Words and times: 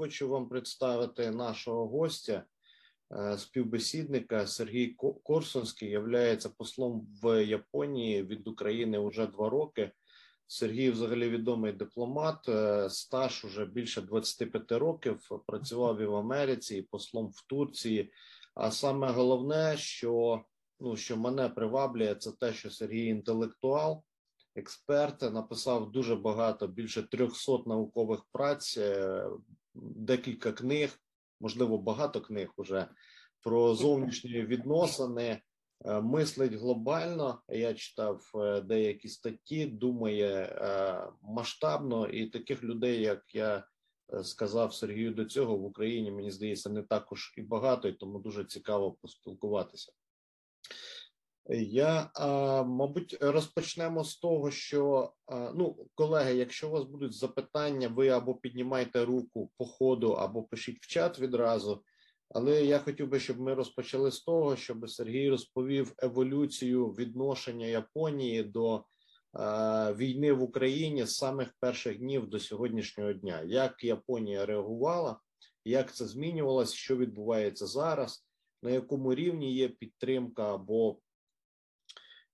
хочу 0.00 0.28
вам 0.28 0.48
представити 0.48 1.30
нашого 1.30 1.86
гостя, 1.86 2.44
е, 3.12 3.38
співбесідника 3.38 4.46
Сергій 4.46 4.96
Корсунський, 5.22 5.90
являється 5.90 6.48
послом 6.48 7.06
в 7.22 7.44
Японії 7.44 8.22
від 8.22 8.48
України 8.48 8.98
вже 8.98 9.26
два 9.26 9.50
роки. 9.50 9.92
Сергій, 10.46 10.90
взагалі, 10.90 11.28
відомий 11.28 11.72
дипломат, 11.72 12.48
е, 12.48 12.90
стаж 12.90 13.44
уже 13.44 13.66
більше 13.66 14.00
25 14.00 14.78
років. 14.78 15.28
Працював 15.46 16.00
і 16.00 16.06
в 16.06 16.14
Америці, 16.14 16.76
і 16.76 16.82
послом 16.82 17.28
в 17.28 17.46
Турції. 17.46 18.12
А 18.54 18.70
саме 18.70 19.10
головне, 19.12 19.76
що 19.76 20.44
ну 20.80 20.96
що 20.96 21.16
мене 21.16 21.48
приваблює, 21.48 22.14
це 22.14 22.32
те, 22.32 22.52
що 22.52 22.70
Сергій 22.70 23.06
інтелектуал, 23.06 24.02
експерт, 24.54 25.22
написав 25.22 25.92
дуже 25.92 26.16
багато, 26.16 26.66
більше 26.66 27.02
300 27.02 27.58
наукових 27.66 28.20
праць, 28.32 28.78
е, 28.78 29.24
декілька 29.74 30.52
книг, 30.52 31.00
можливо, 31.40 31.78
багато 31.78 32.20
книг 32.20 32.52
уже 32.56 32.88
про 33.40 33.74
зовнішні 33.74 34.42
відносини. 34.42 35.42
Е, 35.84 36.00
мислить 36.00 36.54
глобально. 36.54 37.42
Я 37.48 37.74
читав 37.74 38.30
е, 38.34 38.60
деякі 38.60 39.08
статті, 39.08 39.66
думає 39.66 40.56
масштабно, 41.22 42.06
і 42.06 42.26
таких 42.26 42.64
людей, 42.64 43.02
як 43.02 43.34
я 43.34 43.64
сказав 44.22 44.74
Сергію 44.74 45.14
до 45.14 45.24
цього 45.24 45.56
в 45.56 45.64
Україні, 45.64 46.10
мені 46.10 46.30
здається, 46.30 46.70
не 46.70 46.82
також 46.82 47.34
і 47.36 47.42
багато, 47.42 47.88
і 47.88 47.92
тому 47.92 48.18
дуже 48.18 48.44
цікаво 48.44 48.92
поспілкуватися. 48.92 49.92
Я, 51.52 52.10
мабуть, 52.66 53.16
розпочнемо 53.20 54.04
з 54.04 54.16
того, 54.16 54.50
що 54.50 55.12
ну, 55.54 55.86
колеги, 55.94 56.34
якщо 56.34 56.68
у 56.68 56.70
вас 56.70 56.84
будуть 56.84 57.14
запитання, 57.14 57.88
ви 57.88 58.08
або 58.08 58.34
піднімайте 58.34 59.04
руку 59.04 59.50
по 59.58 59.64
ходу, 59.64 60.10
або 60.12 60.42
пишіть 60.42 60.78
в 60.80 60.86
чат 60.86 61.18
відразу. 61.18 61.82
Але 62.28 62.64
я 62.64 62.78
хотів 62.78 63.08
би, 63.08 63.20
щоб 63.20 63.40
ми 63.40 63.54
розпочали 63.54 64.10
з 64.10 64.20
того, 64.20 64.56
щоб 64.56 64.90
Сергій 64.90 65.30
розповів 65.30 65.92
еволюцію 65.98 66.86
відношення 66.86 67.66
Японії 67.66 68.42
до 68.42 68.84
війни 69.96 70.32
в 70.32 70.42
Україні 70.42 71.04
з 71.04 71.16
самих 71.16 71.54
перших 71.60 71.98
днів 71.98 72.26
до 72.28 72.38
сьогоднішнього 72.38 73.12
дня. 73.12 73.42
Як 73.46 73.84
Японія 73.84 74.46
реагувала, 74.46 75.20
як 75.64 75.94
це 75.94 76.06
змінювалося, 76.06 76.76
що 76.76 76.96
відбувається 76.96 77.66
зараз, 77.66 78.26
на 78.62 78.70
якому 78.70 79.14
рівні 79.14 79.54
є 79.54 79.68
підтримка 79.68 80.54
або 80.54 80.98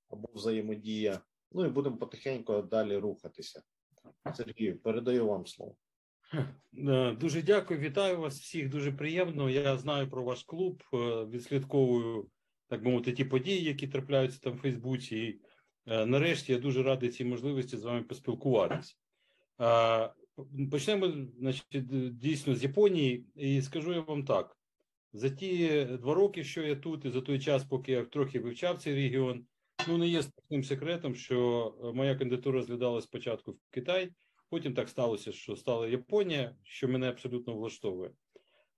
або 0.09 0.29
взаємодія. 0.35 1.21
Ну 1.53 1.65
і 1.65 1.69
будемо 1.69 1.97
потихеньку 1.97 2.63
далі 2.63 2.97
рухатися. 2.97 3.63
Сергію, 4.35 4.79
передаю 4.79 5.27
вам 5.27 5.47
слово. 5.47 5.77
Е, 6.89 7.13
дуже 7.13 7.43
дякую, 7.43 7.81
вітаю 7.81 8.21
вас 8.21 8.41
всіх. 8.41 8.69
Дуже 8.69 8.93
приємно. 8.93 9.51
Я 9.51 9.77
знаю 9.77 10.11
про 10.11 10.25
ваш 10.25 10.43
клуб, 10.43 10.83
е, 10.95 10.97
відслідковую 11.25 12.31
так 12.69 12.83
би 12.83 12.91
мовити 12.91 13.13
ті 13.13 13.25
події, 13.25 13.65
які 13.65 13.89
трапляються 13.89 14.41
там 14.41 14.53
в 14.53 14.59
Фейсбуці. 14.59 15.17
І 15.17 15.41
е, 15.87 16.07
нарешті 16.07 16.53
я 16.53 16.59
дуже 16.59 16.83
радий 16.83 17.11
цій 17.11 17.25
можливості 17.25 17.77
з 17.77 17.85
вами 17.85 18.03
поспілкуватися. 18.03 18.95
Почнемо 20.71 21.13
значить, 21.39 22.17
дійсно 22.19 22.55
з 22.55 22.63
Японії, 22.63 23.27
і 23.35 23.63
скажу 23.63 23.93
я 23.93 24.01
вам 24.01 24.25
так: 24.25 24.57
за 25.13 25.31
ті 25.31 25.85
два 25.85 26.15
роки, 26.15 26.45
що 26.45 26.63
я 26.63 26.77
тут, 26.77 27.05
і 27.05 27.11
за 27.11 27.21
той 27.21 27.39
час, 27.41 27.65
поки 27.65 27.93
я 27.93 28.05
трохи 28.05 28.41
вивчав 28.41 28.79
цей 28.79 28.95
регіон, 28.95 29.47
Ну, 29.89 29.99
не 29.99 30.09
є 30.09 30.23
страшним 30.23 30.65
секретом, 30.65 31.15
що 31.15 31.75
е, 31.85 31.93
моя 31.93 32.15
кандидатура 32.15 32.59
розглядалася 32.59 33.07
спочатку 33.07 33.53
в 33.53 33.59
Китай, 33.71 34.11
потім 34.51 34.75
так 34.75 34.89
сталося, 34.89 35.33
що 35.33 35.57
стала 35.57 35.89
Японія, 35.89 36.57
що 36.63 36.89
мене 36.89 37.09
абсолютно 37.09 37.55
влаштовує. 37.55 38.11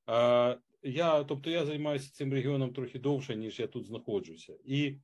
А, 0.07 0.57
я, 0.83 1.25
Тобто 1.25 1.51
я 1.51 1.67
займаюся 1.67 2.13
цим 2.13 2.33
регіоном 2.33 2.73
трохи 2.73 2.99
довше, 2.99 3.37
ніж 3.37 3.61
я 3.61 3.67
тут 3.67 3.87
знаходжуся. 3.87 4.57
І 4.65 4.99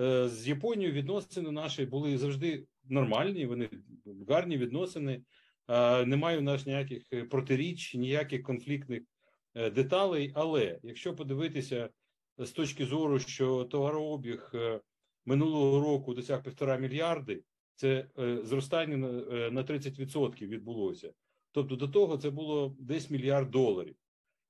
е, 0.00 0.28
з 0.28 0.48
Японією 0.48 0.94
відносини 0.94 1.50
наші 1.50 1.86
були 1.86 2.18
завжди 2.18 2.66
нормальні, 2.84 3.46
вони 3.46 3.68
гарні 4.28 4.58
відносини. 4.58 5.22
Е, 5.68 6.06
немає 6.06 6.38
у 6.38 6.42
нас 6.42 6.66
ніяких 6.66 7.28
протиріч, 7.30 7.94
ніяких 7.94 8.42
конфліктних 8.42 9.02
е, 9.54 9.70
деталей. 9.70 10.32
Але 10.34 10.78
якщо 10.82 11.16
подивитися 11.16 11.88
з 12.38 12.50
точки 12.50 12.86
зору, 12.86 13.18
що 13.18 13.64
товарообіг. 13.64 14.50
Е, 14.54 14.80
минулого 15.30 15.80
року 15.80 16.14
досяг 16.14 16.42
півтора 16.42 16.76
мільярди, 16.76 17.42
це 17.74 18.06
е, 18.18 18.38
зростання 18.44 18.96
на 19.50 19.64
30% 19.64 20.44
е, 20.44 20.46
відбулося. 20.46 21.12
Тобто 21.52 21.76
до 21.76 21.88
того 21.88 22.16
це 22.16 22.30
було 22.30 22.76
десь 22.78 23.10
мільярд 23.10 23.50
доларів. 23.50 23.96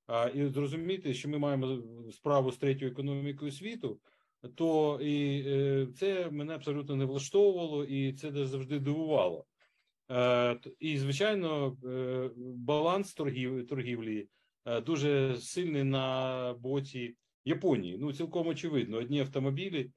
А 0.07 0.27
і 0.27 0.47
зрозуміти, 0.47 1.13
що 1.13 1.29
ми 1.29 1.37
маємо 1.37 1.83
справу 2.11 2.51
з 2.51 2.57
третьою 2.57 2.91
економікою 2.91 3.51
світу, 3.51 3.99
то 4.55 4.99
і 5.01 5.43
е, 5.47 5.87
це 5.95 6.29
мене 6.31 6.55
абсолютно 6.55 6.95
не 6.95 7.05
влаштовувало, 7.05 7.85
і 7.85 8.13
це 8.13 8.45
завжди 8.45 8.79
дивувало. 8.79 9.45
І, 10.79 10.97
звичайно, 10.97 11.77
баланс 12.37 13.13
торгів, 13.13 13.67
торгівлі 13.67 14.27
дуже 14.85 15.37
сильний 15.37 15.83
на 15.83 16.55
боці 16.59 17.15
Японії. 17.45 17.97
Ну, 17.97 18.13
цілком 18.13 18.47
очевидно, 18.47 18.97
одні 18.97 19.19
автомобілі 19.19 19.91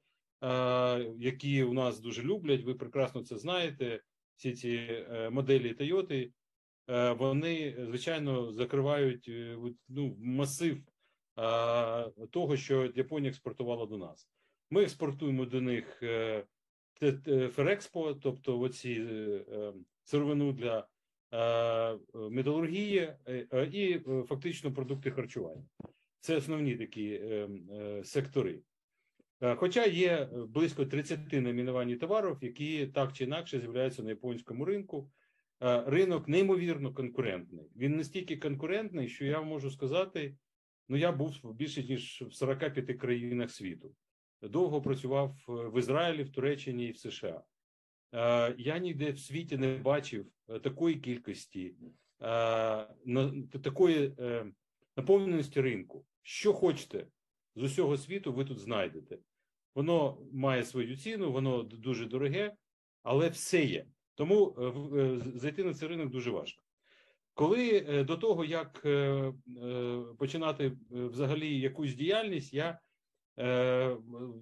які 1.19 1.63
у 1.63 1.73
нас 1.73 1.99
дуже 1.99 2.23
люблять. 2.23 2.63
Ви 2.63 2.73
прекрасно 2.73 3.23
це 3.23 3.37
знаєте. 3.37 4.01
Всі 4.35 4.53
ці 4.53 4.69
е, 4.69 5.29
моделі 5.29 5.73
Toyota, 5.73 6.31
е, 6.89 7.11
вони 7.11 7.75
звичайно 7.87 8.51
закривають 8.51 9.27
е, 9.29 9.57
ну, 9.89 10.15
масив 10.19 10.77
того, 12.29 12.57
що 12.57 12.91
Японія 12.95 13.29
експортувала 13.29 13.85
до 13.85 13.97
нас. 13.97 14.29
Ми 14.69 14.83
експортуємо 14.83 15.45
до 15.45 15.61
них 15.61 16.03
Ферекспо, 17.51 18.13
тобто 18.13 18.59
оці 18.59 19.07
сировину 20.03 20.53
для 20.53 20.87
металургії 22.13 23.13
і 23.71 23.99
фактично 24.27 24.73
продукти 24.73 25.11
харчування. 25.11 25.63
Це 26.19 26.37
основні 26.37 26.75
такі 26.75 27.21
сектори. 28.03 28.61
Е, 29.41 29.55
хоча 29.55 29.85
є 29.85 30.11
е, 30.11 30.27
близько 30.45 30.85
30 30.85 31.33
номінувань 31.33 31.97
товарів, 31.97 32.37
які 32.41 32.87
так 32.87 33.13
чи 33.13 33.23
інакше 33.23 33.59
з'являються 33.59 34.03
на 34.03 34.09
японському 34.09 34.65
ринку. 34.65 35.11
Е, 35.63 35.83
ринок 35.87 36.27
неймовірно 36.27 36.93
конкурентний. 36.93 37.69
Він 37.75 37.97
настільки 37.97 38.37
конкурентний, 38.37 39.09
що 39.09 39.25
я 39.25 39.41
можу 39.41 39.71
сказати: 39.71 40.37
ну 40.89 40.97
я 40.97 41.11
був 41.11 41.53
більше 41.53 41.83
ніж 41.83 42.23
в 42.27 42.33
45 42.33 42.97
країнах 42.97 43.51
світу. 43.51 43.95
Довго 44.41 44.81
працював 44.81 45.35
в 45.47 45.79
Ізраїлі, 45.79 46.23
в 46.23 46.31
Туреччині 46.31 46.87
і 46.87 46.91
в 46.91 46.97
США. 46.97 47.43
Я 48.57 48.77
ніде 48.77 49.11
в 49.11 49.19
світі 49.19 49.57
не 49.57 49.77
бачив 49.77 50.25
такої 50.63 50.95
кількості, 50.95 51.75
такої 53.63 54.15
наповненості 54.97 55.61
ринку. 55.61 56.05
Що 56.21 56.53
хочете, 56.53 57.07
з 57.55 57.63
усього 57.63 57.97
світу 57.97 58.33
ви 58.33 58.45
тут 58.45 58.59
знайдете. 58.59 59.17
Воно 59.75 60.17
має 60.31 60.63
свою 60.63 60.97
ціну, 60.97 61.31
воно 61.31 61.63
дуже 61.63 62.05
дороге, 62.05 62.55
але 63.03 63.29
все 63.29 63.65
є. 63.65 63.85
Тому 64.15 64.55
е, 64.57 64.99
е, 64.99 65.21
зайти 65.35 65.63
на 65.63 65.73
цей 65.73 65.89
ринок 65.89 66.09
дуже 66.09 66.31
важко. 66.31 66.63
Коли 67.33 67.85
е, 67.89 68.03
до 68.03 68.17
того, 68.17 68.45
як 68.45 68.87
починати 70.17 70.77
взагалі 70.89 71.59
якусь 71.59 71.93
діяльність, 71.93 72.53
я 72.53 72.79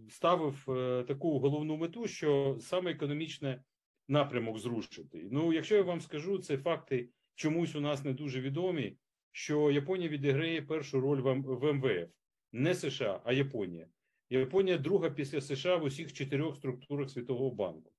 ставив 0.09 0.63
таку 1.07 1.39
головну 1.39 1.77
мету, 1.77 2.07
що 2.07 2.57
саме 2.59 2.91
економічне 2.91 3.63
напрямок 4.07 4.59
зрушити. 4.59 5.27
Ну, 5.31 5.53
якщо 5.53 5.75
я 5.75 5.81
вам 5.81 6.01
скажу, 6.01 6.37
це 6.37 6.57
факти 6.57 7.09
чомусь 7.35 7.75
у 7.75 7.81
нас 7.81 8.03
не 8.03 8.13
дуже 8.13 8.41
відомі, 8.41 8.97
що 9.31 9.71
Японія 9.71 10.09
відіграє 10.09 10.61
першу 10.61 10.99
роль 10.99 11.21
в 11.21 11.73
МВФ 11.73 12.09
не 12.53 12.75
США, 12.75 13.21
а 13.23 13.33
Японія. 13.33 13.87
Японія 14.29 14.77
друга 14.77 15.09
після 15.09 15.41
США 15.41 15.75
в 15.75 15.83
усіх 15.83 16.13
чотирьох 16.13 16.55
структурах 16.55 17.09
Світового 17.09 17.51
банку. 17.51 17.91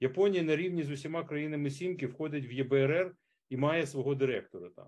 Японія 0.00 0.42
на 0.42 0.56
рівні 0.56 0.82
з 0.82 0.90
усіма 0.90 1.24
країнами 1.24 1.70
Сімки 1.70 2.06
входить 2.06 2.50
в 2.50 2.52
ЄБРР 2.52 3.14
і 3.50 3.56
має 3.56 3.86
свого 3.86 4.14
директора 4.14 4.70
там 4.76 4.86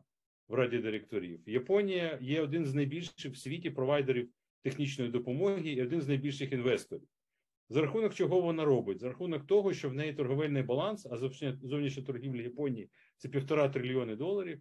в 0.48 0.54
раді 0.54 0.78
директорів. 0.78 1.40
Японія 1.46 2.18
є 2.22 2.42
один 2.42 2.64
з 2.64 2.74
найбільших 2.74 3.32
в 3.32 3.36
світі 3.36 3.70
провайдерів 3.70 4.30
технічної 4.62 5.10
допомоги 5.10 5.70
і 5.70 5.82
один 5.82 6.00
з 6.00 6.08
найбільших 6.08 6.52
інвесторів. 6.52 7.08
За 7.68 7.80
рахунок 7.80 8.14
чого 8.14 8.40
вона 8.40 8.64
робить? 8.64 9.00
За 9.00 9.08
рахунок 9.08 9.46
того, 9.46 9.72
що 9.72 9.90
в 9.90 9.94
неї 9.94 10.12
торговельний 10.12 10.62
баланс, 10.62 11.06
а 11.06 11.16
зовнішня 11.62 12.02
торгівля 12.02 12.42
Японії 12.42 12.90
це 13.16 13.28
півтора 13.28 13.68
трильйони 13.68 14.16
доларів. 14.16 14.60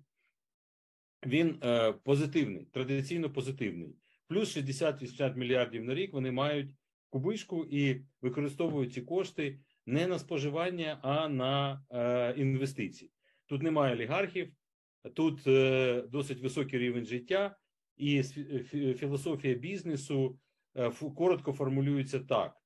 Він 1.26 1.60
е, 1.64 1.92
позитивний, 1.92 2.66
традиційно 2.72 3.34
позитивний 3.34 3.96
плюс 4.28 4.58
60-80 4.58 5.36
мільярдів 5.36 5.84
на 5.84 5.96
рік 5.96 6.14
вони 6.14 6.32
мають 6.32 6.76
кубишку 7.10 7.66
і 7.66 8.02
використовують 8.22 8.94
ці 8.94 9.02
кошти 9.02 9.60
не 9.86 10.08
на 10.08 10.20
споживання, 10.20 11.00
а 11.02 11.28
на 11.30 11.84
е, 11.92 12.34
інвестиції. 12.38 13.12
Тут 13.46 13.64
немає 13.64 13.96
олігархів, 13.96 14.54
Тут 15.14 15.48
е, 15.48 16.04
досить 16.12 16.42
високий 16.42 16.80
рівень 16.80 17.06
життя, 17.06 17.56
і 17.98 18.24
філософія 18.98 19.54
бізнесу 19.54 20.40
коротко 21.16 21.54
формулюється 21.54 22.20
так: 22.20 22.58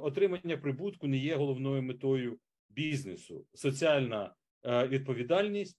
отримання 0.00 0.56
прибутку 0.56 1.06
не 1.06 1.16
є 1.16 1.36
головною 1.36 1.82
метою 1.82 2.38
бізнесу, 2.68 3.46
соціальна 3.54 4.34
відповідальність, 4.64 5.78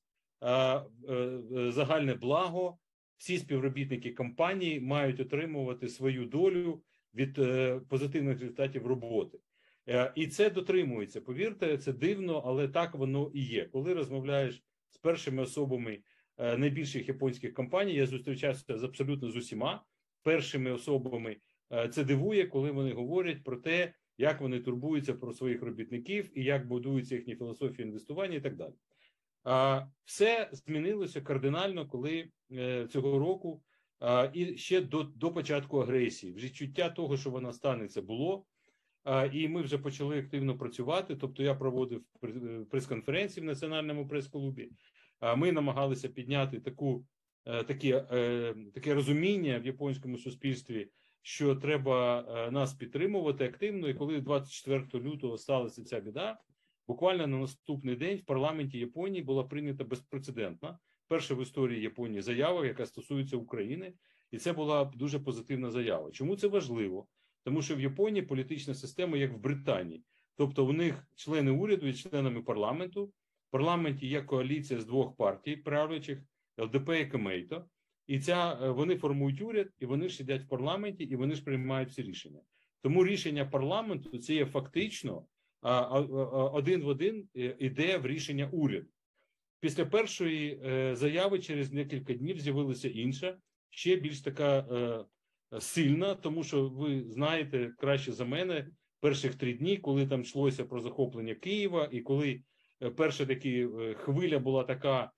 загальне 1.69 2.13
благо. 2.13 2.77
Всі 3.17 3.37
співробітники 3.37 4.11
компанії 4.11 4.79
мають 4.79 5.19
отримувати 5.19 5.89
свою 5.89 6.25
долю 6.25 6.81
від 7.13 7.39
позитивних 7.89 8.39
результатів 8.39 8.87
роботи. 8.87 9.39
Е, 9.87 10.11
і 10.15 10.27
це 10.27 10.49
дотримується. 10.49 11.21
Повірте, 11.21 11.77
це 11.77 11.93
дивно, 11.93 12.43
але 12.45 12.67
так 12.67 12.95
воно 12.95 13.31
і 13.33 13.41
є. 13.41 13.65
Коли 13.65 13.93
розмовляєш 13.93 14.63
з 14.89 14.97
першими 14.97 15.43
особами 15.43 15.99
е, 16.37 16.57
найбільших 16.57 17.07
японських 17.07 17.53
компаній, 17.53 17.93
я 17.93 18.05
зустрічався 18.05 18.77
з 18.77 18.83
абсолютно 18.83 19.31
з 19.31 19.35
усіма 19.35 19.83
першими 20.23 20.71
особами. 20.71 21.37
Е, 21.71 21.87
це 21.87 22.03
дивує, 22.03 22.47
коли 22.47 22.71
вони 22.71 22.93
говорять 22.93 23.43
про 23.43 23.57
те, 23.57 23.93
як 24.17 24.41
вони 24.41 24.59
турбуються 24.59 25.13
про 25.13 25.33
своїх 25.33 25.61
робітників 25.61 26.39
і 26.39 26.43
як 26.43 26.67
будується 26.67 27.15
їхня 27.15 27.35
філософія 27.35 27.87
інвестування, 27.87 28.35
і 28.35 28.41
так 28.41 28.55
далі. 28.55 28.73
Все 30.05 30.49
змінилося 30.51 31.21
кардинально, 31.21 31.87
коли 31.87 32.29
цього 32.89 33.19
року 33.19 33.61
і 34.33 34.57
ще 34.57 34.81
до 34.81 35.03
до 35.03 35.31
початку 35.31 35.79
агресії. 35.79 36.33
Вже 36.33 36.49
чуття 36.49 36.89
того, 36.89 37.17
що 37.17 37.29
вона 37.29 37.53
станеться, 37.53 38.01
було 38.01 38.45
і 39.31 39.47
ми 39.47 39.61
вже 39.61 39.77
почали 39.77 40.19
активно 40.19 40.57
працювати. 40.57 41.15
Тобто, 41.15 41.43
я 41.43 41.55
проводив 41.55 42.03
прес-конференції 42.69 43.43
в 43.43 43.47
національному 43.47 44.07
прес-клубі. 44.07 44.69
Ми 45.37 45.51
намагалися 45.51 46.09
підняти 46.09 46.59
таку 46.59 47.05
е, 47.45 47.63
такі, 47.63 47.91
е, 47.91 48.55
таке 48.73 48.93
розуміння 48.93 49.59
в 49.59 49.65
японському 49.65 50.17
суспільстві, 50.17 50.89
що 51.21 51.55
треба 51.55 52.25
е, 52.29 52.51
нас 52.51 52.73
підтримувати 52.73 53.45
активно. 53.45 53.89
І 53.89 53.93
коли 53.93 54.21
24 54.21 55.03
лютого 55.03 55.37
сталася 55.37 55.83
ця 55.83 55.99
біда, 55.99 56.37
буквально 56.87 57.27
на 57.27 57.37
наступний 57.37 57.95
день 57.95 58.17
в 58.17 58.25
парламенті 58.25 58.79
Японії 58.79 59.23
була 59.23 59.43
прийнята 59.43 59.83
безпрецедентна 59.83 60.79
перша 61.07 61.35
в 61.35 61.41
історії 61.41 61.81
Японії 61.81 62.21
заява, 62.21 62.65
яка 62.65 62.85
стосується 62.85 63.37
України, 63.37 63.93
і 64.31 64.37
це 64.37 64.53
була 64.53 64.85
дуже 64.95 65.19
позитивна 65.19 65.71
заява. 65.71 66.11
Чому 66.11 66.35
це 66.35 66.47
важливо? 66.47 67.07
тому 67.45 67.61
що 67.61 67.75
в 67.75 67.81
Японії 67.81 68.25
політична 68.25 68.73
система, 68.73 69.17
як 69.17 69.33
в 69.33 69.37
Британії, 69.37 70.03
тобто 70.35 70.65
у 70.65 70.73
них 70.73 71.07
члени 71.15 71.51
уряду 71.51 71.87
є 71.87 71.93
членами 71.93 72.41
парламенту. 72.41 73.05
В 73.47 73.51
парламенті 73.51 74.07
є 74.07 74.21
коаліція 74.21 74.79
з 74.79 74.85
двох 74.85 75.15
партій, 75.15 75.55
правлячих 75.55 76.19
ЛДП 76.57 76.89
і 76.89 77.05
Кемейто, 77.05 77.65
і 78.07 78.19
ця 78.19 78.59
е, 78.61 78.69
вони 78.69 78.95
формують 78.95 79.41
уряд, 79.41 79.67
і 79.79 79.85
вони 79.85 80.09
ж 80.09 80.15
сидять 80.15 80.41
в 80.41 80.47
парламенті, 80.47 81.03
і 81.03 81.15
вони 81.15 81.35
ж 81.35 81.43
приймають 81.43 81.89
всі 81.89 82.01
рішення. 82.01 82.41
Тому 82.81 83.05
рішення 83.05 83.45
парламенту 83.45 84.17
це 84.17 84.33
є 84.33 84.45
фактично 84.45 85.25
один 86.53 86.83
в 86.83 86.87
один 86.87 87.27
е, 87.35 87.55
іде 87.59 87.97
в 87.97 88.07
рішення 88.07 88.49
уряду. 88.51 88.87
Після 89.59 89.85
першої 89.85 90.61
е, 90.65 90.95
заяви 90.95 91.39
через 91.39 91.69
декілька 91.69 92.13
днів 92.13 92.39
з'явилася 92.39 92.89
інша, 92.89 93.37
ще 93.69 93.95
більш 93.95 94.21
така 94.21 94.65
сильна, 95.59 96.15
тому 96.15 96.43
що 96.43 96.69
ви 96.69 97.05
знаєте 97.09 97.73
краще 97.77 98.11
за 98.11 98.25
мене 98.25 98.67
перших 99.05 99.35
три 99.35 99.53
дні, 99.53 99.77
коли 99.77 100.07
там 100.07 100.21
йшлося 100.21 100.65
про 100.65 100.81
захоплення 100.81 101.35
Києва, 101.35 101.89
і 101.91 102.01
коли 102.01 102.41
е, 102.81 102.89
перша 102.89 103.25
такі 103.25 103.67
е, 103.79 103.93
хвиля 103.93 104.39
була 104.39 104.63
така 104.63 105.11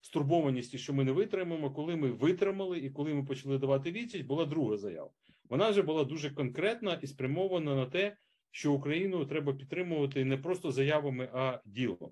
стурбованість, 0.00 0.78
що 0.78 0.92
ми 0.92 1.04
не 1.04 1.12
витримаємо. 1.12 1.70
Коли 1.70 1.96
ми 1.96 2.10
витримали 2.10 2.78
і 2.78 2.90
коли 2.90 3.14
ми 3.14 3.24
почали 3.24 3.58
давати 3.58 3.92
відсіч, 3.92 4.22
була 4.22 4.44
друга 4.44 4.76
заява. 4.76 5.10
Вона 5.48 5.70
вже 5.70 5.82
була 5.82 6.04
дуже 6.04 6.30
конкретна 6.30 6.94
і 7.02 7.06
спрямована 7.06 7.74
на 7.74 7.86
те, 7.86 8.16
що 8.50 8.72
Україну 8.72 9.26
треба 9.26 9.52
підтримувати 9.52 10.24
не 10.24 10.36
просто 10.36 10.72
заявами, 10.72 11.28
а 11.32 11.60
ділом. 11.64 12.10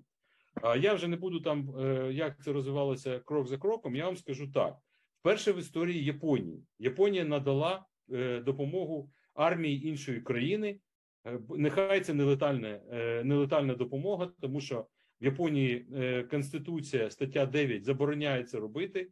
А 0.61 0.77
я 0.77 0.93
вже 0.93 1.07
не 1.07 1.15
буду 1.15 1.39
там, 1.39 1.75
е, 1.79 2.13
як 2.13 2.43
це 2.43 2.53
розвивалося 2.53 3.19
крок 3.19 3.47
за 3.47 3.57
кроком. 3.57 3.95
Я 3.95 4.05
вам 4.05 4.17
скажу 4.17 4.51
так: 4.51 4.77
Вперше 5.19 5.51
в 5.51 5.59
історії 5.59 6.03
Японії 6.03 6.63
Японія 6.79 7.25
надала 7.25 7.85
е, 8.13 8.39
допомогу 8.39 9.09
армії 9.33 9.87
іншої 9.87 10.21
країни. 10.21 10.79
Е, 11.25 11.39
нехай 11.49 12.01
це 12.01 12.13
нелетальна, 12.13 12.79
нелетальна 13.23 13.75
допомога, 13.75 14.31
тому 14.41 14.61
що 14.61 14.85
в 15.21 15.25
Японії 15.25 15.85
Конституція 16.31 17.09
стаття 17.09 17.45
9 17.45 17.85
забороняє 17.85 18.43
це 18.43 18.59
робити, 18.59 19.09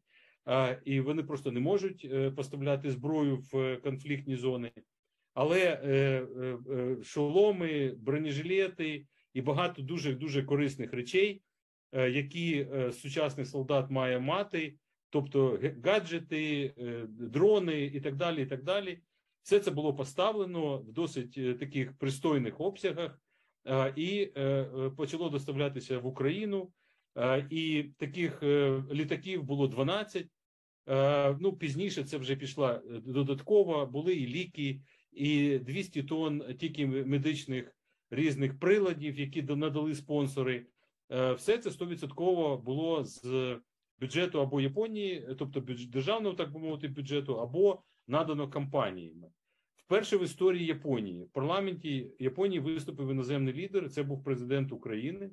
і 0.85 1.00
вони 1.01 1.23
просто 1.23 1.51
не 1.51 1.59
можуть 1.59 2.09
поставляти 2.35 2.91
зброю 2.91 3.44
в 3.51 3.77
конфліктні 3.77 4.35
зони. 4.35 4.71
Але 5.39 5.59
е, 5.59 5.89
е, 5.89 6.57
е 6.71 7.03
шоломи, 7.03 7.95
бронежилети 7.97 9.05
і 9.33 9.41
багато 9.41 9.81
дуже 9.81 10.13
дуже 10.13 10.43
корисних 10.43 10.93
речей, 10.93 11.41
які 11.93 12.67
сучасний 12.91 13.45
солдат 13.45 13.89
має 13.89 14.19
мати 14.19 14.75
тобто 15.09 15.59
гаджети, 15.85 16.73
дрони 17.07 17.85
і 17.85 17.99
так 17.99 18.15
далі. 18.15 18.41
і 18.43 18.45
так 18.45 18.63
далі. 18.63 18.99
Все 19.43 19.59
це 19.59 19.71
було 19.71 19.93
поставлено 19.95 20.77
в 20.77 20.91
досить 20.91 21.59
таких 21.59 21.97
пристойних 21.97 22.61
обсягах 22.61 23.19
і 23.95 24.31
почало 24.97 25.29
доставлятися 25.29 25.99
в 25.99 26.05
Україну. 26.05 26.71
І 27.49 27.85
таких 27.97 28.43
літаків 28.91 29.43
було 29.43 29.67
12. 29.67 30.27
Ну 31.39 31.53
пізніше 31.59 32.03
це 32.03 32.17
вже 32.17 32.35
пішла 32.35 32.81
додатково. 33.05 33.85
Були 33.85 34.15
і 34.15 34.27
ліки, 34.27 34.79
і 35.17 35.59
200 35.59 36.03
тонн 36.03 36.43
тільки 36.59 36.87
медичних 36.87 37.75
різних 38.09 38.59
приладів, 38.59 39.19
які 39.19 39.41
надали 39.43 39.95
спонсори. 39.95 40.65
Все 41.35 41.57
це 41.57 41.69
100% 41.69 42.61
було 42.61 43.03
з 43.03 43.55
бюджету 43.99 44.41
або 44.41 44.61
Японії, 44.61 45.35
тобто 45.39 45.63
державного, 45.87 46.35
так 46.35 46.53
би 46.53 46.59
мовити, 46.59 46.87
бюджету, 46.87 47.33
або 47.33 47.83
надано 48.07 48.49
компаніями. 48.49 49.27
Вперше 49.75 50.17
в 50.17 50.23
історії 50.23 50.65
Японії 50.65 51.23
в 51.23 51.29
парламенті 51.29 52.11
Японії 52.19 52.59
виступив 52.59 53.11
іноземний 53.11 53.53
лідер. 53.53 53.89
Це 53.89 54.03
був 54.03 54.23
президент 54.23 54.71
України. 54.71 55.29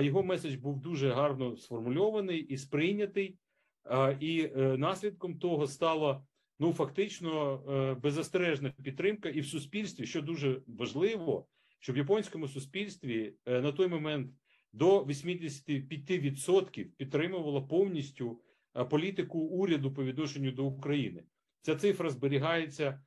Його 0.00 0.22
меседж 0.22 0.54
був 0.54 0.80
дуже 0.80 1.10
гарно 1.10 1.56
сформульований 1.56 2.40
і 2.40 2.56
сприйнятий, 2.56 3.36
і 4.20 4.50
е, 4.56 4.76
наслідком 4.78 5.38
того 5.38 5.66
стала 5.66 6.22
ну 6.58 6.72
фактично 6.72 7.62
е, 7.68 7.94
беззастережна 7.94 8.72
підтримка 8.82 9.28
і 9.28 9.40
в 9.40 9.46
суспільстві, 9.46 10.06
що 10.06 10.22
дуже 10.22 10.60
важливо, 10.66 11.46
що 11.80 11.92
в 11.92 11.96
японському 11.96 12.48
суспільстві 12.48 13.34
е, 13.46 13.60
на 13.60 13.72
той 13.72 13.88
момент 13.88 14.32
до 14.72 15.04
85% 15.04 16.84
підтримувала 16.84 17.60
повністю 17.60 18.40
е, 18.76 18.84
політику 18.84 19.38
уряду 19.38 19.92
по 19.92 20.04
відношенню 20.04 20.52
до 20.52 20.64
України. 20.64 21.24
Ця 21.62 21.76
цифра 21.76 22.10
зберігається 22.10 23.00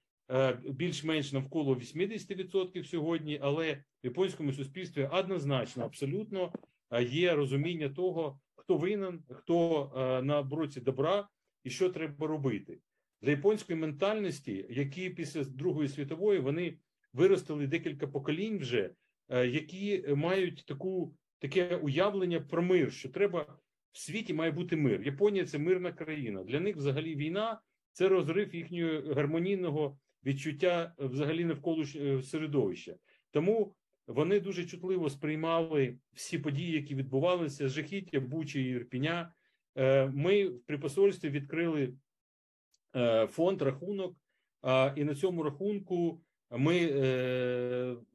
більш-менш 0.69 1.31
навколо 1.31 1.75
80% 1.75 2.83
сьогодні, 2.83 3.39
але 3.41 3.73
в 3.73 4.05
японському 4.05 4.53
суспільстві 4.53 5.09
однозначно 5.11 5.85
абсолютно 5.85 6.53
є 7.09 7.35
розуміння 7.35 7.89
того, 7.89 8.39
хто 8.55 8.77
винен, 8.77 9.23
хто 9.29 9.91
на 10.23 10.41
боці 10.41 10.81
добра 10.81 11.27
і 11.63 11.69
що 11.69 11.89
треба 11.89 12.27
робити 12.27 12.79
для 13.21 13.31
японської 13.31 13.79
ментальності, 13.79 14.65
які 14.69 15.09
після 15.09 15.43
Другої 15.43 15.89
світової 15.89 16.39
вони 16.39 16.77
виростили 17.13 17.67
декілька 17.67 18.07
поколінь 18.07 18.57
вже, 18.57 18.89
які 19.29 20.05
мають 20.15 20.65
таку 20.65 21.13
таке 21.39 21.75
уявлення 21.75 22.39
про 22.39 22.61
мир, 22.61 22.93
що 22.93 23.09
треба 23.09 23.57
в 23.91 23.99
світі 23.99 24.33
має 24.33 24.51
бути 24.51 24.75
мир. 24.75 25.01
Японія 25.01 25.45
це 25.45 25.57
мирна 25.57 25.91
країна. 25.91 26.43
Для 26.43 26.59
них 26.59 26.75
взагалі 26.75 27.15
війна 27.15 27.61
це 27.91 28.09
розрив 28.09 28.55
їхнього 28.55 29.13
гармонійного 29.13 29.97
відчуття 30.25 30.93
взагалі 30.97 31.45
навколо 31.45 31.83
е, 31.95 32.21
середовища. 32.23 32.95
Тому 33.31 33.75
вони 34.07 34.39
дуже 34.39 34.65
чутливо 34.65 35.09
сприймали 35.09 35.97
всі 36.13 36.37
події, 36.37 36.71
які 36.71 36.95
відбувалися 36.95 37.67
жахіття 37.67 38.19
Бучі 38.19 38.61
Ірпіня. 38.61 39.33
Е, 39.75 40.05
ми 40.05 40.49
при 40.49 40.77
посольстві 40.77 41.29
відкрили 41.29 41.83
е, 41.83 41.93
фонд 43.29 43.61
рахунок, 43.61 44.15
і 44.95 45.03
на 45.03 45.15
цьому 45.15 45.43
рахунку 45.43 46.21
ми 46.49 46.77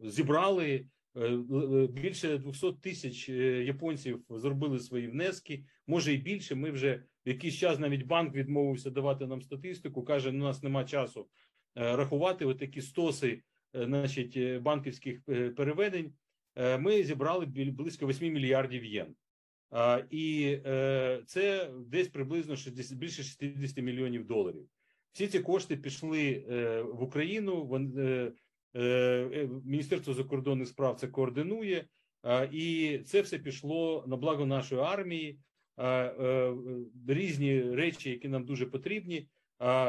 зібрали 0.00 0.86
Е, 1.16 1.24
е, 1.24 1.86
більше 1.86 2.38
200 2.38 2.72
тисяч 2.72 3.28
е, 3.28 3.32
японців 3.64 4.24
зробили 4.30 4.78
свої 4.78 5.08
внески. 5.08 5.64
Може 5.86 6.12
і 6.12 6.16
більше. 6.16 6.54
Ми 6.54 6.70
вже 6.70 7.02
якийсь 7.24 7.54
час 7.54 7.78
навіть 7.78 8.06
банк 8.06 8.34
відмовився 8.34 8.90
давати 8.90 9.26
нам 9.26 9.42
статистику. 9.42 10.04
каже: 10.04 10.30
у 10.30 10.32
нас 10.32 10.62
нема 10.62 10.84
часу 10.84 11.28
рахувати. 11.74 12.44
Отакі 12.44 12.80
стоси, 12.80 13.42
значить, 13.74 14.62
банківських 14.62 15.22
переведень. 15.56 16.12
Ми 16.78 17.02
зібрали 17.02 17.46
близько 17.46 18.06
8 18.06 18.32
мільярдів 18.32 18.84
єн. 18.84 19.14
І 20.10 20.58
е, 20.66 21.22
це 21.26 21.70
десь 21.86 22.08
приблизно 22.08 22.56
60, 22.56 22.98
більше 22.98 23.22
60 23.22 23.76
мільйонів 23.78 24.26
доларів. 24.26 24.68
Всі 25.12 25.26
ці 25.26 25.40
кошти 25.40 25.76
пішли 25.76 26.46
е, 26.50 26.82
в 26.82 27.02
Україну. 27.02 27.70
Е, 28.76 29.48
Міністерство 29.64 30.14
закордонних 30.14 30.68
справ 30.68 30.96
це 30.96 31.08
координує, 31.08 31.84
і 32.52 32.98
це 33.06 33.20
все 33.20 33.38
пішло 33.38 34.04
на 34.06 34.16
благо 34.16 34.46
нашої 34.46 34.80
армії. 34.80 35.40
Різні 37.08 37.62
речі, 37.62 38.10
які 38.10 38.28
нам 38.28 38.44
дуже 38.44 38.66
потрібні. 38.66 39.28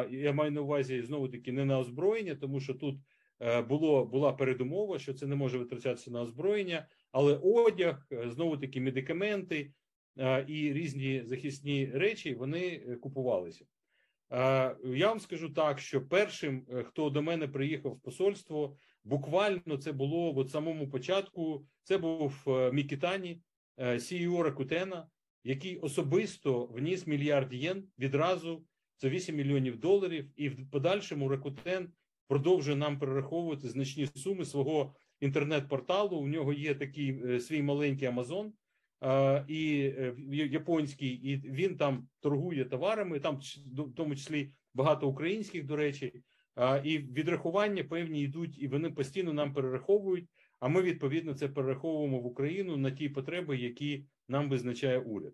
Я 0.09 0.33
маю 0.33 0.51
на 0.51 0.61
увазі 0.61 1.01
знову 1.01 1.27
таки 1.27 1.51
не 1.51 1.65
на 1.65 1.79
озброєння, 1.79 2.35
тому 2.35 2.59
що 2.59 2.73
тут 2.73 2.95
було 3.67 4.05
була 4.05 4.33
передумова, 4.33 4.99
що 4.99 5.13
це 5.13 5.27
не 5.27 5.35
може 5.35 5.57
витрачатися 5.57 6.11
на 6.11 6.21
озброєння, 6.21 6.87
але 7.11 7.37
одяг, 7.37 8.07
е, 8.11 8.29
знову 8.29 8.57
таки 8.57 8.81
медикаменти 8.81 9.71
е, 10.19 10.45
і 10.47 10.73
різні 10.73 11.23
захисні 11.25 11.85
речі 11.85 12.33
вони 12.33 12.79
купувалися. 13.01 13.65
Я 14.85 15.07
вам 15.07 15.19
скажу 15.19 15.49
так, 15.49 15.79
що 15.79 16.07
першим, 16.07 16.65
хто 16.85 17.09
до 17.09 17.21
мене 17.21 17.47
приїхав 17.47 17.91
в 17.91 18.01
посольство, 18.01 18.77
буквально 19.03 19.77
це 19.77 19.91
було 19.91 20.31
в 20.31 20.49
самому 20.49 20.89
початку. 20.89 21.65
Це 21.83 21.97
був 21.97 22.43
Мікітані, 22.73 23.41
CEO 23.77 24.41
Ракутена, 24.41 25.07
який 25.43 25.77
особисто 25.77 26.65
вніс 26.65 27.07
мільярд 27.07 27.53
єн 27.53 27.83
відразу 27.99 28.63
це 28.97 29.09
8 29.09 29.35
мільйонів 29.35 29.79
доларів, 29.79 30.31
і 30.35 30.49
в 30.49 30.69
подальшому 30.69 31.29
Rakuten 31.29 31.87
продовжує 32.27 32.77
нам 32.77 32.99
перераховувати 32.99 33.69
значні 33.69 34.07
суми 34.15 34.45
свого 34.45 34.95
інтернет-порталу. 35.19 36.17
У 36.17 36.27
нього 36.27 36.53
є 36.53 36.75
такий 36.75 37.21
е, 37.25 37.39
свій 37.39 37.61
маленький 37.61 38.07
Амазон 38.07 38.53
і 39.47 39.93
е, 39.97 40.15
японський, 40.29 41.09
і 41.09 41.37
він 41.37 41.77
там 41.77 42.07
торгує 42.19 42.65
товарами. 42.65 43.19
Там 43.19 43.39
в 43.77 43.93
тому 43.95 44.15
числі 44.15 44.51
багато 44.73 45.07
українських, 45.07 45.65
до 45.65 45.75
речі, 45.75 46.23
і 46.83 46.97
відрахування 46.97 47.83
певні 47.83 48.21
йдуть, 48.21 48.61
і 48.61 48.67
вони 48.67 48.89
постійно 48.89 49.33
нам 49.33 49.53
перераховують. 49.53 50.29
А 50.59 50.67
ми 50.67 50.81
відповідно 50.81 51.33
це 51.33 51.47
перераховуємо 51.47 52.19
в 52.19 52.25
Україну 52.25 52.77
на 52.77 52.91
ті 52.91 53.09
потреби, 53.09 53.57
які 53.57 54.05
нам 54.27 54.49
визначає 54.49 54.99
уряд. 54.99 55.33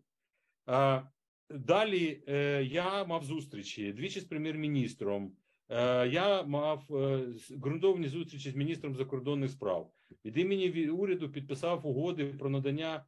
Далі 1.49 2.23
е, 2.27 2.63
я 2.63 3.05
мав 3.05 3.23
зустрічі 3.23 3.93
двічі 3.93 4.19
з 4.19 4.23
прем'єр-міністром. 4.23 5.35
Е, 5.69 6.07
я 6.07 6.43
мав 6.43 6.95
е, 6.95 7.25
ґрунтовні 7.51 8.07
зустрічі 8.07 8.51
з 8.51 8.55
міністром 8.55 8.95
закордонних 8.95 9.51
справ. 9.51 9.91
Від 10.25 10.37
імені 10.37 10.89
уряду 10.89 11.29
підписав 11.29 11.87
угоди 11.87 12.25
про 12.25 12.49
надання 12.49 13.05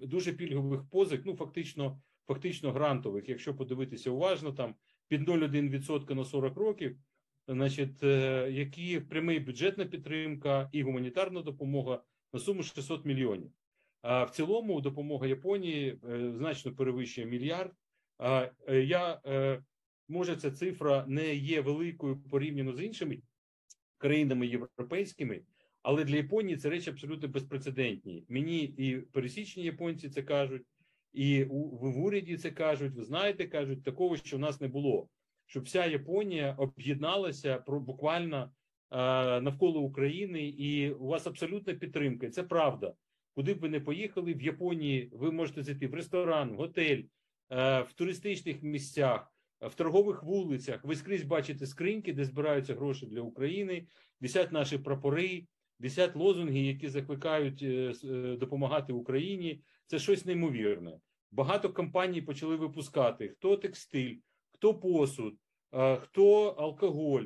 дуже 0.00 0.32
пільгових 0.32 0.88
позик. 0.90 1.22
Ну 1.24 1.36
фактично, 1.36 2.00
фактично 2.26 2.72
грантових. 2.72 3.28
Якщо 3.28 3.54
подивитися 3.56 4.10
уважно, 4.10 4.52
там 4.52 4.74
під 5.08 5.28
0,1% 5.28 6.14
на 6.14 6.24
40 6.24 6.56
років, 6.56 6.96
значить, 7.48 8.02
які 8.52 9.00
прямий 9.00 9.40
бюджетна 9.40 9.84
підтримка 9.84 10.68
і 10.72 10.82
гуманітарна 10.82 11.42
допомога 11.42 12.02
на 12.32 12.40
суму 12.40 12.62
600 12.62 13.04
мільйонів. 13.04 13.50
А 14.08 14.24
в 14.24 14.30
цілому 14.30 14.80
допомога 14.80 15.26
Японії 15.26 15.98
е, 16.10 16.32
значно 16.36 16.74
перевищує 16.74 17.26
мільярд. 17.26 17.72
Е, 18.20 18.52
я 18.80 19.20
е, 19.26 19.62
може 20.08 20.36
ця 20.36 20.50
цифра 20.50 21.04
не 21.08 21.34
є 21.34 21.60
великою 21.60 22.16
порівняно 22.16 22.72
з 22.72 22.80
іншими 22.80 23.18
країнами 23.98 24.46
європейськими, 24.46 25.40
але 25.82 26.04
для 26.04 26.16
Японії 26.16 26.56
це 26.56 26.70
речі 26.70 26.90
абсолютно 26.90 27.28
безпрецедентні. 27.28 28.24
Мені 28.28 28.64
і 28.64 28.96
пересічні 28.96 29.62
японці 29.62 30.08
це 30.08 30.22
кажуть, 30.22 30.66
і 31.12 31.44
в 31.44 31.98
уряді 31.98 32.36
це 32.36 32.50
кажуть. 32.50 32.94
Ви 32.94 33.04
знаєте, 33.04 33.46
кажуть, 33.46 33.84
такого 33.84 34.16
що 34.16 34.36
в 34.36 34.40
нас 34.40 34.60
не 34.60 34.68
було. 34.68 35.08
Щоб 35.46 35.64
вся 35.64 35.86
Японія 35.86 36.54
об'єдналася 36.58 37.58
про 37.58 37.80
буквально 37.80 38.50
навколо 39.40 39.80
України, 39.80 40.48
і 40.48 40.90
у 40.90 41.06
вас 41.06 41.26
абсолютна 41.26 41.74
підтримка. 41.74 42.30
Це 42.30 42.42
правда 42.42 42.94
куди 43.36 43.54
б 43.54 43.58
ви 43.58 43.68
не 43.68 43.80
поїхали 43.80 44.34
в 44.34 44.42
Японії, 44.42 45.10
ви 45.12 45.32
можете 45.32 45.62
зайти 45.62 45.86
в 45.86 45.94
ресторан, 45.94 46.52
в 46.52 46.56
готель, 46.56 47.02
е, 47.50 47.82
в 47.82 47.92
туристичних 47.92 48.62
місцях, 48.62 49.32
в 49.60 49.74
торгових 49.74 50.22
вулицях. 50.22 50.84
Ви 50.84 50.96
скрізь 50.96 51.22
бачите 51.22 51.66
скриньки, 51.66 52.12
де 52.12 52.24
збираються 52.24 52.74
гроші 52.74 53.06
для 53.06 53.20
України, 53.20 53.86
висять 54.20 54.52
наші 54.52 54.78
прапори, 54.78 55.46
висять 55.78 56.16
лозунги, 56.16 56.60
які 56.60 56.88
закликають 56.88 57.62
е, 57.62 57.94
е, 58.04 58.36
допомагати 58.36 58.92
Україні. 58.92 59.62
Це 59.86 59.98
щось 59.98 60.26
неймовірне. 60.26 60.98
Багато 61.30 61.72
компаній 61.72 62.22
почали 62.22 62.56
випускати: 62.56 63.28
хто 63.28 63.56
текстиль, 63.56 64.14
хто 64.50 64.74
посуд, 64.74 65.34
хто 66.00 66.48
алкоголь, 66.48 67.24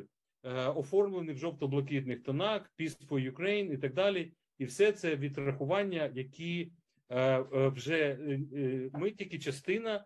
оформлений 0.74 1.34
в 1.34 1.38
жовто-блакитних 1.38 2.22
тонах, 2.22 2.70
Peace 2.78 3.08
for 3.08 3.32
Ukraine 3.32 3.72
і 3.72 3.78
так 3.78 3.94
далі 3.94 4.32
і 4.60 4.64
все 4.64 4.92
це 4.92 5.16
відрахування, 5.16 6.12
які 6.14 6.72
е, 7.08 7.40
е, 7.40 7.68
вже 7.68 7.98
е, 7.98 8.90
ми 8.92 9.10
тільки 9.10 9.38
частина. 9.38 10.04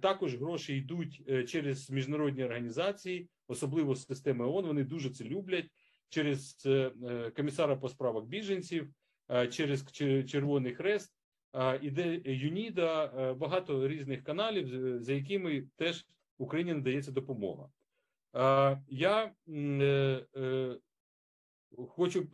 Також 0.00 0.36
гроші 0.36 0.76
йдуть 0.76 1.22
через 1.48 1.90
міжнародні 1.90 2.44
організації, 2.44 3.28
особливо 3.48 3.94
з 3.94 4.06
системи 4.06 4.46
ООН, 4.46 4.66
Вони 4.66 4.84
дуже 4.84 5.10
це 5.10 5.24
люблять. 5.24 5.66
Через 6.08 6.68
комісара 7.36 7.76
по 7.76 7.88
справах 7.88 8.24
біженців, 8.24 8.90
через 9.50 9.92
Червоний 10.26 10.74
Хрест, 10.74 11.14
іде 11.82 12.20
ЮНІДА, 12.24 13.34
багато 13.34 13.88
різних 13.88 14.24
каналів, 14.24 15.00
за 15.02 15.12
якими 15.12 15.66
теж 15.76 16.06
Україні 16.38 16.74
надається 16.74 17.12
допомога. 17.12 17.68
Я 18.88 19.32
хочу 21.88 22.28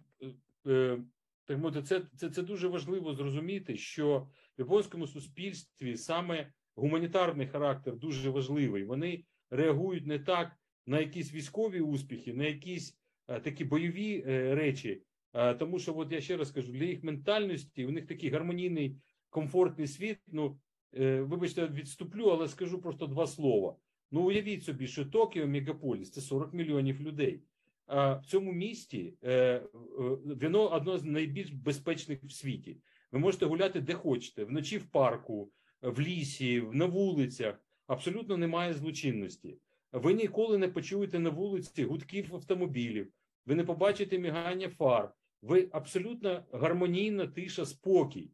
так 1.45 1.59
мовити, 1.59 1.83
це, 1.83 2.03
це, 2.17 2.31
це 2.31 2.43
дуже 2.43 2.69
важливо 2.69 3.15
зрозуміти, 3.15 3.77
що 3.77 4.19
в 4.59 4.61
японському 4.61 5.07
суспільстві 5.07 5.97
саме 5.97 6.53
гуманітарний 6.76 7.47
характер 7.47 7.97
дуже 7.97 8.30
важливий. 8.30 8.85
Вони 8.85 9.25
реагують 9.50 10.06
не 10.06 10.18
так 10.18 10.52
на 10.87 11.00
якісь 11.00 11.35
військові 11.35 11.80
успіхи, 11.80 12.35
на 12.35 12.45
якісь 12.45 12.99
а, 13.26 13.40
такі 13.40 13.64
бойові 13.64 14.25
е, 14.26 14.54
речі. 14.54 15.02
А, 15.33 15.54
тому 15.54 15.78
що, 15.78 15.99
от 15.99 16.12
я 16.12 16.21
ще 16.21 16.37
раз 16.37 16.50
кажу, 16.50 16.73
для 16.73 16.85
їх 16.85 17.04
ментальності 17.04 17.87
у 17.87 17.90
них 17.90 18.06
такий 18.06 18.30
гармонійний, 18.30 18.97
комфортний 19.30 19.87
світ. 19.87 20.18
Ну 20.26 20.59
е, 20.95 21.21
вибачте, 21.21 21.66
відступлю, 21.66 22.25
але 22.25 22.49
скажу 22.49 22.80
просто 22.80 23.06
два 23.06 23.26
слова. 23.26 23.76
Ну, 24.11 24.23
уявіть 24.23 24.64
собі, 24.64 24.87
що 24.87 25.06
Токіо, 25.06 25.47
мегаполіс 25.47 26.11
це 26.11 26.21
40 26.21 26.54
мільйонів 26.54 27.00
людей 27.00 27.42
А 27.87 28.14
в 28.14 28.26
цьому 28.26 28.52
місті 28.52 29.14
е, 29.23 29.33
е, 29.33 29.62
воно 30.42 30.73
одно 30.73 30.99
з 30.99 31.04
найбільш 31.04 31.50
безпечних 31.50 32.25
в 32.25 32.33
світі. 32.33 32.76
Ви 33.12 33.18
можете 33.18 33.47
гуляти 33.47 33.80
де 33.80 33.95
хочете, 33.95 34.45
вночі 34.45 34.78
в 34.78 34.87
парку, 34.87 35.50
в 35.83 36.00
лісі, 36.00 36.64
на 36.73 36.87
вулицях. 36.87 37.61
Абсолютно 37.87 38.37
немає 38.37 38.75
злочинності. 38.75 39.59
Ви 39.92 40.14
ніколи 40.14 40.59
не 40.59 40.68
почуєте 40.68 41.18
на 41.18 41.30
вулиці 41.30 41.85
гудків 41.85 42.35
автомобілів, 42.35 43.12
ви 43.47 43.54
не 43.54 43.64
побачите 43.64 44.18
мігання 44.18 44.68
фар. 44.68 45.12
Ви 45.42 45.68
абсолютно 45.73 46.45
гармонійна 46.52 47.26
тиша, 47.26 47.66
спокій. 47.66 48.30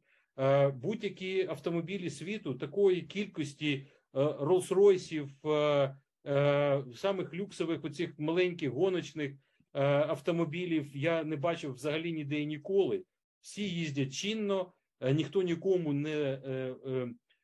Будь-які 0.75 1.47
автомобілі 1.47 2.11
світу 2.11 2.55
такої 2.55 3.03
кількості 3.03 3.87
Роллс-Ройсів, 4.15 5.29
Е, 6.27 6.85
самих 6.95 7.35
люксових 7.35 7.85
оцих 7.85 8.19
маленьких 8.19 8.71
гоночних 8.71 9.33
е, 9.33 9.39
автомобілів 9.85 10.97
я 10.97 11.25
не 11.25 11.37
бачив 11.37 11.75
взагалі 11.75 12.13
ніде 12.13 12.41
і 12.41 12.47
ніколи. 12.47 13.05
Всі 13.41 13.69
їздять 13.69 14.15
чинно, 14.15 14.73
е, 15.01 15.15
ніхто 15.15 15.43
нікому 15.43 15.93
не 15.93 16.39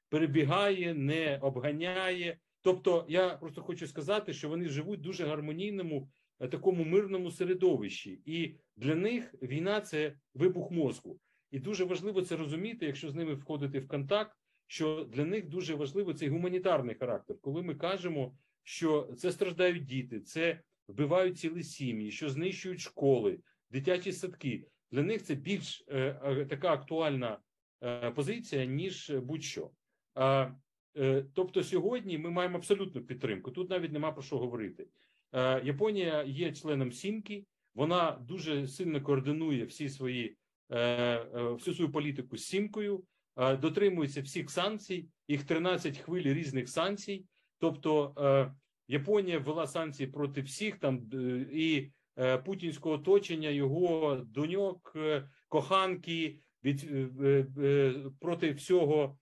перебігає, 0.09 0.95
не 0.95 1.39
обганяє. 1.39 2.39
Тобто, 2.63 3.07
я 3.09 3.29
просто 3.29 3.63
хочу 3.63 3.87
сказати, 3.87 4.33
що 4.33 4.49
вони 4.49 4.69
живуть 4.69 5.01
в 5.01 5.03
дуже 5.03 5.27
гармонійному, 5.27 6.09
такому 6.51 6.85
мирному 6.85 7.31
середовищі, 7.31 8.23
і 8.25 8.55
для 8.77 8.95
них 8.95 9.35
війна 9.43 9.81
це 9.81 10.15
вибух 10.35 10.71
мозку. 10.71 11.21
І 11.51 11.59
дуже 11.59 11.85
важливо 11.85 12.23
це 12.23 12.37
розуміти, 12.37 12.87
якщо 12.87 13.11
з 13.11 13.15
ними 13.15 13.35
входити 13.35 13.81
в 13.81 13.89
контакт, 13.89 14.37
що 14.67 15.09
для 15.13 15.25
них 15.25 15.49
дуже 15.49 15.75
важливо 15.75 16.15
цей 16.15 16.29
гуманітарний 16.29 16.95
характер, 16.95 17.37
коли 17.41 17.63
ми 17.63 17.75
кажемо 17.75 18.37
що 18.69 19.15
це 19.17 19.33
страждають 19.33 19.85
діти, 19.85 20.21
це 20.21 20.61
вбивають 20.89 21.39
цілі 21.39 21.63
сім'ї, 21.63 22.11
що 22.11 22.31
знищують 22.31 22.81
школи, 22.81 23.39
дитячі 23.71 24.13
садки. 24.13 24.67
Для 24.91 25.03
них 25.03 25.23
це 25.23 25.35
більш 25.35 25.85
е, 25.89 26.47
така 26.51 26.73
актуальна 26.73 27.39
е, 27.83 28.11
позиція, 28.11 28.65
ніж 28.65 29.11
будь-що. 29.11 29.71
Е, 30.99 31.25
тобто, 31.35 31.63
сьогодні 31.63 32.19
ми 32.19 32.31
маємо 32.31 32.57
абсолютну 32.57 33.03
підтримку. 33.03 33.51
Тут 33.51 33.71
навіть 33.71 33.93
нема 33.93 34.13
про 34.13 34.23
що 34.23 34.39
говорити. 34.39 34.87
Е, 35.33 35.63
Японія 35.65 36.23
є 36.23 36.53
членом 36.53 36.93
Сімки, 36.93 37.45
вона 37.75 38.11
дуже 38.11 38.67
сильно 38.67 39.03
координує 39.03 39.65
всі 39.65 39.89
свої 39.89 40.37
е, 40.73 41.25
всю 41.35 41.75
свою 41.75 41.93
політику 41.93 42.37
з 42.37 42.45
Сімкою. 42.45 43.05
дотримується 43.37 44.23
всіх 44.23 44.51
санкцій, 44.51 45.09
їх 45.29 45.45
13 45.45 45.99
хвиль 45.99 46.23
різних 46.23 46.69
санкцій. 46.69 47.25
Тобто 47.59 48.15
Японія 48.89 49.39
ввела 49.39 49.67
санкції 49.67 50.07
проти 50.07 50.43
всіх 50.43 50.79
там 50.79 51.11
і 51.53 51.91
путінського 52.45 52.95
оточення, 52.95 53.49
його 53.49 54.17
доньок, 54.27 54.97
коханки 55.49 56.39
від 56.65 56.91
проти 58.21 58.53
всього, 58.53 59.19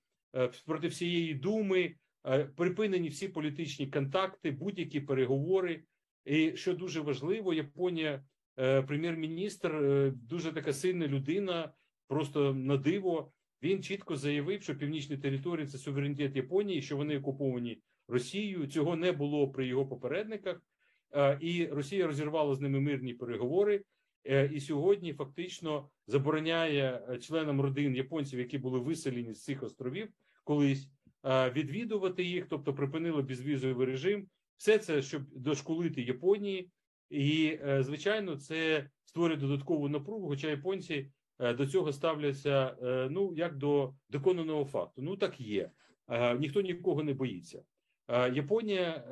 проти 0.66 0.88
всієї 0.88 1.35
думи, 1.35 1.95
е, 2.26 2.45
припинені 2.45 3.09
всі 3.09 3.28
політичні 3.28 3.87
контакти, 3.87 4.50
будь-які 4.50 5.00
переговори. 5.00 5.83
І 6.25 6.57
що 6.57 6.75
дуже 6.75 7.00
важливо, 7.00 7.55
Японія, 7.55 8.25
е, 8.59 8.83
прем'єр-міністр, 8.83 9.76
е, 9.76 10.12
дуже 10.16 10.52
така 10.52 10.73
сильна 10.73 11.07
людина, 11.07 11.73
просто 12.09 12.55
на 12.55 12.76
диво. 12.76 13.33
Він 13.62 13.83
чітко 13.83 14.16
заявив, 14.16 14.62
що 14.62 14.76
північні 14.76 15.16
території 15.16 15.66
це 15.66 15.78
суверенітет 15.78 16.37
Японії, 16.37 16.83
що 16.83 16.97
вони 16.97 17.19
окуповані 17.19 17.81
Росією. 18.09 18.66
Цього 18.66 18.97
не 18.97 19.12
було 19.12 19.49
при 19.49 19.66
його 19.66 19.87
попередниках, 19.87 20.61
Е, 21.14 21.38
і 21.40 21.66
Росія 21.66 22.07
розірвала 22.07 22.55
з 22.55 22.61
ними 22.61 22.81
мирні 22.81 23.14
переговори. 23.14 23.83
Е, 24.25 24.50
І 24.55 24.61
сьогодні 24.61 25.12
фактично 25.12 25.88
забороняє 26.07 27.02
е, 27.09 27.19
членам 27.19 27.61
родин 27.61 27.97
японців, 27.97 28.38
які 28.38 28.59
були 28.59 28.78
виселені 28.78 29.33
з 29.33 29.45
цих 29.45 29.62
островів, 29.62 30.09
колись 30.47 30.88
е, 31.25 31.50
відвідувати 31.50 32.25
їх, 32.25 32.47
тобто 32.49 32.75
припинили 32.75 33.23
безвізовий 33.23 33.87
режим. 33.87 34.29
Все 34.57 34.79
це 34.79 35.03
щоб 35.03 35.23
дошколити 35.31 36.03
Японії, 36.03 36.71
і 37.11 37.59
е, 37.67 37.83
звичайно, 37.83 38.37
це 38.37 38.91
створює 39.05 39.37
додаткову 39.37 39.88
напругу. 39.88 40.29
Хоча 40.29 40.49
японці 40.49 41.11
е, 41.38 41.55
до 41.55 41.67
цього 41.67 41.93
ставляться 41.93 42.76
ну 43.11 43.35
як 43.37 43.57
до 43.57 43.95
доконаного 44.11 44.65
факту. 44.65 45.03
Ну 45.03 45.17
так 45.17 45.41
є. 45.41 45.71
Ніхто 46.38 46.61
нікого 46.61 47.03
не 47.03 47.15
боїться. 47.15 47.62
Японія, 48.33 49.05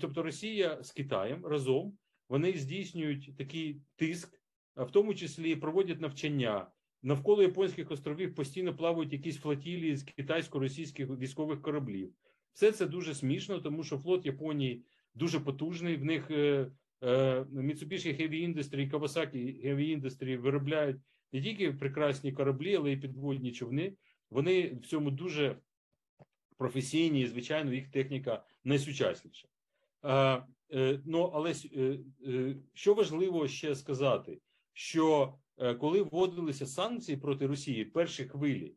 тобто 0.00 0.22
Росія 0.22 0.82
з 0.82 0.92
Китаєм 0.92 1.46
разом 1.46 1.98
вони 2.28 2.52
здійснюють 2.52 3.36
такий 3.36 3.80
тиск, 3.96 4.40
в 4.76 4.90
тому 4.90 5.14
числі 5.14 5.56
проводять 5.56 6.00
навчання. 6.00 6.66
Навколо 7.02 7.42
японських 7.42 7.90
островів 7.90 8.34
постійно 8.34 8.76
плавають 8.76 9.12
якісь 9.12 9.38
флотілії 9.38 9.96
з 9.96 10.04
китайсько-російських 10.04 11.18
військових 11.18 11.62
кораблів. 11.62 12.12
Все 12.52 12.72
це 12.72 12.86
дуже 12.86 13.14
смішно, 13.14 13.60
тому 13.60 13.84
що 13.84 13.98
флот 13.98 14.26
Японії 14.26 14.84
дуже 15.14 15.40
потужний. 15.40 15.96
В 15.96 16.04
них 16.04 16.30
е, 16.30 16.70
е, 17.02 17.40
Mitsubishi 17.40 18.20
Heavy 18.20 18.54
Industry 18.54 18.76
і 18.76 18.90
Kawasaki 18.90 19.66
Heavy 19.66 20.00
Industry 20.00 20.36
виробляють 20.36 20.96
не 21.32 21.42
тільки 21.42 21.72
прекрасні 21.72 22.32
кораблі, 22.32 22.76
але 22.76 22.92
й 22.92 22.96
підводні 22.96 23.52
човни. 23.52 23.92
Вони 24.30 24.74
в 24.74 24.86
цьому 24.86 25.10
дуже 25.10 25.56
професійні, 26.56 27.20
і 27.20 27.26
звичайно, 27.26 27.72
їх 27.72 27.90
техніка 27.90 28.44
найсучасніша. 28.64 29.48
Е, 30.04 30.42
е, 30.72 31.00
ну, 31.06 31.22
але 31.34 31.54
е, 31.76 31.98
е, 32.26 32.56
що 32.74 32.94
важливо 32.94 33.48
ще 33.48 33.74
сказати, 33.74 34.40
що 34.72 35.34
коли 35.80 36.02
вводилися 36.02 36.66
санкції 36.66 37.18
проти 37.18 37.46
Росії 37.46 37.84
перші 37.84 38.24
хвилі, 38.24 38.74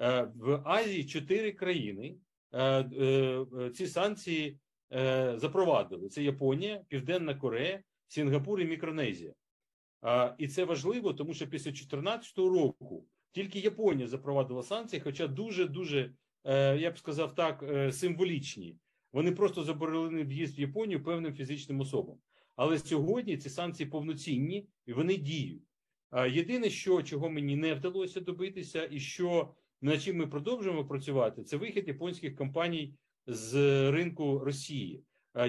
е, 0.00 0.32
в 0.36 0.62
Азії 0.64 1.04
чотири 1.04 1.52
країни 1.52 2.16
е, 2.52 2.62
е, 2.62 3.46
е, 3.60 3.70
ці 3.70 3.86
санкції 3.86 4.58
е, 4.92 5.34
запровадили: 5.38 6.08
це 6.08 6.22
Японія, 6.22 6.84
Південна 6.88 7.34
Корея, 7.34 7.82
Сінгапур 8.08 8.60
і 8.60 8.64
Мікронезія. 8.64 9.32
І 10.38 10.48
це 10.48 10.64
важливо, 10.64 11.14
тому 11.14 11.34
що 11.34 11.46
після 11.46 11.70
2014 11.70 12.38
року 12.38 13.06
тільки 13.32 13.58
Японія 13.58 14.08
запровадила 14.08 14.62
санкції, 14.62 15.00
хоча 15.00 15.26
дуже 15.26 15.66
дуже 15.66 16.12
е, 16.44 16.76
я 16.76 16.90
б 16.90 16.98
сказав 16.98 17.34
так, 17.34 17.62
е, 17.62 17.92
символічні. 17.92 18.76
Вони 19.12 19.32
просто 19.32 19.64
заборонили 19.64 20.24
в'їзд 20.24 20.58
в 20.58 20.60
Японію 20.60 21.02
певним 21.02 21.34
фізичним 21.34 21.80
особам. 21.80 22.16
Але 22.56 22.78
сьогодні 22.78 23.36
ці 23.36 23.50
санкції 23.50 23.88
повноцінні 23.88 24.68
і 24.86 24.92
вони 24.92 25.16
діють. 25.16 25.62
А 26.10 26.26
Єдине, 26.26 26.70
що 26.70 27.02
чого 27.02 27.30
мені 27.30 27.56
не 27.56 27.74
вдалося 27.74 28.20
добитися, 28.20 28.88
і 28.90 29.00
що 29.00 29.54
над 29.80 30.02
чим 30.02 30.16
ми 30.16 30.26
продовжуємо 30.26 30.84
працювати, 30.84 31.44
це 31.44 31.56
вихід 31.56 31.88
японських 31.88 32.36
компаній 32.36 32.94
з 33.26 33.54
ринку 33.90 34.38
Росії. 34.38 35.04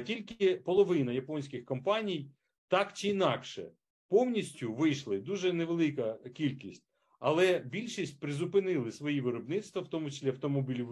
Тільки 0.05 0.55
половина 0.55 1.13
японських 1.13 1.65
компаній 1.65 2.31
так 2.67 2.93
чи 2.93 3.09
інакше 3.09 3.71
повністю 4.09 4.73
вийшли 4.73 5.19
дуже 5.19 5.53
невелика 5.53 6.17
кількість, 6.33 6.83
але 7.19 7.59
більшість 7.59 8.19
призупинили 8.19 8.91
свої 8.91 9.21
виробництва, 9.21 9.81
в 9.81 9.87
тому 9.87 10.11
числі 10.11 10.29
автомобілі 10.29 10.85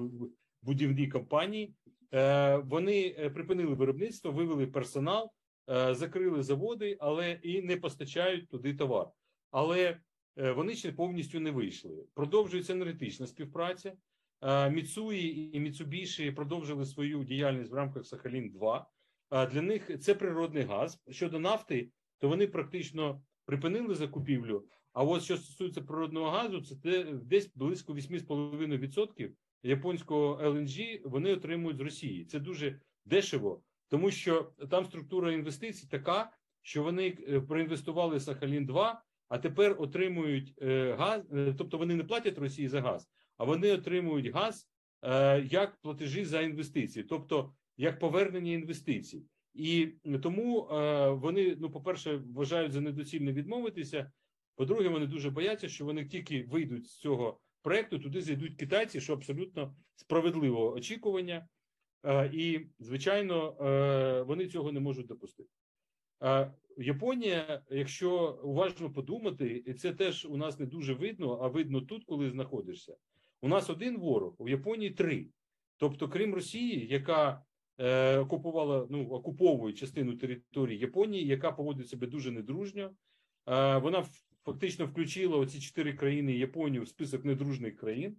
будівні 0.62 1.08
компанії. 1.08 1.74
Е, 2.14 2.58
Вони 2.58 3.16
е, 3.20 3.30
припинили 3.30 3.76
виробництво, 3.76 4.32
вивели 4.32 4.68
персонал, 4.68 5.32
е, 5.70 5.96
закрили 5.96 6.44
заводи, 6.44 6.98
але 7.00 7.32
і 7.32 7.62
не 7.62 7.78
постачають 7.78 8.50
туди 8.50 8.74
товар. 8.74 9.08
Але 9.52 10.00
е, 10.38 10.52
вони 10.52 10.76
ще 10.76 10.92
повністю 10.92 11.40
не 11.40 11.52
вийшли. 11.52 12.06
Продовжується 12.14 12.74
енергетична 12.74 13.28
співпраця. 13.28 13.94
Е, 14.42 14.70
Міцуї 14.70 15.58
і 15.58 15.60
Міцубіші 15.60 16.32
продовжили 16.32 16.86
свою 16.86 17.24
діяльність 17.24 17.72
в 17.72 17.76
рамках 17.76 18.06
Сахалін 18.06 18.50
2 18.50 18.88
Е, 19.32 19.48
Для 19.48 19.62
них 19.62 20.00
це 20.00 20.16
природний 20.16 20.64
газ. 20.64 21.00
Щодо 21.10 21.40
нафти, 21.40 21.90
то 22.18 22.30
вони 22.30 22.48
практично 22.48 23.22
припинили 23.46 23.96
закупівлю. 23.96 24.66
А 24.94 25.04
от 25.04 25.24
що 25.24 25.38
стосується 25.38 25.82
природного 25.82 26.30
газу, 26.30 26.62
це 26.62 27.04
десь 27.04 27.56
близько 27.56 27.94
8,5% 27.94 29.32
японського 29.64 30.42
LNG 30.44 31.02
вони 31.06 31.34
отримують 31.34 31.78
з 31.78 31.82
Росії. 31.82 32.26
Це 32.26 32.40
дуже 32.40 32.80
дешево, 33.06 33.64
тому 33.88 34.12
що 34.12 34.52
там 34.70 34.86
структура 34.86 35.32
інвестицій 35.32 35.88
така, 35.88 36.32
що 36.62 36.84
вони 36.84 37.12
проінвестували 37.48 38.20
Сахалін 38.20 38.66
2 38.66 39.02
а 39.30 39.38
тепер 39.38 39.76
отримують 39.80 40.54
е, 40.62 40.94
газ, 40.94 41.24
е, 41.34 41.54
тобто 41.58 41.78
вони 41.78 41.96
не 41.96 42.04
платять 42.04 42.38
Росії 42.38 42.68
за 42.68 42.82
газ, 42.82 43.10
а 43.38 43.44
вони 43.44 43.72
отримують 43.72 44.28
газ 44.28 44.70
е, 45.02 45.42
як 45.42 45.78
платежі 45.82 46.26
за 46.26 46.42
інвестиції, 46.42 47.06
тобто 47.10 47.54
як 47.78 48.00
повернення 48.00 48.52
інвестицій. 48.52 49.26
І 49.54 49.88
тому 50.24 50.68
вони, 51.22 51.58
ну, 51.60 51.72
по-перше, 51.72 52.22
вважають 52.34 52.72
за 52.72 52.82
недоцільне 52.82 53.34
відмовитися. 53.34 54.12
По-друге, 54.56 54.90
вони 54.90 55.06
дуже 55.06 55.30
бояться, 55.30 55.70
що 55.70 55.86
вони 55.86 56.06
тільки 56.06 56.44
вийдуть 56.44 56.88
з 56.88 56.98
цього 56.98 57.40
проекту, 57.62 58.00
туди 58.00 58.22
зайдуть 58.22 58.56
китайці, 58.56 59.02
що 59.02 59.14
абсолютно 59.14 59.76
справедливо 59.96 60.74
очікування. 60.74 61.48
І, 62.34 62.60
звичайно, 62.80 63.56
вони 64.28 64.48
цього 64.48 64.72
не 64.72 64.80
можуть 64.80 65.08
допустити. 65.08 65.50
Японія, 66.82 67.62
якщо 67.70 68.40
уважно 68.44 68.92
подумати, 68.92 69.64
і 69.66 69.74
це 69.74 69.94
теж 69.94 70.26
у 70.26 70.38
нас 70.38 70.60
не 70.60 70.66
дуже 70.66 70.94
видно, 70.94 71.40
а 71.42 71.48
видно 71.48 71.82
тут, 71.82 72.06
коли 72.06 72.30
знаходишся. 72.30 72.96
У 73.42 73.48
нас 73.48 73.70
один 73.70 73.98
ворог, 73.98 74.36
у 74.38 74.50
Японії 74.50 74.92
три. 74.92 75.28
Тобто, 75.78 76.10
крім 76.10 76.34
Росії, 76.34 76.88
яка 76.88 77.44
е, 77.78 78.18
окупувала, 78.18 78.88
ну 78.90 79.10
окуповує 79.10 79.74
частину 79.74 80.18
території 80.18 80.80
Японії, 80.80 81.28
яка 81.28 81.52
поводить 81.52 81.90
себе 81.90 82.08
дуже 82.08 82.32
недружньо. 82.32 82.92
Е, 83.48 83.78
вона 83.78 84.06
фактично 84.46 84.86
включила 84.86 85.38
оці 85.38 85.60
чотири 85.60 85.94
країни 85.94 86.34
Японію 86.34 86.84
в 86.84 86.88
список 86.88 87.26
недружних 87.26 87.78
країн. 87.78 88.18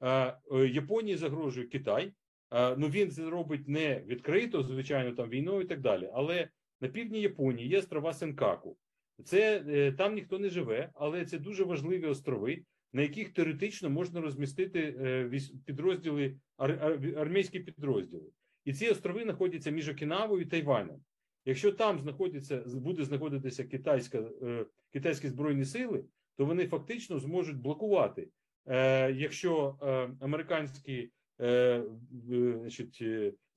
Е, 0.00 0.08
е, 0.52 0.66
Японії 0.66 1.16
загрожує 1.16 1.66
Китай. 1.66 2.12
Е, 2.52 2.76
ну 2.76 2.88
він 2.88 3.10
це 3.10 3.30
робить 3.30 3.68
не 3.68 4.00
відкрито, 4.06 4.62
звичайно, 4.62 5.12
там 5.12 5.28
війною 5.28 5.60
і 5.60 5.64
так 5.64 5.80
далі. 5.80 6.10
Але 6.14 6.48
на 6.80 6.88
півдні 6.88 7.20
Японії 7.20 7.68
є 7.68 7.78
острова 7.78 8.12
Сенкаку. 8.12 8.76
Це 9.24 9.64
е, 9.68 9.92
там 9.92 10.14
ніхто 10.14 10.38
не 10.38 10.48
живе, 10.48 10.90
але 10.94 11.24
це 11.24 11.38
дуже 11.38 11.64
важливі 11.64 12.06
острови, 12.06 12.62
на 12.92 13.02
яких 13.02 13.32
теоретично 13.32 13.90
можна 13.90 14.20
розмістити 14.20 14.80
е, 14.80 15.30
підрозділи 15.66 16.36
ар- 16.56 16.78
ар- 16.82 17.18
армійські 17.18 17.60
підрозділи. 17.60 18.30
І 18.64 18.72
ці 18.72 18.88
острови 18.88 19.22
знаходяться 19.22 19.70
між 19.70 19.88
Окінавою 19.88 20.42
і 20.42 20.46
Тайванем. 20.46 20.96
Якщо 21.44 21.72
там 21.72 21.98
знаходиться 22.00 22.64
буде 22.66 23.04
знаходитися 23.04 23.64
китайська 23.64 24.18
е, 24.18 24.66
китайські 24.92 25.28
збройні 25.28 25.64
сили, 25.64 26.04
то 26.36 26.44
вони 26.44 26.66
фактично 26.66 27.18
зможуть 27.18 27.56
блокувати. 27.56 28.28
Якщо 29.14 29.76
американські 30.20 31.10
значить, 31.38 33.04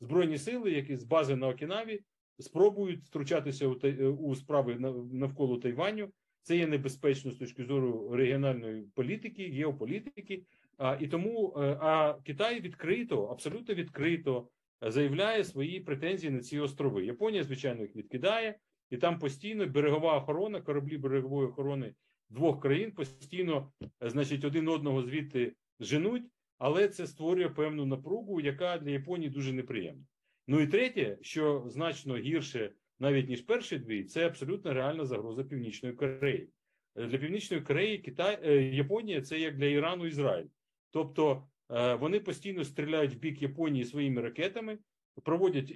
збройні 0.01 0.38
сили, 0.38 0.71
які 0.71 0.97
з 0.97 1.03
бази 1.03 1.36
на 1.36 1.47
Окінаві, 1.47 2.01
спробують 2.39 3.04
втручатися 3.04 3.67
у, 3.67 3.73
у 4.10 4.36
справи 4.36 4.76
нав- 4.80 5.13
навколо 5.13 5.58
Тайваню, 5.58 6.10
це 6.41 6.58
є 6.58 6.67
небезпечно 6.67 7.32
з 7.32 7.36
точки 7.36 7.65
зору 7.65 8.15
регіональної 8.15 8.84
політики, 8.93 9.47
геополітики. 9.47 10.43
А, 10.78 10.97
і 11.02 11.08
тому 11.08 11.54
е, 11.58 11.78
а 11.82 12.13
Китай 12.23 12.62
відкрито, 12.62 13.23
абсолютно 13.23 13.76
відкрито 13.76 14.47
е, 14.84 14.91
заявляє 14.91 15.43
свої 15.43 15.80
претензії 15.80 16.32
на 16.32 16.39
ці 16.39 16.60
острови. 16.60 17.06
Японія, 17.06 17.43
звичайно, 17.43 17.82
їх 17.82 17.95
відкидає, 17.95 18.58
і 18.89 18.97
там 18.97 19.19
постійно 19.19 19.65
берегова 19.67 20.17
охорона, 20.17 20.62
кораблі 20.62 20.97
берегової 20.97 21.47
охорони 21.47 21.93
двох 22.30 22.62
країн 22.62 22.91
постійно, 22.91 23.71
е, 24.04 24.10
значить, 24.10 24.43
один 24.45 24.67
одного 24.67 25.02
звідти 25.04 25.54
женуть. 25.80 26.23
але 26.60 26.88
це 26.88 27.08
створює 27.08 27.50
певну 27.50 27.86
напругу, 27.86 28.41
яка 28.41 28.78
для 28.78 28.91
Японії 28.91 29.30
дуже 29.30 29.54
неприємна. 29.54 30.04
Ну 30.47 30.60
і 30.60 30.67
третє, 30.67 31.17
що 31.21 31.63
значно 31.67 32.17
гірше 32.17 32.71
навіть 32.99 33.29
ніж 33.29 33.41
перші 33.41 33.77
дві, 33.77 34.03
це 34.03 34.25
абсолютно 34.25 34.73
реальна 34.73 35.05
загроза 35.05 35.43
Північної 35.43 35.95
Кореї. 35.95 36.49
Е, 36.95 37.07
Для 37.07 37.17
Північної 37.17 37.63
Кореї 37.63 37.97
Китай, 37.97 38.39
е, 38.43 38.55
Японія 38.62 39.21
це 39.21 39.39
як 39.39 39.57
для 39.57 39.65
Ірану 39.65 40.05
Ізраїль. 40.05 40.47
Тобто 40.91 41.47
е, 41.71 41.95
вони 41.95 42.19
постійно 42.19 42.63
стріляють 42.63 43.13
в 43.13 43.17
бік 43.17 43.41
Японії 43.41 43.86
своїми 43.86 44.21
ракетами, 44.21 44.77
проводять 45.23 45.67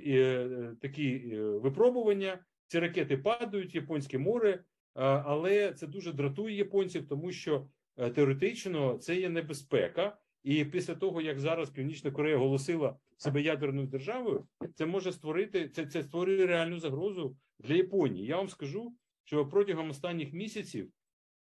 такі 0.82 1.20
випробування. 1.38 2.40
Ці 2.68 2.80
ракети 2.80 3.18
падають 3.18 3.76
Японське 3.76 4.18
море, 4.18 4.64
але 4.94 5.74
це 5.74 5.88
дуже 5.88 6.14
дратує 6.14 6.56
японців, 6.56 7.08
тому 7.08 7.32
що 7.32 7.68
теоретично 7.96 8.98
це 8.98 9.16
є 9.16 9.30
небезпека. 9.30 10.18
І 10.44 10.66
після 10.66 10.96
того, 10.96 11.22
як 11.22 11.40
зараз 11.40 11.70
Північна 11.70 12.12
Корея 12.12 12.38
оголосила 12.38 12.96
себе 13.18 13.42
ядерною 13.42 13.88
державою, 13.88 14.48
це 14.76 14.86
може 14.86 15.12
створити 15.12 15.70
це, 15.70 15.86
це 15.86 16.04
створює 16.04 16.46
реальну 16.46 16.80
загрозу 16.80 17.36
для 17.60 17.76
Японії. 17.76 18.26
Я 18.26 18.38
вам 18.38 18.50
скажу, 18.50 18.96
що 19.24 19.46
протягом 19.46 19.90
останніх 19.90 20.34
місяців 20.34 20.92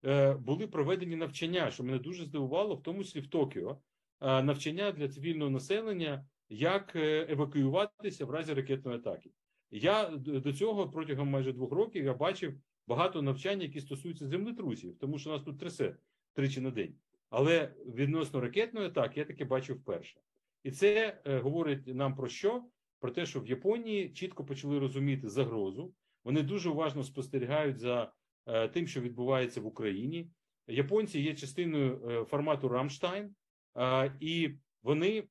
е, 0.05 0.35
були 0.35 0.67
проведені 0.67 1.17
навчання, 1.17 1.71
що 1.71 1.85
мене 1.85 1.99
дуже 1.99 2.25
здивувало, 2.25 2.75
в 2.75 2.83
тому 2.83 3.05
числі 3.05 3.21
в 3.21 3.27
Токіо, 3.27 3.81
е, 4.21 4.43
навчання 4.43 4.93
для 4.93 5.09
цивільного 5.09 5.51
населення, 5.51 6.27
як 6.49 6.97
е, 6.97 7.27
евакуюватися 7.31 8.27
в 8.27 8.31
разі 8.31 8.55
ракетної 8.55 8.99
атаки. 8.99 9.31
Я 9.71 10.09
до 10.17 10.53
цього 10.53 10.91
протягом 10.91 11.29
майже 11.29 11.53
двох 11.53 11.73
років 11.73 12.05
я 12.05 12.15
бачив 12.15 12.55
багато 12.87 13.23
навчань, 13.23 13.63
які 13.63 13.81
стосуються 13.81 14.27
землетрусів, 14.27 14.99
тому 14.99 15.19
що 15.19 15.31
нас 15.31 15.43
тут 15.43 15.59
трясе 15.59 15.97
тричі 16.35 16.61
на 16.61 16.71
день. 16.71 16.95
Але 17.31 17.75
відносно 17.87 18.41
ракетної 18.41 18.87
атаки 18.87 19.21
я 19.21 19.27
таке 19.27 19.45
бачив 19.45 19.77
вперше. 19.77 20.21
І 20.63 20.71
це 20.71 21.21
е, 21.25 21.39
говорить 21.39 21.87
нам 21.87 22.17
про 22.17 22.29
що? 22.29 22.65
Про 23.01 23.11
те, 23.11 23.27
що 23.27 23.41
в 23.41 23.47
Японії 23.47 24.11
чітко 24.11 24.45
почали 24.45 24.79
розуміти 24.79 25.29
загрозу. 25.29 25.93
Вони 26.25 26.43
дуже 26.43 26.71
уважно 26.71 27.05
спостерігають 27.05 27.79
за 27.79 28.13
е, 28.47 28.69
тим, 28.69 28.87
що 28.87 29.01
відбувається 29.01 29.61
в 29.61 29.67
Україні. 29.67 30.31
Японці 30.69 31.21
є 31.21 31.35
частиною 31.35 32.09
е, 32.09 32.25
формату 32.25 32.69
Рамштайн, 32.69 33.35
е, 33.77 34.13
і 34.21 34.51
вони 34.83 35.25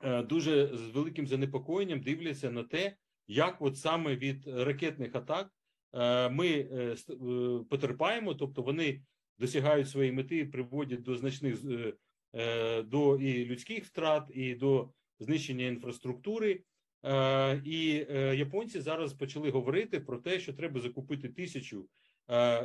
е, 0.00 0.22
дуже 0.22 0.76
з 0.76 0.90
великим 0.90 1.26
занепокоєнням 1.26 2.00
дивляться 2.00 2.50
на 2.50 2.62
те, 2.62 2.96
як 3.26 3.62
от 3.62 3.78
саме 3.78 4.16
від 4.16 4.46
ракетних 4.46 5.14
атак 5.14 5.50
е, 5.94 6.28
ми 6.28 6.48
е, 6.48 6.96
е, 7.10 7.64
потерпаємо, 7.70 8.34
тобто 8.34 8.62
вони 8.62 9.02
досягають 9.38 9.88
своєї 9.88 10.12
мети, 10.12 10.44
приводять 10.44 11.02
до 11.02 11.16
значних 11.16 11.64
е, 11.64 11.92
е, 12.34 12.82
до 12.82 13.16
і 13.16 13.44
людських 13.44 13.84
втрат, 13.84 14.30
і 14.34 14.54
до 14.54 14.90
знищення 15.18 15.66
інфраструктури. 15.66 16.62
Е, 17.04 17.62
І 17.64 18.06
японці 18.38 18.80
зараз 18.80 19.12
почали 19.12 19.50
говорити 19.50 20.00
про 20.00 20.18
те, 20.18 20.40
що 20.40 20.52
треба 20.52 20.80
закупити 20.80 21.28
тисячу 21.28 21.88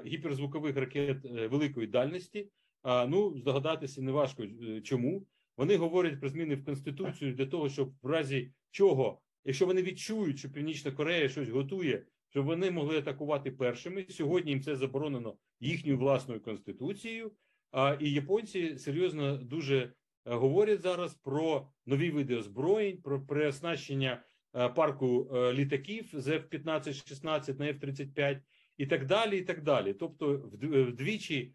гіперзвукових 0.06 0.78
ракет 0.78 1.18
великої 1.24 1.88
дальності. 1.88 2.50
Ну, 2.84 3.38
здогадатися 3.38 4.02
неважко 4.02 4.44
чому. 4.84 5.26
Вони 5.58 5.78
говорять 5.78 6.20
про 6.20 6.30
зміни 6.30 6.56
в 6.56 6.66
конституцію 6.66 7.34
для 7.34 7.46
того, 7.46 7.70
щоб 7.70 7.94
в 8.02 8.08
разі 8.08 8.52
чого, 8.72 9.22
якщо 9.46 9.66
вони 9.66 9.82
відчують, 9.82 10.40
що 10.40 10.52
Північна 10.52 10.92
Корея 10.92 11.30
щось 11.30 11.50
готує, 11.50 12.06
щоб 12.30 12.46
вони 12.46 12.72
могли 12.72 12.98
атакувати 12.98 13.52
першими. 13.52 14.06
Сьогодні 14.10 14.52
їм 14.52 14.62
це 14.62 14.76
заборонено 14.76 15.38
їхньою 15.60 15.98
власною 15.98 16.42
конституцією. 16.42 17.32
А 17.72 17.98
і 18.00 18.12
японці 18.12 18.78
серйозно 18.78 19.38
дуже 19.38 19.78
е, 19.78 19.92
говорять 20.26 20.82
зараз 20.82 21.14
про 21.14 21.68
нові 21.86 22.12
види 22.12 22.36
озброєнь, 22.36 23.02
про 23.02 23.26
переоснащення 23.26 24.24
е, 24.56 24.70
парку 24.70 25.32
е, 25.34 25.54
літаків 25.54 26.10
з 26.14 26.28
F-15-16 26.28 27.60
на 27.60 27.66
F-35 27.66 28.40
і 28.78 28.86
так 28.86 29.06
далі. 29.06 29.38
І 29.38 29.42
так 29.42 29.64
далі. 29.64 29.94
Тобто, 29.94 30.50
вдвічі 30.62 31.54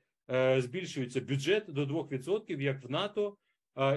збільшується 0.59 1.21
бюджет 1.21 1.65
до 1.69 1.87
2%, 1.87 2.61
як 2.61 2.85
в 2.85 2.91
НАТО, 2.91 3.37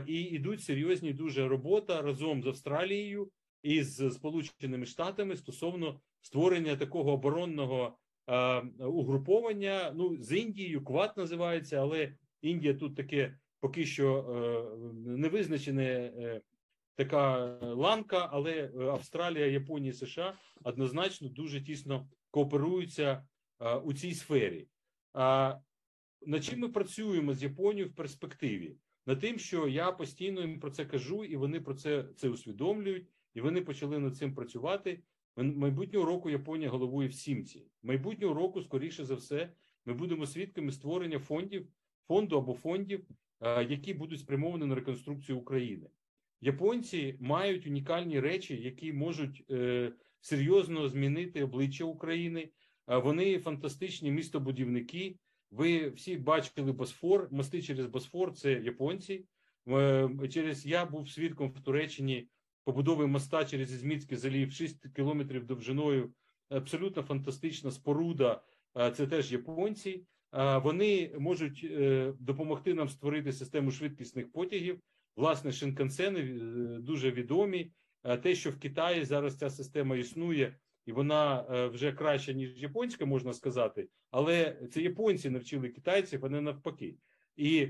і 0.08 0.22
йдуть 0.22 0.64
серйозні 0.64 1.14
дуже 1.14 1.48
робота 1.48 2.02
разом 2.02 2.44
з 2.44 2.48
Австралією 2.48 3.32
і 3.64 3.84
з 3.84 4.12
Сполученими 4.12 4.86
Штатами 4.86 5.36
стосовно 5.36 6.00
створення 6.28 6.76
такого 6.76 7.12
оборонного 7.12 7.98
е, 8.28 8.62
угруповання. 8.80 9.92
Ну 9.96 10.18
з 10.24 10.38
Індією 10.38 10.84
Кват 10.84 11.18
називається, 11.18 11.82
але 11.82 12.14
Індія 12.42 12.74
тут 12.74 12.96
таке 12.96 13.38
поки 13.60 13.86
що 13.86 14.20
е, 14.20 14.88
невизначене 15.10 15.84
е, 15.84 16.42
така 16.96 17.46
ланка, 17.62 18.30
але 18.32 18.72
Австралія, 18.80 19.46
Японія, 19.46 19.94
США 19.94 20.38
однозначно 20.64 21.30
дуже 21.30 21.62
тісно 21.62 22.10
кооперуються 22.32 23.26
е, 23.60 23.76
у 23.76 23.94
цій 23.94 24.14
сфері. 24.14 24.68
А 25.14 25.56
над 26.26 26.44
чим 26.44 26.60
ми 26.60 26.70
працюємо 26.70 27.34
з 27.34 27.44
Японією 27.44 27.90
в 27.90 27.96
перспективі? 27.96 28.76
Над 29.06 29.20
тим, 29.20 29.40
що 29.40 29.68
я 29.68 29.92
постійно 29.92 30.42
їм 30.42 30.60
про 30.60 30.72
це 30.72 30.86
кажу, 30.86 31.26
і 31.26 31.36
вони 31.36 31.62
про 31.62 31.74
це, 31.74 32.06
це 32.16 32.30
усвідомлюють, 32.30 33.08
і 33.34 33.42
вони 33.42 33.62
почали 33.62 34.00
над 34.00 34.18
цим 34.18 34.36
працювати. 34.36 35.04
Майбутнього 35.38 36.06
року 36.06 36.30
Японія 36.30 36.70
головує 36.70 37.08
в 37.08 37.14
сімці. 37.14 37.66
Майбутнього 37.84 38.34
року, 38.34 38.62
скоріше 38.62 39.06
за 39.06 39.16
все, 39.16 39.50
ми 39.86 39.94
будемо 39.94 40.26
свідками 40.26 40.72
створення 40.72 41.20
фондів, 41.20 41.68
фонду 42.08 42.38
або 42.38 42.54
фондів, 42.54 43.08
е, 43.42 43.64
які 43.64 43.94
будуть 43.94 44.20
спрямовані 44.20 44.66
на 44.66 44.76
реконструкцію 44.76 45.38
України. 45.38 45.90
Японці 46.42 47.18
мають 47.20 47.68
унікальні 47.68 48.20
речі, 48.20 48.62
які 48.62 48.94
можуть 48.94 49.46
е, 49.52 49.92
серйозно 50.22 50.90
змінити 50.90 51.44
обличчя 51.44 51.86
України. 51.86 52.50
Е, 52.90 52.98
Вони 52.98 53.40
фантастичні 53.40 54.12
містобудівники. 54.12 55.20
Ви 55.52 55.90
всі 55.90 56.18
бачили 56.18 56.72
Босфор, 56.72 57.28
мости 57.32 57.62
через 57.62 57.86
Босфор 57.86 58.34
це 58.34 58.52
японці. 58.52 59.26
Через 60.30 60.66
я 60.66 60.86
був 60.86 61.10
свідком 61.10 61.50
в 61.50 61.60
Туреччині 61.60 62.28
побудови 62.68 63.08
моста 63.08 63.46
через 63.46 63.74
Ізмітський 63.74 64.18
залів 64.18 64.52
6 64.52 64.94
кілометрів 64.96 65.46
довжиною. 65.46 66.14
Абсолютно 66.50 67.04
фантастична 67.04 67.72
споруда. 67.72 68.42
Е, 68.78 68.92
Це 68.92 69.08
теж 69.08 69.32
японці. 69.32 70.04
Е, 70.34 70.58
Вони 70.58 71.16
можуть 71.20 71.68
е, 71.72 72.14
допомогти 72.20 72.74
нам 72.74 72.90
створити 72.90 73.34
систему 73.34 73.72
швидкісних 73.72 74.32
потягів. 74.32 74.80
Власне, 75.16 75.52
шинкансени 75.52 76.24
дуже 76.80 77.12
відомі. 77.12 77.72
Те, 78.24 78.36
що 78.36 78.52
в 78.52 78.60
Китаї 78.60 79.06
зараз 79.06 79.38
ця 79.38 79.50
система 79.50 79.98
існує, 79.98 80.58
і 80.86 80.92
вона 80.92 81.42
вже 81.68 81.92
краща 81.92 82.34
ніж 82.34 82.62
японська, 82.64 83.06
можна 83.06 83.34
сказати, 83.34 83.90
але 84.12 84.58
це 84.72 84.82
японці 84.82 85.30
навчили 85.30 85.70
китайців, 85.70 86.26
а 86.26 86.30
не 86.30 86.42
навпаки. 86.42 86.96
І 87.36 87.68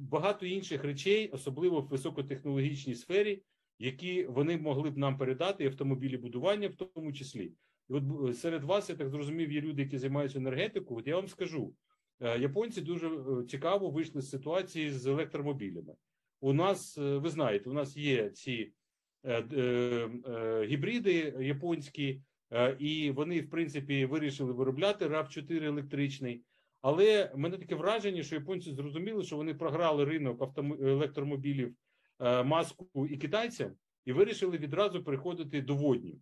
багато 0.00 0.46
інших 0.46 0.84
речей, 0.84 1.28
особливо 1.28 1.80
в 1.80 1.88
високотехнологічній 1.88 2.94
сфері, 2.94 3.42
які 3.78 4.24
вони 4.24 4.56
могли 4.56 4.90
б 4.90 4.98
нам 4.98 5.18
передати, 5.18 5.66
автомобілі 5.66 6.16
будування, 6.16 6.68
в 6.68 6.74
тому 6.74 7.12
числі. 7.12 7.52
І 7.90 7.92
от 7.92 8.38
серед 8.38 8.64
вас, 8.64 8.90
я 8.90 8.96
так 8.96 9.10
зрозумів, 9.10 9.52
є 9.52 9.60
люди, 9.60 9.82
які 9.82 9.98
займаються 9.98 10.38
енергетикою. 10.38 11.00
От 11.00 11.06
я 11.06 11.16
вам 11.16 11.28
скажу, 11.28 11.74
е, 12.20 12.38
японці 12.38 12.80
дуже 12.80 13.08
е, 13.08 13.44
цікаво 13.48 13.90
вийшли 13.90 14.20
з 14.20 14.30
ситуації 14.30 14.90
з 14.90 15.06
електромобілями. 15.06 15.94
У 16.40 16.52
нас, 16.52 16.98
е, 16.98 17.18
ви 17.18 17.30
знаєте, 17.30 17.70
у 17.70 17.72
нас 17.72 17.96
є 17.96 18.30
ці 18.30 18.72
е, 19.24 19.44
е, 19.52 20.10
е, 20.26 20.66
гібриди 20.66 21.34
японські, 21.40 22.22
е, 22.52 22.76
і 22.78 23.10
вони, 23.10 23.40
в 23.40 23.50
принципі, 23.50 24.06
вирішили 24.06 24.52
виробляти 24.52 25.08
rav 25.08 25.28
4 25.28 25.66
електричний. 25.66 26.42
Але 26.82 27.32
мене 27.36 27.58
таке 27.58 27.74
враження, 27.74 28.22
що 28.22 28.34
японці 28.34 28.72
зрозуміли, 28.72 29.24
що 29.24 29.36
вони 29.36 29.54
програли 29.54 30.04
ринок 30.04 30.58
електромобілів 30.82 31.68
е, 31.68 31.72
маску 32.22 33.06
і 33.06 33.16
китайцям, 33.16 33.72
і 34.04 34.12
вирішили 34.12 34.58
відразу 34.58 35.04
переходити 35.04 35.62
до 35.62 35.74
воднів. 35.74 36.18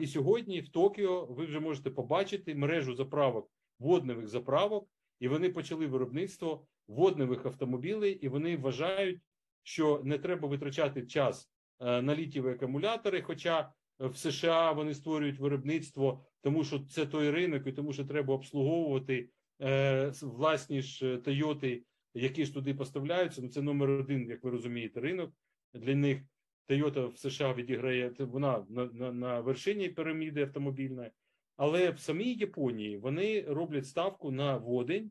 І 0.00 0.06
сьогодні 0.06 0.60
в 0.60 0.68
Токіо 0.68 1.26
ви 1.26 1.44
вже 1.44 1.60
можете 1.60 1.90
побачити 1.90 2.54
мережу 2.54 2.94
заправок 2.94 3.50
водневих 3.78 4.28
заправок, 4.28 4.88
і 5.20 5.28
вони 5.28 5.50
почали 5.50 5.86
виробництво 5.86 6.66
водневих 6.88 7.46
автомобілей, 7.46 8.12
і 8.12 8.28
вони 8.28 8.56
вважають, 8.56 9.20
що 9.62 10.00
не 10.04 10.18
треба 10.18 10.48
витрачати 10.48 11.06
час 11.06 11.50
е, 11.80 12.02
на 12.02 12.14
літієві 12.14 12.50
акумулятори. 12.50 13.22
Хоча 13.22 13.72
в 13.98 14.16
США 14.16 14.72
вони 14.72 14.94
створюють 14.94 15.38
виробництво, 15.38 16.24
тому 16.40 16.64
що 16.64 16.78
це 16.78 17.06
той 17.06 17.30
ринок, 17.30 17.66
і 17.66 17.72
тому 17.72 17.92
що 17.92 18.04
треба 18.04 18.34
обслуговувати 18.34 19.28
е, 19.62 20.12
власні 20.22 20.82
ж 20.82 21.16
Тойоти, 21.16 21.82
які 22.14 22.44
ж 22.44 22.54
туди 22.54 22.74
поставляються. 22.74 23.42
Ну 23.42 23.48
це 23.48 23.62
номер 23.62 23.90
один, 23.90 24.28
як 24.28 24.44
ви 24.44 24.50
розумієте, 24.50 25.00
ринок 25.00 25.32
для 25.74 25.94
них. 25.94 26.22
Toyota 26.70 27.06
в 27.06 27.18
США 27.18 27.54
відіграє 27.54 28.12
вона 28.18 28.66
на, 28.68 28.84
на, 28.84 29.12
на 29.12 29.40
вершині 29.40 29.88
піраміди 29.88 30.42
автомобільної, 30.42 31.10
але 31.56 31.90
в 31.90 31.98
самій 31.98 32.34
Японії 32.34 32.98
вони 32.98 33.44
роблять 33.48 33.86
ставку 33.86 34.30
на 34.30 34.56
водень, 34.56 35.10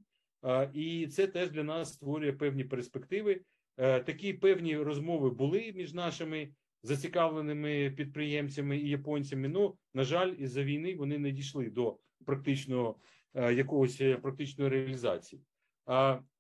І 0.74 1.08
це 1.08 1.28
теж 1.28 1.52
для 1.52 1.64
нас 1.64 1.94
створює 1.94 2.34
певні 2.34 2.64
перспективи. 2.64 3.42
Такі 3.78 4.34
певні 4.34 4.78
розмови 4.78 5.30
були 5.30 5.74
між 5.76 5.94
нашими 5.94 6.50
зацікавленими 6.84 7.92
підприємцями 7.92 8.78
і 8.78 8.90
японцями. 8.90 9.48
Ну 9.48 9.78
на 9.94 10.04
жаль, 10.04 10.34
із 10.38 10.52
за 10.52 10.64
війни 10.64 10.96
вони 10.96 11.18
не 11.18 11.32
дійшли 11.32 11.70
до 11.70 11.98
практичного 12.26 12.96
якогось 13.34 14.02
практичної 14.22 14.70
реалізації. 14.70 15.42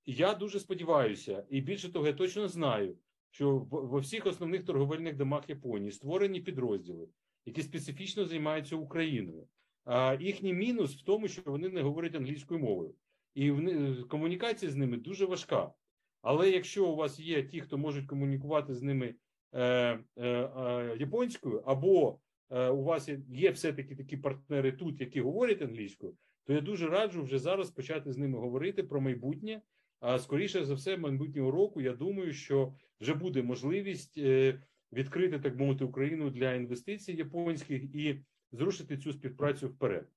Я 0.05 0.33
дуже 0.33 0.59
сподіваюся, 0.59 1.45
і 1.49 1.61
більше 1.61 1.91
того, 1.91 2.07
я 2.07 2.13
точно 2.13 2.47
знаю, 2.47 2.97
що 3.31 3.57
во 3.71 3.99
всіх 3.99 4.25
основних 4.25 4.65
торговельних 4.65 5.15
домах 5.15 5.49
Японії 5.49 5.91
створені 5.91 6.41
підрозділи, 6.41 7.07
які 7.45 7.61
специфічно 7.61 8.25
займаються 8.25 8.75
Україною. 8.75 9.47
А 9.85 10.17
їхній 10.19 10.53
мінус 10.53 10.95
в 10.95 11.03
тому, 11.03 11.27
що 11.27 11.41
вони 11.45 11.69
не 11.69 11.81
говорять 11.81 12.15
англійською 12.15 12.59
мовою, 12.59 12.95
і 13.35 13.51
комунікація 14.09 14.71
з 14.71 14.75
ними 14.75 14.97
дуже 14.97 15.25
важка. 15.25 15.71
Але 16.21 16.49
якщо 16.49 16.87
у 16.87 16.95
вас 16.95 17.19
є 17.19 17.43
ті, 17.43 17.61
хто 17.61 17.77
можуть 17.77 18.07
комунікувати 18.07 18.73
з 18.73 18.81
ними 18.81 19.15
е, 19.53 19.63
е, 19.63 19.99
е, 20.17 20.97
японською, 20.99 21.63
або 21.65 22.19
е, 22.49 22.69
у 22.69 22.83
вас 22.83 23.09
є 23.29 23.51
все-таки 23.51 23.95
такі 23.95 24.17
партнери 24.17 24.71
тут, 24.71 25.01
які 25.01 25.21
говорять 25.21 25.61
англійською, 25.61 26.13
то 26.45 26.53
я 26.53 26.61
дуже 26.61 26.87
раджу 26.87 27.23
вже 27.23 27.39
зараз 27.39 27.71
почати 27.71 28.11
з 28.11 28.17
ними 28.17 28.39
говорити 28.39 28.83
про 28.83 29.01
майбутнє. 29.01 29.61
А 29.99 30.19
скоріше 30.19 30.65
за 30.65 30.73
все, 30.73 30.97
майбутнього 30.97 31.51
року 31.51 31.81
я 31.81 31.93
думаю, 31.93 32.33
що 32.33 32.73
вже 33.01 33.13
буде 33.13 33.43
можливість 33.43 34.17
е, 34.17 34.61
відкрити 34.93 35.39
так 35.39 35.55
мовити 35.55 35.83
Україну 35.83 36.29
для 36.29 36.53
інвестицій 36.53 37.13
японських 37.13 37.83
і 37.95 38.21
зрушити 38.51 38.97
цю 38.97 39.13
співпрацю 39.13 39.67
вперед. 39.67 40.07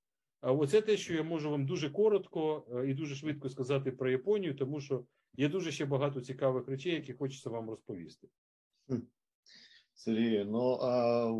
А 0.40 0.52
оце 0.52 0.80
те, 0.80 0.96
що 0.96 1.14
я 1.14 1.22
можу 1.22 1.50
вам 1.50 1.66
дуже 1.66 1.90
коротко 1.90 2.66
е, 2.76 2.90
і 2.90 2.94
дуже 2.94 3.14
швидко 3.14 3.48
сказати 3.48 3.92
про 3.92 4.10
Японію, 4.10 4.54
тому 4.54 4.80
що 4.80 5.04
є 5.34 5.48
дуже 5.48 5.72
ще 5.72 5.84
багато 5.84 6.20
цікавих 6.20 6.68
речей, 6.68 6.94
які 6.94 7.12
хочеться 7.12 7.50
вам 7.50 7.70
розповісти. 7.70 8.28
Сергій, 9.94 10.44
ну 10.44 10.78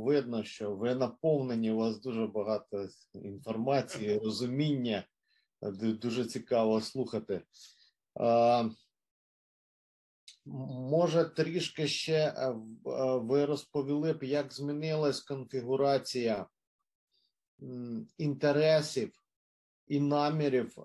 видно, 0.05 0.45
що 0.45 0.77
ви 0.77 0.95
наповнені 0.95 1.71
у 1.71 1.77
вас 1.77 2.01
дуже 2.01 2.27
багато 2.27 2.89
інформації, 3.15 4.19
розуміння. 4.19 5.05
Дуже 5.81 6.25
цікаво 6.25 6.81
слухати. 6.81 7.43
А, 8.15 8.69
Може, 10.47 11.25
трішки 11.25 11.89
ще 11.89 12.13
е, 12.13 12.49
е, 12.49 12.55
ви 13.17 13.45
розповіли 13.45 14.13
б, 14.13 14.23
як 14.23 14.53
змінилась 14.53 15.21
конфігурація 15.21 16.47
інтересів 18.19 19.13
і 19.87 20.01
намірів 20.01 20.79
е, 20.79 20.85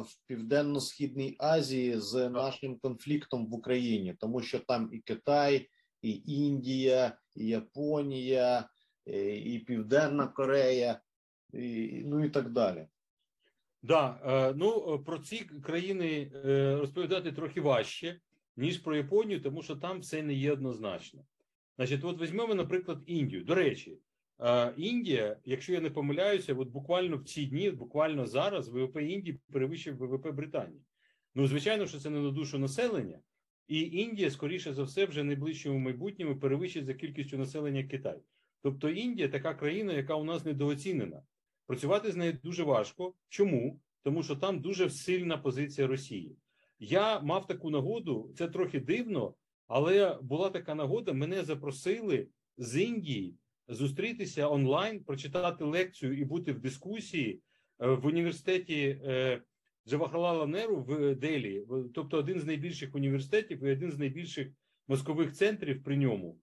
в 0.00 0.08
Південно-Східній 0.26 1.36
Азії 1.38 2.00
з 2.00 2.28
нашим 2.28 2.78
конфліктом 2.78 3.46
в 3.46 3.54
Україні, 3.54 4.16
тому 4.20 4.42
що 4.42 4.58
там 4.58 4.88
і 4.92 4.98
Китай, 4.98 5.68
і 6.02 6.22
Індія, 6.26 7.18
і 7.34 7.46
Японія, 7.46 8.68
і 9.44 9.64
Південна 9.66 10.28
Корея, 10.28 11.00
і, 11.52 12.02
ну 12.06 12.24
і 12.24 12.30
так 12.30 12.52
далі. 12.52 12.88
Да, 13.86 14.54
ну 14.56 14.98
про 15.06 15.18
ці 15.18 15.38
країни 15.38 16.30
розповідати 16.80 17.32
трохи 17.32 17.60
важче 17.60 18.20
ніж 18.56 18.78
про 18.78 18.96
Японію, 18.96 19.40
тому 19.40 19.62
що 19.62 19.76
там 19.76 20.00
все 20.00 20.22
не 20.22 20.34
є 20.34 20.52
однозначно. 20.52 21.24
Значить, 21.76 22.04
от 22.04 22.22
візьмемо, 22.22 22.54
наприклад, 22.54 22.98
Індію. 23.06 23.44
До 23.44 23.54
речі, 23.54 23.98
Індія, 24.76 25.36
якщо 25.44 25.72
я 25.72 25.80
не 25.80 25.90
помиляюся, 25.90 26.54
от 26.54 26.68
буквально 26.68 27.16
в 27.16 27.24
ці 27.24 27.46
дні, 27.46 27.70
буквально 27.70 28.26
зараз, 28.26 28.68
ВВП 28.68 28.96
Індії 28.96 29.40
перевищив 29.52 29.96
ВВП 29.96 30.30
Британії. 30.32 30.80
Ну, 31.34 31.46
звичайно, 31.46 31.86
що 31.86 31.98
це 31.98 32.10
не 32.10 32.20
на 32.20 32.30
душу 32.30 32.58
населення, 32.58 33.18
і 33.68 33.80
Індія, 33.82 34.30
скоріше 34.30 34.72
за 34.72 34.82
все, 34.82 35.06
вже 35.06 35.24
найближчому 35.24 35.78
майбутньому 35.78 36.36
перевищить 36.36 36.86
за 36.86 36.94
кількістю 36.94 37.38
населення 37.38 37.84
Китай. 37.84 38.18
Тобто 38.62 38.88
Індія 38.88 39.28
така 39.28 39.54
країна, 39.54 39.92
яка 39.92 40.14
у 40.14 40.24
нас 40.24 40.44
недооцінена. 40.44 41.22
Працювати 41.66 42.12
з 42.12 42.16
нею 42.16 42.38
дуже 42.44 42.62
важко. 42.62 43.14
Чому? 43.28 43.80
Тому 44.02 44.22
що 44.22 44.36
там 44.36 44.60
дуже 44.60 44.90
сильна 44.90 45.38
позиція 45.38 45.86
Росії. 45.86 46.36
Я 46.78 47.20
мав 47.20 47.46
таку 47.46 47.70
нагоду, 47.70 48.30
це 48.36 48.48
трохи 48.48 48.80
дивно, 48.80 49.34
але 49.66 50.18
була 50.22 50.50
така 50.50 50.74
нагода. 50.74 51.12
Мене 51.12 51.44
запросили 51.44 52.28
з 52.58 52.80
Індії 52.80 53.34
зустрітися 53.68 54.48
онлайн, 54.48 55.04
прочитати 55.04 55.64
лекцію 55.64 56.18
і 56.18 56.24
бути 56.24 56.52
в 56.52 56.60
дискусії 56.60 57.40
е, 57.80 57.88
в 57.88 58.06
університеті 58.06 59.00
е, 59.04 59.42
Джавахарлала 59.88 60.46
Неру 60.46 60.76
в 60.76 61.14
Делі, 61.14 61.66
тобто 61.94 62.18
один 62.18 62.40
з 62.40 62.44
найбільших 62.44 62.94
університетів 62.94 63.64
і 63.64 63.72
один 63.72 63.92
з 63.92 63.98
найбільших 63.98 64.48
мозкових 64.88 65.32
центрів 65.32 65.82
при 65.82 65.96
ньому. 65.96 66.38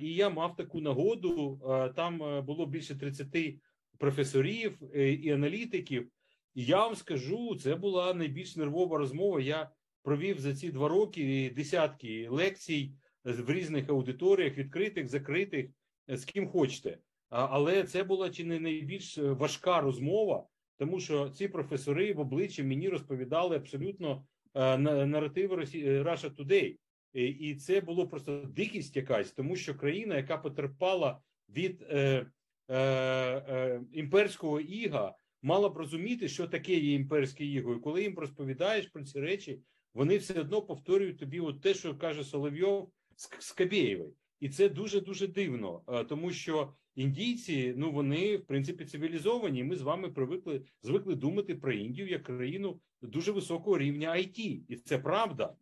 І 0.00 0.14
я 0.14 0.30
мав 0.30 0.56
таку 0.56 0.80
нагоду. 0.80 1.60
Там 1.96 2.44
було 2.44 2.66
більше 2.66 2.98
30 2.98 3.60
професорів 4.00 4.78
е, 4.94 5.12
і 5.12 5.30
аналітиків. 5.30 6.08
І 6.54 6.64
я 6.64 6.76
вам 6.76 6.94
скажу, 6.94 7.56
це 7.56 7.74
була 7.74 8.14
найбільш 8.14 8.56
нервова 8.56 8.98
розмова. 8.98 9.40
Я 9.40 9.70
провів 10.02 10.40
за 10.40 10.54
ці 10.54 10.70
два 10.70 10.88
роки 10.88 11.52
десятки 11.56 12.28
лекцій 12.28 12.92
в 13.24 13.50
різних 13.50 13.88
аудиторіях, 13.88 14.58
відкритих, 14.58 15.08
закритих, 15.08 15.66
з 16.08 16.24
ким 16.24 16.48
хочете. 16.48 16.98
Але 17.28 17.84
це 17.84 18.04
була 18.04 18.30
чи 18.30 18.44
не 18.44 18.60
найбільш 18.60 19.18
важка 19.18 19.80
розмова, 19.80 20.46
тому 20.78 21.00
що 21.00 21.30
ці 21.30 21.48
професори 21.48 22.12
в 22.12 22.20
обличчі 22.20 22.62
мені 22.62 22.88
розповідали 22.88 23.56
абсолютно 23.56 24.24
е, 24.54 24.78
наративи 24.78 25.56
Russia 25.56 26.34
Today. 26.34 26.76
І 27.12 27.54
це 27.54 27.80
було 27.80 28.08
просто 28.08 28.44
дикість 28.44 28.96
якась, 28.96 29.32
тому 29.32 29.56
що 29.56 29.74
країна, 29.74 30.16
яка 30.16 30.38
потерпала 30.38 31.20
від 31.48 31.82
е, 31.82 32.26
е, 32.70 32.76
е, 32.76 33.80
імперського 33.92 34.60
іга 34.60 35.14
мала 35.42 35.68
б 35.68 35.76
розуміти, 35.76 36.28
що 36.28 36.46
таке 36.46 36.74
є 36.74 36.94
імперське 36.94 37.44
іго. 37.44 37.74
І 37.74 37.80
коли 37.80 38.02
їм 38.02 38.18
розповідаєш 38.18 38.86
про 38.86 39.04
ці 39.04 39.20
речі, 39.20 39.60
вони 39.94 40.16
все 40.16 40.40
одно 40.40 40.62
повторюють 40.62 41.18
тобі 41.18 41.40
от 41.40 41.60
те, 41.60 41.74
що 41.74 41.94
каже 41.94 42.24
Соловйов 42.24 42.90
з 43.38 43.52
Кабєєвої. 43.52 44.12
І 44.40 44.48
це 44.48 44.68
дуже 44.68 45.00
дуже 45.00 45.26
дивно, 45.26 45.82
тому 46.08 46.30
що 46.30 46.74
індійці, 46.94 47.74
ну 47.76 47.92
вони 47.92 48.36
в 48.36 48.46
принципі 48.46 48.84
цивілізовані. 48.84 49.64
Ми 49.64 49.76
з 49.76 49.82
вами 49.82 50.08
привикли 50.08 50.62
звикли 50.82 51.14
думати 51.14 51.54
про 51.54 51.72
Індію 51.72 52.08
як 52.08 52.22
країну 52.22 52.80
дуже 53.02 53.32
високого 53.32 53.78
рівня 53.78 54.10
IT. 54.10 54.62
і 54.68 54.76
це 54.76 54.98
правда. 54.98 55.54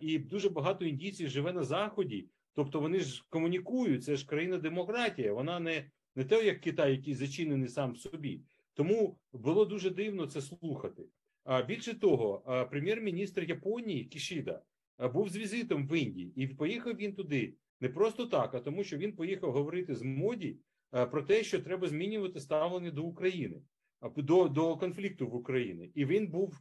І 0.00 0.18
дуже 0.18 0.48
багато 0.48 0.84
індійців 0.84 1.28
живе 1.28 1.52
на 1.52 1.62
заході, 1.62 2.28
тобто 2.54 2.80
вони 2.80 3.00
ж 3.00 3.24
комунікують. 3.28 4.04
Це 4.04 4.16
ж 4.16 4.26
країна 4.26 4.58
демократія. 4.58 5.32
Вона 5.32 5.60
не 5.60 5.90
не 6.16 6.24
те, 6.24 6.44
як 6.44 6.60
Китай, 6.60 6.92
який 6.92 7.14
зачинений 7.14 7.68
сам 7.68 7.96
собі. 7.96 8.40
Тому 8.74 9.18
було 9.32 9.64
дуже 9.64 9.90
дивно 9.90 10.26
це 10.26 10.40
слухати. 10.40 11.02
А 11.44 11.62
більше 11.62 11.94
того, 11.94 12.42
прем'єр-міністр 12.70 13.44
Японії 13.44 14.04
Кішіда 14.04 14.62
був 15.14 15.28
з 15.28 15.36
візитом 15.36 15.88
в 15.88 15.98
Індії, 15.98 16.32
і 16.36 16.46
поїхав 16.46 16.96
він 16.96 17.14
туди 17.14 17.54
не 17.80 17.88
просто 17.88 18.26
так, 18.26 18.54
а 18.54 18.60
тому, 18.60 18.84
що 18.84 18.96
він 18.96 19.12
поїхав 19.12 19.52
говорити 19.52 19.94
з 19.94 20.02
моді 20.02 20.58
про 20.90 21.22
те, 21.22 21.44
що 21.44 21.62
треба 21.62 21.88
змінювати 21.88 22.40
ставлення 22.40 22.90
до 22.90 23.04
України, 23.04 23.62
до, 24.16 24.48
до 24.48 24.76
конфлікту 24.76 25.28
в 25.28 25.34
Україні. 25.34 25.90
І 25.94 26.04
він 26.04 26.28
був 26.28 26.60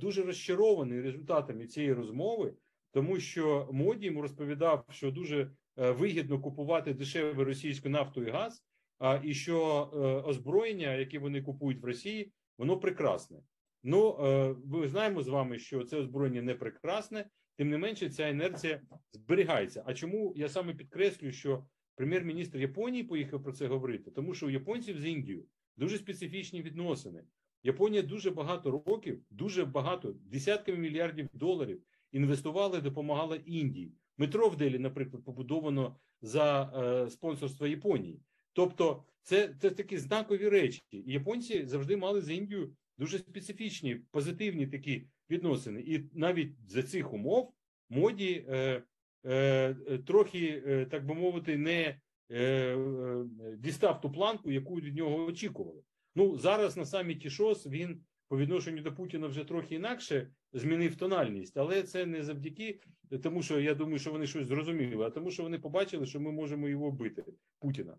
дуже 0.00 0.22
розчарований 0.22 1.00
результатами 1.00 1.66
цієї 1.66 1.92
розмови, 1.92 2.54
тому 2.90 3.20
що 3.20 3.68
моді 3.72 4.06
йому 4.06 4.22
розповідав, 4.22 4.84
що 4.90 5.10
дуже 5.10 5.50
вигідно 5.76 6.40
купувати 6.40 6.94
дешеву 6.94 7.44
російську 7.44 7.88
нафту 7.88 8.24
і 8.24 8.30
газ 8.30 8.64
а 8.98 9.20
і 9.24 9.34
що 9.34 9.90
е, 9.92 9.98
озброєння, 10.28 10.94
яке 10.94 11.18
вони 11.18 11.42
купують 11.42 11.82
в 11.82 11.84
Росії, 11.84 12.32
воно 12.58 12.80
прекрасне. 12.80 13.38
Ну 13.82 14.16
е, 14.24 14.54
ми 14.64 14.88
знаємо 14.88 15.22
з 15.22 15.28
вами, 15.28 15.58
що 15.58 15.84
це 15.84 15.96
озброєння 15.96 16.42
не 16.42 16.54
прекрасне, 16.54 17.30
тим 17.56 17.70
не 17.70 17.78
менше, 17.78 18.10
ця 18.10 18.28
інерція 18.28 18.80
зберігається. 19.12 19.82
А 19.86 19.94
чому 19.94 20.32
я 20.36 20.48
саме 20.48 20.74
підкреслюю, 20.74 21.32
що 21.32 21.66
прем'єр-міністр 21.94 22.58
Японії 22.58 23.04
поїхав 23.04 23.42
про 23.42 23.52
це 23.52 23.66
говорити? 23.66 24.10
Тому 24.10 24.34
що 24.34 24.46
у 24.46 24.50
японців 24.50 25.00
з 25.00 25.06
Індією 25.06 25.44
дуже 25.76 25.98
специфічні 25.98 26.62
відносини. 26.62 27.24
Японія 27.62 28.02
дуже 28.02 28.30
багато 28.30 28.70
років, 28.70 29.22
дуже 29.30 29.64
багато 29.64 30.12
десятками 30.12 30.78
мільярдів 30.78 31.28
доларів 31.32 31.82
інвестувала 32.12 32.78
і 32.78 32.82
допомагала 32.82 33.36
Індії. 33.36 33.92
Метро 34.18 34.48
в 34.48 34.56
Делі, 34.56 34.78
наприклад, 34.78 35.24
побудовано 35.24 35.96
за 36.20 36.72
е, 36.74 37.10
спонсорство 37.10 37.66
Японії. 37.66 38.20
Тобто, 38.58 39.04
це 39.22 39.54
це 39.60 39.70
такі 39.70 39.98
знакові 39.98 40.48
речі. 40.48 40.82
Японці 40.92 41.66
завжди 41.66 41.96
мали 41.96 42.20
з 42.20 42.30
Індією 42.30 42.72
дуже 42.98 43.18
специфічні, 43.18 43.94
позитивні 44.10 44.66
такі 44.66 45.06
відносини. 45.30 45.80
І 45.80 46.10
навіть 46.12 46.70
за 46.70 46.82
цих 46.82 47.12
умов 47.12 47.52
моді 47.88 48.46
е, 48.48 48.82
е, 49.26 49.74
трохи, 50.06 50.62
е, 50.66 50.86
так 50.86 51.06
би 51.06 51.14
мовити, 51.14 51.56
не 51.56 52.00
е, 52.30 52.40
е, 52.40 53.24
дістав 53.58 54.00
ту 54.00 54.12
планку, 54.12 54.50
яку 54.50 54.74
від 54.74 54.96
нього 54.96 55.24
очікували. 55.24 55.82
Ну 56.14 56.38
зараз 56.38 56.76
на 56.76 56.84
саміті 56.84 57.30
ШОС 57.30 57.66
він 57.66 58.00
по 58.28 58.38
відношенню 58.38 58.82
до 58.82 58.94
Путіна 58.94 59.26
вже 59.26 59.44
трохи 59.44 59.74
інакше 59.74 60.30
змінив 60.52 60.96
тональність, 60.96 61.56
але 61.56 61.82
це 61.82 62.06
не 62.06 62.22
завдяки 62.22 62.80
тому, 63.22 63.42
що 63.42 63.60
я 63.60 63.74
думаю, 63.74 63.98
що 63.98 64.12
вони 64.12 64.26
щось 64.26 64.46
зрозуміли, 64.46 65.06
а 65.06 65.10
тому, 65.10 65.30
що 65.30 65.42
вони 65.42 65.58
побачили, 65.58 66.06
що 66.06 66.20
ми 66.20 66.32
можемо 66.32 66.68
його 66.68 66.90
бити, 66.90 67.24
Путіна. 67.60 67.96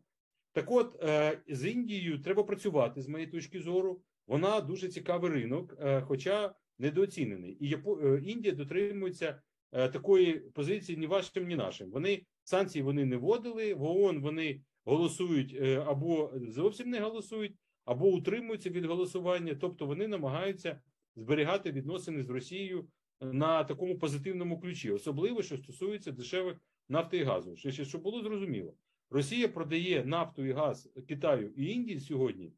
Так, 0.51 0.71
от 0.71 1.03
е, 1.03 1.41
з 1.47 1.71
Індією 1.71 2.19
треба 2.19 2.43
працювати 2.43 3.01
з 3.01 3.07
моєї 3.07 3.31
точки 3.31 3.59
зору. 3.59 4.01
Вона 4.27 4.61
дуже 4.61 4.87
цікавий 4.87 5.31
ринок, 5.31 5.75
е, 5.79 6.01
хоча 6.01 6.55
недооцінений. 6.79 7.51
І 7.51 7.75
е, 7.75 8.21
Індія 8.23 8.55
дотримується 8.55 9.41
такої 9.71 10.33
позиції 10.33 10.97
ні 10.97 11.07
вашим, 11.07 11.47
ні 11.47 11.55
нашим. 11.55 11.91
Вони 11.91 12.25
санкції 12.43 12.83
вони 12.83 13.05
не 13.05 13.17
вводили, 13.17 13.73
в 13.73 13.83
ООН 13.83 14.21
вони 14.21 14.61
голосують 14.85 15.61
або 15.85 16.33
зовсім 16.35 16.89
не 16.89 16.99
голосують, 16.99 17.55
або 17.85 18.07
утримуються 18.07 18.69
від 18.69 18.85
голосування. 18.85 19.55
Тобто 19.55 19.85
вони 19.85 20.07
намагаються 20.07 20.81
зберігати 21.15 21.71
відносини 21.71 22.23
з 22.23 22.29
Росією 22.29 22.87
на 23.21 23.63
такому 23.63 23.97
позитивному 23.97 24.59
ключі, 24.59 24.91
особливо 24.91 25.41
що 25.41 25.57
стосується 25.57 26.11
дешевих 26.11 26.57
нафти 26.89 27.17
і 27.17 27.23
газу. 27.23 27.55
Щоб 27.55 28.01
було 28.01 28.23
зрозуміло, 28.23 28.73
Росія 29.09 29.47
продає 29.47 30.05
нафту 30.05 30.45
і 30.45 30.51
газ 30.51 30.89
Китаю 31.07 31.53
і 31.55 31.65
Індії 31.65 31.99
сьогодні 31.99 32.53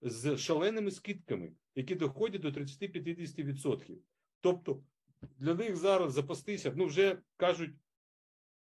з 0.00 0.36
шаленими 0.36 0.90
скидками, 0.90 1.52
які 1.74 1.94
доходять 1.94 2.40
до 2.40 2.48
30-50%. 2.48 3.96
Тобто 4.40 4.82
для 5.38 5.54
них 5.54 5.76
зараз 5.76 6.12
запастися, 6.12 6.72
ну 6.76 6.86
вже 6.86 7.18
кажуть, 7.36 7.70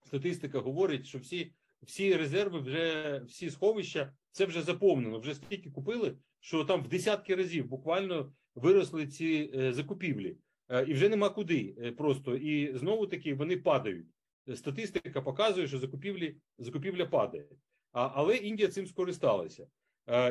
статистика 0.05 0.59
говорить, 0.59 1.05
що 1.05 1.19
всі 1.19 1.53
всі 1.81 2.15
резерви, 2.15 2.59
вже 2.59 3.21
всі 3.27 3.49
сховища, 3.49 4.13
це 4.31 4.45
вже 4.45 4.61
заповнено. 4.61 5.19
Вже 5.19 5.35
стільки 5.35 5.71
купили, 5.71 6.17
що 6.39 6.65
там 6.65 6.83
в 6.83 6.87
десятки 6.87 7.35
разів 7.35 7.67
буквально 7.67 8.33
виросли 8.55 9.07
ці 9.07 9.51
е, 9.55 9.73
закупівлі, 9.73 10.37
е, 10.69 10.85
і 10.85 10.93
вже 10.93 11.09
нема 11.09 11.29
куди 11.29 11.75
е, 11.81 11.91
просто. 11.91 12.35
І 12.35 12.77
знову 12.77 13.07
таки 13.07 13.33
вони 13.33 13.57
падають. 13.57 14.07
Статистика 14.53 15.21
показує, 15.21 15.67
що 15.67 15.79
закупівлі 15.79 16.37
закупівля 16.57 17.05
падає. 17.05 17.49
А, 17.91 18.11
Але 18.13 18.35
Індія 18.35 18.69
цим 18.69 18.87
скористалася. 18.87 19.67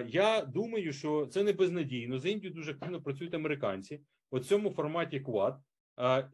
Я 0.06 0.44
думаю, 0.44 0.92
що 0.92 1.26
це 1.26 1.42
не 1.42 1.52
безнадійно. 1.52 2.18
За 2.18 2.28
Індію 2.28 2.52
дуже 2.52 2.70
активно 2.70 3.02
працюють 3.02 3.34
американці 3.34 4.00
у 4.30 4.38
цьому 4.38 4.70
форматі 4.70 5.20
Квад, 5.20 5.60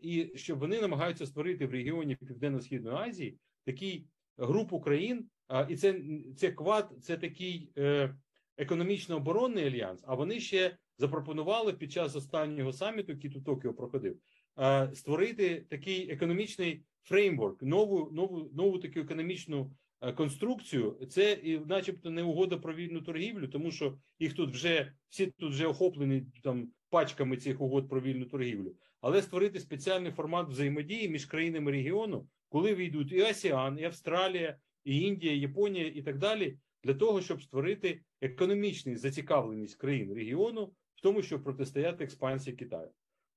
і 0.03 0.33
що 0.35 0.57
вони 0.57 0.81
намагаються 0.81 1.27
створити 1.27 1.66
в 1.66 1.71
регіоні 1.71 2.16
Південно-Східної 2.16 2.97
Азії 2.97 3.38
такий 3.64 4.07
групу 4.38 4.81
країн, 4.81 5.29
і 5.69 5.77
це 5.77 6.01
це 6.37 6.53
Квад, 6.53 6.93
це 7.03 7.16
такий 7.16 7.73
е, 7.79 8.14
економічно-оборонний 8.57 9.66
альянс. 9.66 10.05
А 10.07 10.14
вони 10.14 10.40
ще 10.40 10.77
запропонували 10.99 11.73
під 11.73 11.93
час 11.93 12.16
останнього 12.16 12.73
саміту, 12.73 13.12
який 13.12 13.31
тут 13.31 13.45
Токіо 13.45 13.75
проходив, 13.75 14.16
е, 14.59 14.90
створити 14.95 15.66
такий 15.71 16.11
економічний 16.11 16.83
фреймворк, 17.03 17.63
нову 17.63 18.11
нову 18.13 18.51
нову 18.53 18.79
таку 18.79 19.01
економічну 19.01 19.73
е, 20.01 20.13
конструкцію. 20.13 21.07
Це 21.11 21.33
і, 21.33 21.59
начебто, 21.59 22.11
не 22.11 22.23
угода 22.23 22.57
про 22.57 22.75
вільну 22.75 23.01
торгівлю, 23.01 23.49
тому 23.49 23.71
що 23.71 23.99
їх 24.19 24.35
тут 24.35 24.51
вже 24.51 24.93
всі 25.09 25.27
тут 25.27 25.53
вже 25.53 25.67
охоплені 25.67 26.23
там 26.43 26.69
пачками 26.91 27.37
цих 27.37 27.61
угод 27.61 27.89
про 27.89 28.01
вільну 28.01 28.25
торгівлю, 28.25 28.75
але 29.01 29.23
створити 29.23 29.61
спеціальний 29.61 30.13
формат 30.13 30.49
взаємодії 30.49 31.09
між 31.09 31.27
країнами 31.27 31.71
регіону, 31.71 32.29
коли 32.49 32.75
війдуть 32.75 33.13
і 33.13 33.21
АСІАН, 33.21 33.79
і 33.79 33.85
Австралія, 33.85 34.59
і 34.85 35.01
Індія, 35.01 35.33
і 35.33 35.41
Японія, 35.41 35.87
і 35.87 36.03
так 36.03 36.19
далі, 36.19 36.59
для 36.85 36.95
того, 36.95 37.21
щоб 37.21 37.43
створити 37.43 38.01
економічну 38.21 38.97
зацікавленість 38.97 39.75
країн 39.75 40.15
регіону 40.15 40.73
в 40.95 41.01
тому, 41.03 41.23
щоб 41.23 41.45
протистояти 41.45 42.05
експансії 42.05 42.57
Китаю. 42.57 42.91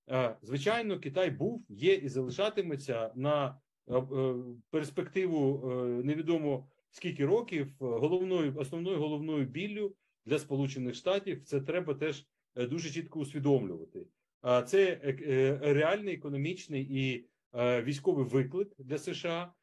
Е, 0.10 0.36
звичайно, 0.42 1.00
Китай 1.00 1.32
був, 1.32 1.66
є 1.70 1.94
і 1.94 2.10
залишатиметься 2.10 3.12
на 3.16 3.60
е, 3.88 3.98
е, 3.98 4.36
перспективу 4.70 5.72
невідомо 6.04 6.68
скільки 6.90 7.26
років 7.26 7.74
головною 7.80 8.58
основною 8.58 8.98
головною 8.98 9.46
біллю 9.46 9.96
для 10.26 10.40
Сполучених 10.40 10.96
Штатів. 10.96 11.44
Це 11.44 11.62
треба 11.62 11.94
теж 11.94 12.28
дуже 12.56 12.90
чітко 12.90 13.20
усвідомлювати. 13.20 14.08
Це 14.66 15.00
реальний 15.62 16.14
економічний 16.14 16.88
і 16.90 17.26
військовий 17.84 18.26
виклик 18.26 18.74
для 18.78 18.98
США 18.98 19.54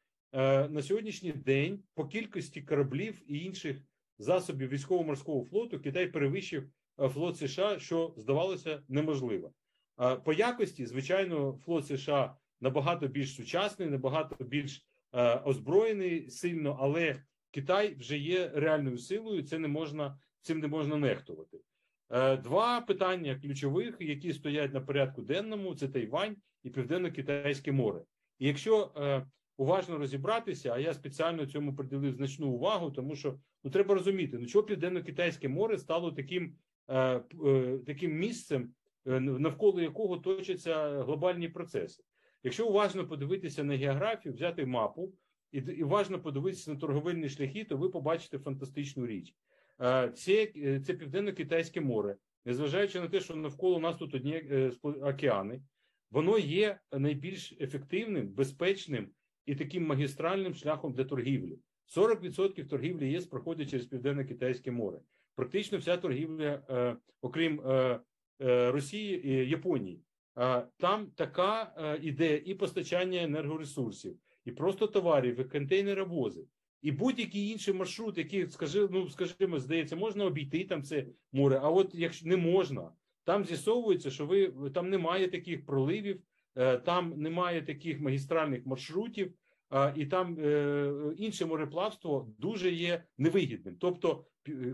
на 0.69 0.81
сьогоднішній 0.81 1.31
день. 1.31 1.83
По 1.93 2.05
кількості 2.05 2.61
кораблів 2.61 3.21
і 3.27 3.39
інших 3.39 3.77
засобів 4.17 4.69
військово-морського 4.69 5.45
флоту 5.45 5.79
Китай 5.79 6.07
перевищив 6.07 6.69
флот 6.97 7.37
США, 7.37 7.79
що 7.79 8.13
здавалося 8.17 8.83
неможливо. 8.87 9.53
По 10.23 10.33
якості, 10.33 10.85
звичайно, 10.85 11.59
флот 11.65 11.87
США 11.87 12.35
набагато 12.61 13.07
більш 13.07 13.35
сучасний, 13.35 13.89
набагато 13.89 14.43
більш 14.45 14.85
е, 15.13 15.35
озброєний 15.35 16.29
сильно, 16.29 16.77
але 16.81 17.23
Китай 17.51 17.95
вже 17.95 18.17
є 18.17 18.51
реальною 18.55 18.97
силою. 18.97 19.43
Це 19.43 19.59
не 19.59 19.67
можна 19.67 20.19
цим 20.41 20.59
не 20.59 20.67
можна 20.67 20.97
нехтувати. 20.97 21.57
Е, 22.09 22.37
два 22.37 22.81
питання 22.81 23.39
ключових, 23.39 23.97
які 23.99 24.33
стоять 24.33 24.73
на 24.73 24.81
порядку 24.81 25.21
денному: 25.21 25.75
це 25.75 25.87
Тайвань 25.87 26.35
і 26.63 26.69
Південно-Китайське 26.69 27.71
море. 27.71 28.01
І 28.39 28.47
якщо 28.47 28.91
е, 28.97 29.25
уважно 29.57 29.97
розібратися, 29.97 30.73
а 30.73 30.79
я 30.79 30.93
спеціально 30.93 31.45
цьому 31.45 31.75
приділив 31.75 32.13
значну 32.13 32.47
увагу, 32.47 32.91
тому 32.91 33.15
що 33.15 33.39
ну 33.63 33.71
треба 33.71 33.95
розуміти, 33.95 34.37
ну 34.39 34.45
чого 34.45 34.65
Південно-Китайське 34.65 35.49
море 35.49 35.77
стало 35.77 36.11
таким 36.11 36.55
таким 37.85 38.11
місцем, 38.11 38.73
навколо 39.05 39.81
якого 39.81 40.17
точаться 40.17 41.03
глобальні 41.03 41.49
процеси. 41.49 42.03
Якщо 42.43 42.67
уважно 42.67 43.07
подивитися 43.07 43.63
на 43.63 43.77
географію, 43.77 44.33
взяти 44.33 44.65
мапу 44.65 45.13
і 45.51 45.57
і 45.57 45.83
уважно 45.83 46.21
подивитися 46.21 46.71
на 46.71 46.79
торговельні 46.79 47.29
шляхи, 47.29 47.63
то 47.63 47.77
ви 47.77 47.89
побачите 47.89 48.39
фантастичну 48.39 49.07
річ. 49.07 49.35
Е, 49.81 50.11
це 50.15 50.51
е, 50.55 50.79
це 50.79 50.93
південно-китайське 50.93 51.81
море, 51.81 52.15
незважаючи 52.45 52.99
на 52.99 53.07
те, 53.07 53.19
що 53.19 53.35
навколо 53.35 53.79
нас 53.79 53.95
тут 53.95 54.15
одні 54.15 54.43
океани, 54.83 55.61
воно 56.11 56.37
є 56.37 56.79
найбільш 56.91 57.57
ефективним, 57.61 58.27
безпечним 58.27 59.09
і 59.45 59.55
таким 59.55 59.85
магістральним 59.85 60.53
шляхом 60.53 60.93
для 60.93 61.05
торгівлі. 61.05 61.59
40% 61.97 62.67
торгівлі 62.67 63.11
ЄС 63.11 63.25
проходить 63.25 63.69
через 63.69 63.85
південно-китайське 63.85 64.71
море. 64.71 64.99
Практично 65.35 65.77
вся 65.77 65.97
торгівля, 65.97 66.97
окрім 67.21 67.61
Е, 67.61 67.99
Росії 68.71 69.27
і 69.27 69.49
Японії. 69.49 70.01
Там 70.77 71.07
така 71.15 71.73
е, 71.77 71.99
ідея 72.01 72.41
і 72.45 72.53
постачання 72.53 73.23
енергоресурсів, 73.23 74.17
і 74.45 74.51
просто 74.51 74.87
товарів, 74.87 75.39
і 75.39 75.43
контейнеровози, 75.43 76.45
і 76.81 76.91
будь-який 76.91 77.49
інший 77.49 77.73
маршрут, 77.73 78.17
який 78.17 78.49
скажи, 78.49 78.87
ну 78.91 79.09
скажімо, 79.09 79.59
здається, 79.59 79.95
можна 79.95 80.25
обійти 80.25 80.63
там 80.63 80.83
це 80.83 81.05
море. 81.31 81.59
А 81.63 81.69
от 81.69 81.95
якщо 81.95 82.29
не 82.29 82.37
можна, 82.37 82.91
там 83.23 83.45
з'ясовується, 83.45 84.11
що 84.11 84.25
ви 84.25 84.53
там 84.73 84.89
немає 84.89 85.27
таких 85.27 85.65
проливів, 85.65 86.21
е, 86.55 86.77
там 86.77 87.13
немає 87.17 87.61
таких 87.61 87.99
магістральних 87.99 88.65
маршрутів, 88.65 89.33
і 89.95 90.05
там 90.05 90.37
інше 91.17 91.45
мореплавство 91.45 92.33
дуже 92.37 92.71
є 92.71 93.03
невигідним. 93.17 93.75
Тобто, 93.79 94.25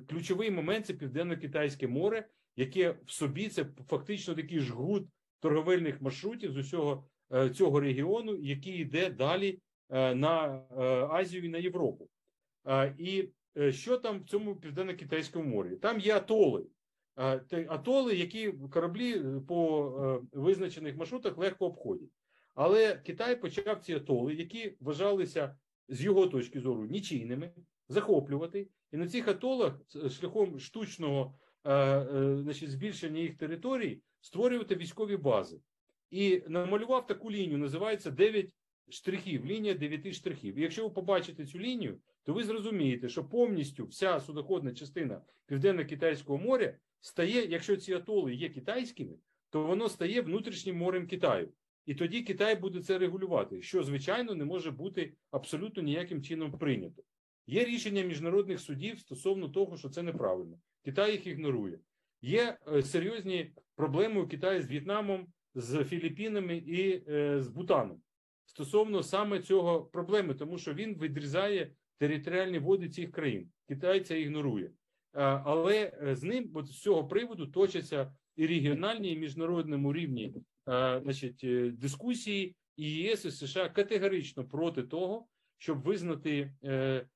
ключовий 0.10 0.52
момент 0.52 0.86
це 0.86 0.94
південно-китайське 0.94 1.88
море 1.88 2.28
яке 2.58 2.96
в 3.06 3.12
собі 3.12 3.50
це 3.50 3.66
фактично 3.88 4.36
такий 4.36 4.60
жгут 4.60 5.08
торговельних 5.40 6.02
маршрутів 6.02 6.52
з 6.52 6.58
усього 6.58 7.08
е, 7.34 7.50
цього 7.50 7.80
регіону, 7.80 8.36
який 8.36 8.74
йде 8.74 9.10
далі 9.10 9.60
е, 9.90 10.16
на 10.16 10.64
е, 10.72 10.84
Азію 11.10 11.46
і 11.46 11.50
на 11.50 11.58
Європу. 11.58 12.10
І 12.98 13.30
що 13.70 13.98
там 13.98 14.20
в 14.20 14.26
цьому 14.26 14.56
південно-китайському 14.56 15.46
морі? 15.46 15.76
Там 15.76 16.00
є 16.00 16.16
атоли. 16.16 16.66
Атоли, 17.68 18.16
які 18.16 18.52
кораблі 18.52 19.24
по 19.48 20.22
визначених 20.32 20.98
маршрутах 20.98 21.38
легко 21.38 21.66
обходять. 21.66 22.10
Але 22.56 22.96
Китай 22.96 23.42
почав 23.42 23.80
ці 23.80 23.94
атоли, 23.94 24.34
які 24.34 24.78
вважалися 24.80 25.58
з 25.88 26.02
його 26.02 26.28
точки 26.28 26.60
зору 26.60 26.86
нічийними, 26.86 27.52
захоплювати. 27.90 28.68
І 28.92 28.98
на 28.98 29.08
цих 29.08 29.28
атолах 29.28 29.82
шляхом 30.10 30.60
штучного 30.60 31.36
значить, 32.42 32.72
збільшення 32.72 33.20
їх 33.20 33.38
територій, 33.38 34.02
створювати 34.22 34.76
військові 34.76 35.18
бази. 35.18 35.60
І 36.12 36.44
намалював 36.48 37.08
таку 37.08 37.32
лінію, 37.32 37.58
називається 37.58 38.12
9 38.12 38.54
штрихів, 38.90 39.46
лінія 39.46 39.74
9 39.74 40.14
штрихів. 40.14 40.56
І 40.56 40.62
якщо 40.62 40.84
ви 40.84 40.90
побачите 40.90 41.46
цю 41.46 41.60
лінію, 41.60 41.98
то 42.24 42.34
ви 42.34 42.44
зрозумієте, 42.44 43.10
що 43.10 43.24
повністю 43.24 43.86
вся 43.86 44.20
судоходна 44.20 44.74
частина 44.74 45.22
Південно-Китайського 45.46 46.40
моря 46.40 46.74
стає, 47.02 47.46
якщо 47.46 47.78
ці 47.78 47.94
атоли 47.94 48.36
є 48.36 48.50
китайськими, 48.50 49.16
то 49.50 49.64
воно 49.64 49.90
стає 49.90 50.22
внутрішнім 50.22 50.78
морем 50.78 51.08
Китаю. 51.08 51.50
І 51.86 51.96
тоді 51.96 52.22
Китай 52.22 52.56
буде 52.56 52.82
це 52.82 52.98
регулювати, 52.98 53.62
що, 53.62 53.84
звичайно, 53.84 54.36
не 54.36 54.46
може 54.46 54.72
бути 54.72 55.14
абсолютно 55.32 55.84
ніяким 55.84 56.24
чином 56.24 56.52
прийнято. 56.52 57.04
Є 57.48 57.66
рішення 57.66 58.04
міжнародних 58.04 58.60
судів 58.60 59.00
стосовно 59.00 59.50
того, 59.50 59.78
що 59.78 59.90
це 59.90 60.04
неправильно. 60.04 60.60
Китай 60.88 61.12
їх 61.12 61.28
ігнорує. 61.28 61.80
Є 62.22 62.58
е, 62.68 62.82
серйозні 62.82 63.54
проблеми 63.76 64.22
у 64.22 64.28
Китаї 64.28 64.62
з 64.62 64.70
В'єтнамом, 64.70 65.28
з 65.56 65.84
Філіппінами 65.84 66.58
і 66.58 67.04
е, 67.10 67.42
з 67.42 67.48
Бутаном 67.48 68.02
стосовно 68.46 69.04
саме 69.04 69.40
цього 69.40 69.82
проблеми, 69.82 70.34
тому 70.34 70.58
що 70.58 70.74
він 70.74 71.00
відрізає 71.00 71.72
територіальні 71.98 72.60
води 72.60 72.90
цих 72.90 73.12
країн. 73.12 73.50
Китай 73.68 74.00
це 74.00 74.22
ігнорує, 74.22 74.72
але 75.44 75.98
з 76.12 76.24
ним 76.24 76.52
от 76.54 76.68
з 76.68 76.82
цього 76.82 77.08
приводу 77.08 77.48
точаться 77.48 78.14
і 78.36 78.48
регіональні, 78.48 79.14
і 79.14 79.20
міжнародному 79.20 79.94
рівні 79.94 80.34
значить, 81.02 81.46
дискусії, 81.80 82.56
і 82.76 82.92
ЄС 82.92 83.26
і 83.26 83.32
США 83.32 83.70
категорично 83.70 84.46
проти 84.46 84.84
того, 84.84 85.28
щоб 85.58 85.82
визнати 85.82 86.54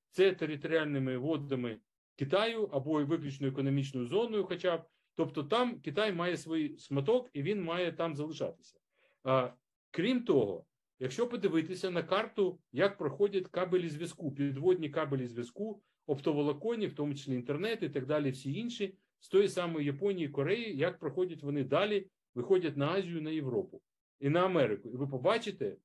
це 0.10 0.32
територіальними 0.32 1.18
водами 1.18 1.80
Китаю 2.16 2.64
або 2.64 3.06
виключно 3.06 3.48
економічною 3.48 4.08
зоною, 4.08 4.44
хоча 4.44 4.78
б 4.78 4.82
тобто, 5.16 5.44
там 5.44 5.80
Китай 5.80 6.14
має 6.14 6.38
свій 6.38 6.78
сматок 6.78 7.30
і 7.34 7.42
він 7.42 7.64
має 7.64 7.92
там 7.92 8.16
залишатися. 8.16 8.80
А, 9.24 9.54
Крім 9.92 10.24
того, 10.24 10.66
якщо 11.00 11.28
подивитися 11.28 11.92
на 11.92 12.04
карту, 12.04 12.60
як 12.72 12.98
проходять 12.98 13.48
кабелі 13.48 13.90
зв'язку, 13.90 14.32
підводні 14.32 14.90
кабелі 14.90 15.28
зв'язку, 15.28 15.82
оптоволоконні, 16.06 16.88
в 16.88 16.96
тому 16.96 17.16
числі 17.16 17.36
інтернет 17.36 17.84
і 17.84 17.90
так 17.90 18.06
далі, 18.06 18.32
всі 18.32 18.54
інші, 18.54 18.96
з 19.20 19.30
тої 19.30 19.50
самої 19.50 19.86
Японії, 19.86 20.30
Кореї, 20.30 20.78
як 20.78 21.00
проходять 21.00 21.44
вони 21.44 21.64
далі, 21.64 22.08
виходять 22.36 22.78
на 22.78 22.92
Азію, 22.92 23.22
на 23.22 23.32
Європу 23.32 23.82
і 24.20 24.30
на 24.30 24.46
Америку. 24.46 24.90
І 24.90 24.98
ви 24.98 25.08
побачите, 25.08 25.78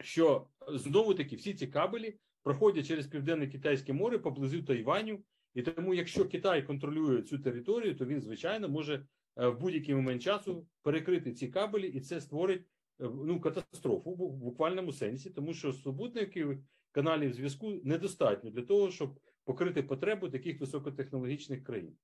що 0.00 0.46
знову 0.68 1.14
таки 1.14 1.36
всі 1.36 1.54
ці 1.54 1.66
кабелі 1.66 2.18
проходять 2.42 2.86
через 2.86 3.06
Південне 3.06 3.46
Китайське 3.46 3.92
море 3.92 4.18
поблизу 4.18 4.62
Тайваню. 4.62 5.24
І 5.54 5.62
тому, 5.62 5.94
якщо 5.94 6.28
Китай 6.28 6.62
контролює 6.62 7.22
цю 7.22 7.38
територію, 7.38 7.94
то 7.94 8.06
він, 8.06 8.20
звичайно, 8.20 8.68
може 8.68 9.06
е, 9.36 9.48
в 9.48 9.60
будь-який 9.60 9.94
момент 9.94 10.22
часу 10.22 10.66
перекрити 10.82 11.32
ці 11.32 11.48
кабелі, 11.48 11.88
і 11.88 12.00
це 12.00 12.20
створить 12.20 12.62
е, 13.00 13.10
ну, 13.24 13.40
катастрофу 13.40 14.10
в 14.10 14.36
буквальному 14.36 14.92
сенсі, 14.92 15.30
тому 15.30 15.54
що 15.54 15.72
супутникових 15.72 16.58
каналів 16.92 17.32
зв'язку 17.32 17.80
недостатньо 17.84 18.50
для 18.50 18.62
того, 18.62 18.90
щоб 18.90 19.20
покрити 19.44 19.82
потребу 19.82 20.28
таких 20.28 20.60
високотехнологічних 20.60 21.64
країн. 21.64 21.96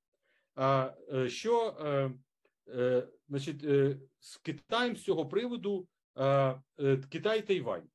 А 0.55 0.95
е, 1.13 1.29
що 1.29 1.75
значить, 3.29 3.63
з 4.21 4.37
Китаєм 4.43 4.97
з 4.97 5.05
цього 5.05 5.29
приводу 5.29 5.89
Китай 7.11 7.47
Тайвань? 7.47 7.89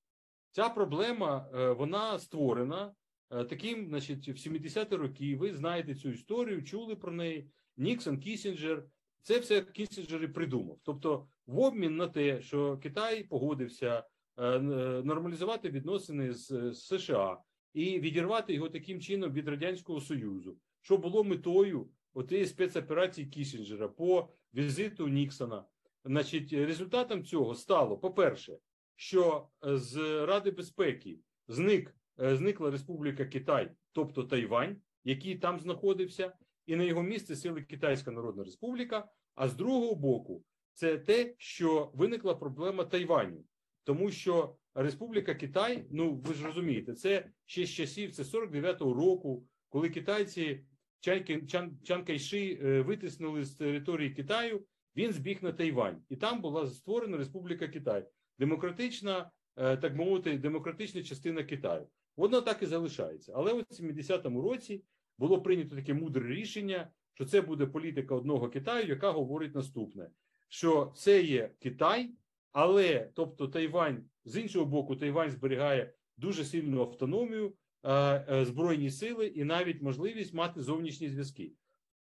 Ця 0.53 0.69
проблема 0.69 1.47
вона 1.77 2.19
створена 2.19 2.93
Е, 3.33 3.43
таким, 3.45 3.87
значить, 3.87 4.27
в 4.27 4.31
70-ті 4.31 4.95
роки 4.95 5.35
ви 5.35 5.53
знаєте 5.53 5.95
цю 5.95 6.09
історію, 6.09 6.63
чули 6.63 6.95
про 6.95 7.11
неї. 7.11 7.49
Ніксон, 7.77 8.19
Кісінджер. 8.19 8.85
Це 9.21 9.39
все 9.39 9.61
Кісінджер 9.61 10.23
і 10.23 10.27
придумав. 10.27 10.79
Тобто, 10.83 11.27
в 11.45 11.59
обмін 11.59 11.95
на 11.95 12.07
те, 12.07 12.41
що 12.41 12.77
Китай 12.77 13.23
погодився 13.23 14.03
е, 14.37 14.45
е, 14.45 14.59
нормалізувати 15.03 15.69
відносини 15.69 16.33
з 16.33 16.73
США 16.73 17.37
і 17.73 17.99
відірвати 17.99 18.53
його 18.53 18.69
таким 18.69 19.01
чином 19.01 19.31
від 19.31 19.47
радянського 19.47 20.01
союзу, 20.01 20.57
що 20.81 20.97
було 20.97 21.23
метою 21.23 21.89
отієї 22.13 22.45
спецоперації 22.45 23.27
Кісінджера 23.27 23.87
по 23.87 24.29
візиту 24.53 25.07
Ніксона. 25.07 25.65
Значить, 26.05 26.53
результатом 26.53 27.25
цього 27.25 27.55
стало, 27.55 27.97
по-перше, 27.97 28.57
що 28.95 29.47
з 29.61 30.25
Ради 30.25 30.51
безпеки 30.51 31.19
зник 31.47 31.95
Е, 32.21 32.35
зникла 32.35 32.71
Республіка 32.71 33.25
Китай, 33.25 33.71
тобто 33.91 34.23
Тайвань, 34.23 34.81
який 35.03 35.35
там 35.35 35.59
знаходився, 35.59 36.33
і 36.65 36.75
на 36.75 36.83
його 36.83 37.03
місце 37.03 37.35
сили 37.35 37.61
Китайська 37.61 38.11
Народна 38.11 38.43
Республіка. 38.43 39.07
А 39.35 39.47
з 39.47 39.55
другого 39.55 39.95
боку, 39.95 40.43
це 40.73 40.97
те, 40.97 41.35
що 41.37 41.91
виникла 41.93 42.35
проблема 42.35 42.83
Тайваню, 42.85 43.43
тому 43.83 44.11
що 44.11 44.55
Республіка 44.75 45.35
Китай, 45.35 45.85
ну 45.91 46.15
ви 46.15 46.33
ж 46.33 46.45
розумієте, 46.45 46.93
це 46.93 47.29
ще 47.45 47.65
з 47.65 47.69
часів, 47.69 48.11
це 48.11 48.23
49-го 48.23 48.93
року, 48.93 49.47
коли 49.69 49.89
китайці 49.89 50.65
Чан, 50.99 51.77
Чан 51.83 52.05
Кайши 52.05 52.59
е, 52.63 52.81
витиснули 52.81 53.45
з 53.45 53.55
території 53.55 54.09
Китаю. 54.09 54.65
Він 54.95 55.13
збіг 55.13 55.43
на 55.43 55.51
Тайвань, 55.51 56.03
і 56.09 56.15
там 56.15 56.41
була 56.41 56.67
створена 56.67 57.17
Республіка 57.17 57.67
Китай, 57.67 58.07
демократична, 58.39 59.31
е, 59.55 59.77
так 59.77 59.95
мовити, 59.95 60.37
демократична 60.37 61.03
частина 61.03 61.43
Китаю. 61.43 61.87
Воно 62.17 62.41
так 62.41 62.63
і 62.63 62.65
залишається. 62.65 63.33
Але 63.35 63.53
у 63.53 63.59
70-му 63.59 64.41
році 64.41 64.83
було 65.17 65.41
прийнято 65.41 65.75
таке 65.75 65.93
мудре 65.93 66.35
рішення, 66.35 66.91
що 67.13 67.25
це 67.25 67.41
буде 67.41 67.65
політика 67.65 68.15
одного 68.15 68.49
Китаю, 68.49 68.87
яка 68.87 69.11
говорить 69.11 69.55
наступне: 69.55 70.09
що 70.47 70.93
це 70.95 71.21
є 71.21 71.51
Китай, 71.59 72.11
але 72.51 73.09
тобто 73.13 73.47
Тайвань 73.47 74.05
з 74.25 74.37
іншого 74.37 74.65
боку, 74.65 74.95
Тайвань 74.95 75.31
зберігає 75.31 75.93
дуже 76.17 76.45
сильну 76.45 76.81
автономію, 76.81 77.53
е, 77.85 78.45
збройні 78.45 78.91
сили 78.91 79.27
і 79.27 79.43
навіть 79.43 79.81
можливість 79.81 80.33
мати 80.33 80.61
зовнішні 80.61 81.09
зв'язки. 81.09 81.53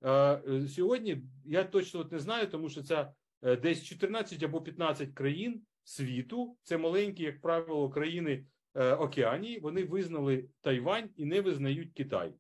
Е, 0.06 0.68
сьогодні 0.68 1.22
я 1.46 1.64
точно 1.64 2.08
не 2.12 2.20
знаю, 2.20 2.48
тому 2.48 2.70
що 2.70 2.84
це 2.84 3.12
е, 3.42 3.56
десь 3.56 3.84
14 3.84 4.44
або 4.44 4.62
15 4.62 5.14
країн 5.14 5.62
світу. 5.86 6.58
Це 6.64 6.78
маленькі, 6.78 7.24
як 7.24 7.42
правило, 7.42 7.90
країни. 7.90 8.46
Е, 8.76 8.94
Океанії, 8.94 9.60
вони 9.60 9.84
визнали 9.84 10.50
Тайвань 10.62 11.10
і 11.16 11.26
не 11.26 11.42
визнають 11.42 11.94
Китай. 11.94 12.34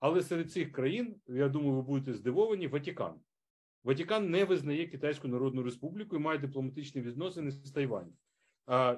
Але 0.00 0.22
серед 0.22 0.52
цих 0.52 0.72
країн, 0.72 1.16
я 1.26 1.48
думаю, 1.48 1.74
ви 1.74 1.82
будете 1.82 2.14
здивовані, 2.14 2.66
Ватікан. 2.66 3.14
Ватікан 3.84 4.30
не 4.30 4.44
визнає 4.44 4.86
Китайську 4.86 5.28
Народну 5.28 5.62
Республіку 5.62 6.16
і 6.16 6.18
має 6.18 6.38
дипломатичні 6.38 7.00
відносини 7.00 7.50
з 7.50 7.70
Тайванем. 7.70 8.12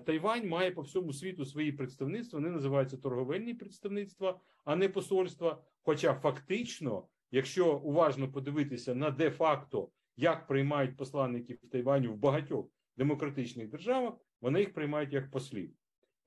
Тайвань 0.04 0.48
має 0.48 0.70
по 0.70 0.82
всьому 0.82 1.12
світу 1.12 1.44
свої 1.44 1.72
представництва, 1.72 2.40
вони 2.40 2.50
називаються 2.50 2.96
торговельні 2.96 3.54
представництва, 3.54 4.40
а 4.64 4.76
не 4.76 4.88
посольства. 4.88 5.62
Хоча 5.82 6.14
фактично, 6.14 7.08
якщо 7.30 7.76
уважно 7.78 8.32
подивитися 8.32 8.94
на 8.94 9.10
де-факто, 9.10 9.90
як 10.16 10.46
приймають 10.46 10.96
посланників 10.96 11.58
Тайваню 11.70 12.12
в 12.12 12.16
багатьох 12.16 12.66
демократичних 12.96 13.68
державах, 13.68 14.14
вони 14.40 14.60
їх 14.60 14.72
приймають 14.72 15.12
як 15.12 15.30
послів. 15.30 15.70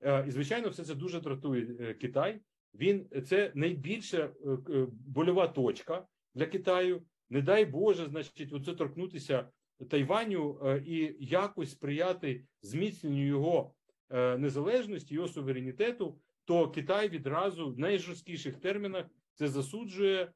Е, 0.00 0.24
і 0.28 0.30
звичайно, 0.30 0.68
все 0.68 0.84
це 0.84 0.94
дуже 0.94 1.20
дратує 1.20 1.76
е, 1.80 1.94
Китай. 1.94 2.40
Він 2.74 3.08
це 3.26 3.52
найбільша 3.54 4.18
е, 4.18 4.86
больова 4.90 5.48
точка 5.48 6.06
для 6.34 6.46
Китаю. 6.46 7.02
Не 7.30 7.42
дай 7.42 7.64
Боже, 7.64 8.06
значить, 8.06 8.52
оце 8.52 8.74
торкнутися 8.74 9.48
Тайваню 9.90 10.60
і 10.86 11.16
якось 11.20 11.70
сприяти 11.70 12.44
зміцненню 12.62 13.26
його 13.26 13.74
незалежності, 14.38 15.14
його 15.14 15.28
суверенітету. 15.28 16.18
То 16.44 16.70
Китай 16.70 17.08
відразу 17.08 17.70
в 17.70 17.78
найжорсткіших 17.78 18.56
термінах 18.56 19.06
це 19.34 19.48
засуджує. 19.48 20.32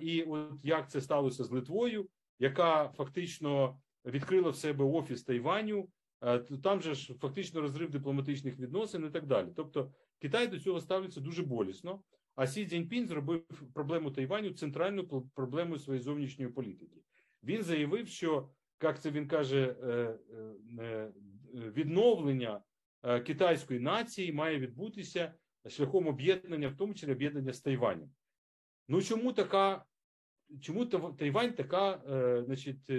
І 0.00 0.22
от 0.22 0.52
як 0.62 0.90
це 0.90 1.00
сталося 1.00 1.44
з 1.44 1.50
Литвою, 1.50 2.08
яка 2.38 2.88
фактично 2.88 3.80
відкрила 4.06 4.50
в 4.50 4.56
себе 4.56 4.84
офіс 4.84 5.22
Тайваню, 5.22 5.88
Е, 6.22 6.38
там 6.38 6.80
же 6.80 6.94
ж 6.94 7.14
фактично 7.14 7.60
розрив 7.60 7.90
дипломатичних 7.90 8.58
відносин 8.58 9.06
і 9.06 9.10
так 9.10 9.26
далі. 9.26 9.48
Тобто 9.56 9.92
Китай 10.18 10.46
до 10.46 10.58
цього 10.58 10.80
ставиться 10.80 11.20
дуже 11.20 11.42
болісно. 11.42 12.02
А 12.34 12.46
Сі 12.46 12.66
Цзіньпін 12.66 13.06
зробив 13.06 13.44
проблему 13.74 14.10
Тайваню 14.10 14.50
центральною 14.50 15.30
проблемою 15.34 15.78
своєї 15.78 16.02
зовнішньої 16.02 16.50
політики. 16.50 17.02
Він 17.42 17.62
заявив, 17.62 18.08
що 18.08 18.48
як 18.82 19.02
це 19.02 19.10
він 19.10 19.28
каже, 19.28 19.76
е, 19.82 20.18
е, 20.78 21.12
відновлення 21.54 22.60
китайської 23.26 23.80
нації 23.80 24.32
має 24.32 24.58
відбутися 24.58 25.34
шляхом 25.68 26.06
об'єднання, 26.06 26.68
в 26.68 26.76
тому 26.76 26.94
числі 26.94 27.12
об'єднання 27.12 27.52
з 27.52 27.60
Тайванем. 27.60 28.10
Ну 28.88 29.02
чому 29.02 29.32
така, 29.32 29.84
чому 30.60 30.86
Тайвань 30.86 31.52
така, 31.52 32.02
значить, 32.44 32.90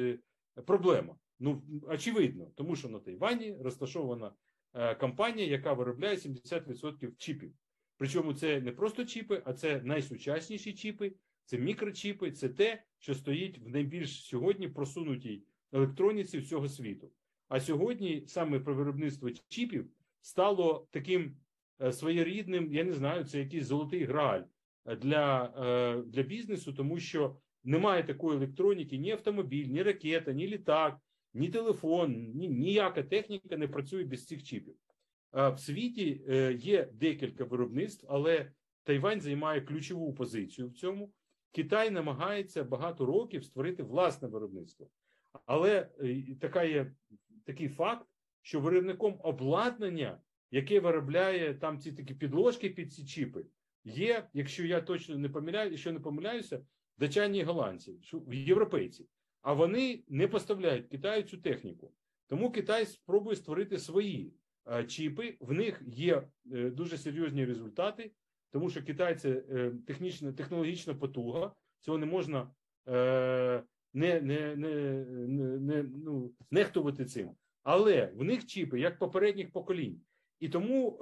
проблема? 0.65 1.15
Ну 1.39 1.63
очевидно, 1.81 2.51
тому 2.55 2.75
що 2.75 2.89
на 2.89 2.99
Тайвані 2.99 3.57
розташована 3.61 4.31
е, 4.73 4.95
компанія, 4.95 5.47
яка 5.47 5.73
виробляє 5.73 6.15
70% 6.15 7.11
чіпів. 7.17 7.53
Причому 7.97 8.33
це 8.33 8.61
не 8.61 8.71
просто 8.71 9.05
чіпи, 9.05 9.41
а 9.45 9.53
це 9.53 9.81
найсучасніші 9.81 10.73
чіпи, 10.73 11.13
це 11.45 11.57
мікрочіпи, 11.57 12.31
це 12.31 12.49
те, 12.49 12.83
що 12.99 13.15
стоїть 13.15 13.59
в 13.59 13.69
найбільш 13.69 14.25
сьогодні 14.25 14.67
просунутій 14.67 15.43
електроніці 15.71 16.37
всього 16.37 16.69
світу. 16.69 17.11
А 17.49 17.59
сьогодні 17.59 18.23
саме 18.27 18.59
про 18.59 18.75
виробництво 18.75 19.29
чіпів 19.47 19.89
стало 20.21 20.87
таким 20.91 21.37
е, 21.81 21.91
своєрідним, 21.91 22.73
я 22.73 22.83
не 22.83 22.93
знаю, 22.93 23.23
це 23.23 23.39
якийсь 23.39 23.65
золотий 23.65 24.03
грааль 24.03 24.43
для, 24.85 25.53
е, 25.57 26.01
для 26.01 26.23
бізнесу, 26.23 26.73
тому 26.73 26.99
що 26.99 27.37
немає 27.67 28.03
такої 28.03 28.37
електроніки, 28.37 28.97
ні 28.97 29.11
автомобіль, 29.11 29.67
ні 29.67 29.83
ракета, 29.83 30.33
ні 30.33 30.47
літак 30.47 30.97
ні 31.37 31.49
телефон, 31.49 32.31
ні, 32.35 32.47
ніяка 32.47 33.03
техніка 33.03 33.57
не 33.57 33.67
працює 33.67 34.03
без 34.03 34.25
цих 34.25 34.43
чіпів. 34.43 34.75
В 35.33 35.57
світі 35.57 36.21
е, 36.29 36.53
є 36.53 36.89
декілька 36.93 37.43
виробництв, 37.43 38.05
але 38.09 38.51
Тайвань 38.83 39.21
займає 39.21 39.61
ключову 39.61 40.13
позицію 40.13 40.67
в 40.67 40.73
цьому. 40.73 41.11
Китай 41.51 41.91
намагається 41.91 42.63
багато 42.63 43.05
років 43.05 43.45
створити 43.45 43.83
власне 43.83 44.27
виробництво. 44.27 44.87
Але 45.45 45.89
е, 45.99 46.23
така 46.41 46.63
є 46.63 46.91
такий 47.45 47.69
факт, 47.69 48.07
що 48.41 48.59
виробником 48.59 49.19
обладнання, 49.23 50.21
яке 50.51 50.79
виробляє 50.79 51.53
там 51.53 51.79
ці 51.79 51.91
такі 51.91 52.13
підложки 52.13 52.69
під 52.69 52.93
ці 52.93 53.05
чіпи, 53.05 53.45
є, 53.83 54.27
якщо 54.33 54.65
я 54.65 54.81
точно 54.81 55.17
не 55.17 55.29
помиляю, 55.29 55.71
якщо 55.71 55.91
не 55.91 55.99
помиляюся, 55.99 56.61
датчані 56.97 57.39
і 57.39 57.43
голландці, 57.43 57.99
європейці. 58.31 59.07
А 59.41 59.53
вони 59.53 60.03
не 60.07 60.27
поставляють 60.27 60.87
Китаю 60.87 61.23
цю 61.23 61.37
техніку. 61.37 61.93
Тому 62.27 62.51
Китай 62.51 62.85
спробує 62.85 63.35
створити 63.35 63.79
свої 63.79 64.33
чіпи. 64.87 65.37
В 65.39 65.53
них 65.53 65.81
є 65.87 66.23
е, 66.53 66.69
дуже 66.69 66.97
серйозні 66.97 67.45
результати, 67.45 68.11
тому 68.51 68.69
що 68.69 68.83
Китай 68.83 69.15
це 69.15 69.29
е, 69.29 69.71
технічна 69.87 70.33
технологічна 70.33 70.93
потуга. 70.93 71.53
Цього 71.79 71.97
не 71.97 72.05
можна 72.05 72.51
е, 72.87 73.63
не 73.93 74.21
не, 74.21 74.55
не, 74.55 74.71
не, 75.59 75.83
ну, 75.83 76.31
нехтувати 76.51 77.05
цим. 77.05 77.31
Але 77.63 78.11
в 78.15 78.23
них 78.23 78.45
чіпи 78.45 78.79
як 78.79 78.99
попередніх 78.99 79.51
поколінь. 79.51 80.01
І 80.39 80.49
тому 80.49 80.99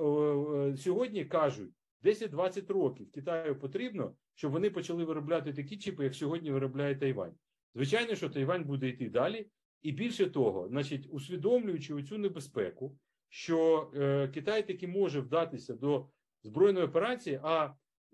сьогодні 0.78 1.26
кажуть, 1.26 1.72
10-20 2.06 2.74
років 2.74 3.12
Китаю 3.12 3.60
потрібно, 3.60 4.16
щоб 4.36 4.52
вони 4.52 4.70
почали 4.70 5.06
виробляти 5.06 5.54
такі 5.54 5.78
чіпи, 5.78 6.04
як 6.04 6.16
сьогодні 6.16 6.52
виробляє 6.52 6.96
Тайвань. 6.96 7.34
Звичайно, 7.76 8.16
що 8.16 8.30
Тайвань 8.30 8.64
буде 8.64 8.88
йти 8.88 9.10
далі, 9.10 9.48
і 9.82 9.92
більше 9.92 10.26
того, 10.26 10.68
значить, 10.68 11.08
усвідомлюючи 11.12 12.04
цю 12.04 12.18
небезпеку, 12.18 12.98
що 13.30 13.92
е, 13.96 14.28
Китай 14.28 14.68
таки 14.68 14.88
може 14.88 15.20
вдатися 15.20 15.74
до 15.74 16.10
збройної 16.44 16.86
операції. 16.86 17.40
А 17.44 17.74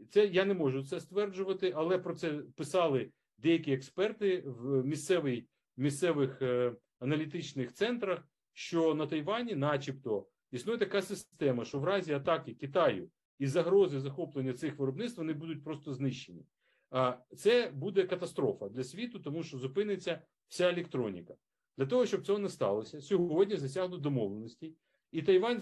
це 0.10 0.26
я 0.26 0.46
не 0.46 0.54
можу 0.54 0.84
це 0.84 1.00
стверджувати, 1.00 1.74
але 1.76 1.98
про 1.98 2.16
це 2.16 2.32
писали 2.32 3.12
деякі 3.38 3.74
експерти 3.74 4.44
в 4.46 4.86
місцевий, 4.86 5.48
місцевих 5.78 6.42
е, 6.42 6.76
аналітичних 7.00 7.74
центрах, 7.74 8.28
що 8.54 8.96
на 8.96 9.08
Тайвані, 9.08 9.56
начебто, 9.56 10.28
існує 10.52 10.78
така 10.78 11.02
система, 11.02 11.66
що 11.66 11.80
в 11.80 11.84
разі 11.84 12.14
атаки 12.14 12.54
Китаю 12.54 13.10
і 13.42 13.48
загрози 13.48 14.00
захоплення 14.00 14.54
цих 14.54 14.80
виробництв 14.80 15.18
вони 15.18 15.34
будуть 15.34 15.64
просто 15.64 15.94
знищені. 15.94 16.46
А 16.90 17.18
це 17.38 17.72
буде 17.76 18.04
катастрофа 18.04 18.70
для 18.70 18.84
світу, 18.84 19.20
тому 19.20 19.44
що 19.44 19.58
зупиниться 19.58 20.22
вся 20.48 20.70
електроніка. 20.70 21.34
Для 21.78 21.86
того 21.86 22.06
щоб 22.06 22.26
цього 22.26 22.40
не 22.40 22.50
сталося, 22.50 23.02
сьогодні 23.02 23.56
засягнуть 23.56 24.02
домовленості, 24.02 24.76
і 25.12 25.22
Тайвань 25.22 25.62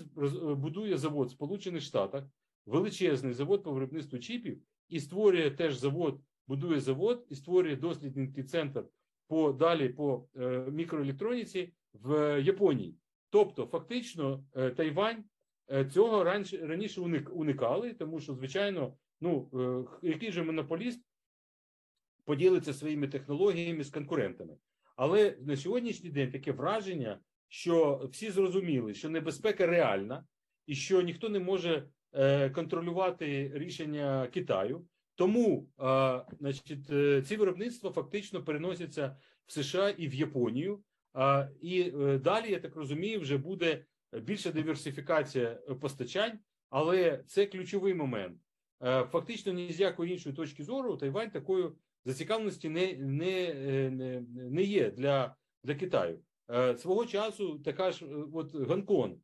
будує 0.57 0.97
завод 0.97 1.27
в 1.27 1.31
Сполучених 1.31 1.81
Штатах, 1.81 2.23
величезний 2.65 3.33
завод 3.33 3.63
по 3.63 3.71
виробництву 3.71 4.19
чіпів, 4.19 4.61
і 4.89 4.99
створює 4.99 5.51
теж 5.51 5.77
завод, 5.77 6.21
будує 6.47 6.79
завод 6.79 7.25
і 7.29 7.35
створює 7.35 7.75
дослідницький 7.75 8.43
центр 8.43 8.85
по 9.27 9.51
далі 9.51 9.89
по 9.89 10.27
е, 10.35 10.65
мікроелектроніці 10.71 11.73
в 11.93 12.41
Японії. 12.41 12.95
Тобто, 13.29 13.65
фактично, 13.65 14.43
е, 14.55 14.69
Тайвань 14.69 15.17
е, 15.17 15.23
цього 15.91 16.23
раніше 16.23 16.57
раніше 16.57 17.01
уникали, 17.31 17.93
тому 17.93 18.19
що, 18.19 18.33
звичайно, 18.33 18.97
ну 19.21 19.49
який 20.01 20.31
же 20.31 20.43
монополіст 20.43 21.01
поділиться 22.25 22.73
своїми 22.73 23.07
технологіями 23.07 23.83
з 23.83 23.89
конкурентами. 23.89 24.57
Але 24.95 25.37
на 25.41 25.57
сьогоднішній 25.57 26.09
день 26.09 26.31
таке 26.31 26.51
враження, 26.51 27.19
що 27.47 28.09
всі 28.11 28.31
зрозуміли, 28.31 28.93
що 28.93 29.09
небезпека 29.09 29.65
реальна 29.65 30.25
і 30.65 30.75
що 30.75 31.01
ніхто 31.01 31.29
не 31.29 31.39
може 31.39 31.89
е, 32.13 32.49
контролювати 32.49 33.51
рішення 33.53 34.27
Китаю. 34.27 34.85
Тому, 35.15 35.67
е, 35.79 36.21
значить, 36.39 36.89
е, 36.89 37.21
ці 37.21 37.35
виробництва 37.35 37.91
фактично 37.91 38.43
переносяться 38.43 39.17
в 39.45 39.51
США 39.51 39.89
і 39.89 40.07
в 40.07 40.13
Японію. 40.13 40.83
Е, 41.17 41.49
і 41.61 41.81
е, 41.81 42.17
далі, 42.17 42.51
я 42.51 42.59
так 42.59 42.75
розумію, 42.75 43.19
вже 43.19 43.37
буде 43.37 43.85
більша 44.13 44.51
диверсифікація 44.51 45.55
постачань, 45.81 46.39
але 46.69 47.23
це 47.27 47.45
ключовий 47.45 47.93
момент. 47.93 48.37
Е, 48.83 49.03
фактично, 49.03 49.53
ні 49.53 49.71
з 49.71 49.79
якої 49.79 50.11
іншої 50.11 50.35
точки 50.35 50.63
зору 50.63 50.97
Тайвань 50.97 51.31
такою 51.31 51.75
зацікавленості 52.05 52.69
не 52.69 52.93
не, 52.93 53.53
е, 53.55 53.89
не, 54.51 54.63
є 54.63 54.91
для 54.91 55.35
для 55.63 55.75
Китаю. 55.75 56.19
Е, 56.51 56.77
свого 56.77 57.05
часу 57.05 57.59
така 57.59 57.91
ж 57.91 58.05
е, 58.05 58.09
от 58.33 58.55
Гонконг. 58.55 59.15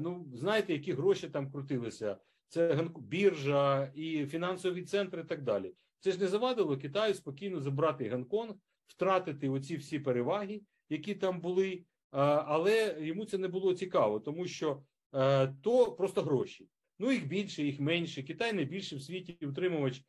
Ну, 0.00 0.26
знаєте, 0.34 0.72
які 0.72 0.92
гроші 0.92 1.28
там 1.28 1.52
крутилися. 1.52 2.16
Це 2.48 2.88
біржа 2.98 3.92
і 3.94 4.26
фінансові 4.26 4.82
центри, 4.82 5.22
і 5.22 5.24
так 5.24 5.42
далі. 5.42 5.74
Це 6.00 6.12
ж 6.12 6.20
не 6.20 6.26
завадило 6.26 6.76
Китаю 6.76 7.14
спокійно 7.14 7.60
забрати 7.60 8.10
Гонконг, 8.10 8.54
втратити 8.86 9.48
оці 9.48 9.76
всі 9.76 9.98
переваги, 9.98 10.60
які 10.88 11.14
там 11.14 11.40
були. 11.40 11.84
Але 12.10 12.96
йому 13.00 13.24
це 13.24 13.38
не 13.38 13.48
було 13.48 13.74
цікаво, 13.74 14.20
тому 14.20 14.46
що 14.46 14.82
то 15.62 15.92
просто 15.92 16.22
гроші. 16.22 16.68
Ну 16.98 17.12
їх 17.12 17.26
більше, 17.26 17.62
їх 17.62 17.80
менше. 17.80 18.22
Китай 18.22 18.52
найбільший 18.52 18.98
в 18.98 19.02
світі 19.02 19.46
утримувач 19.46 20.02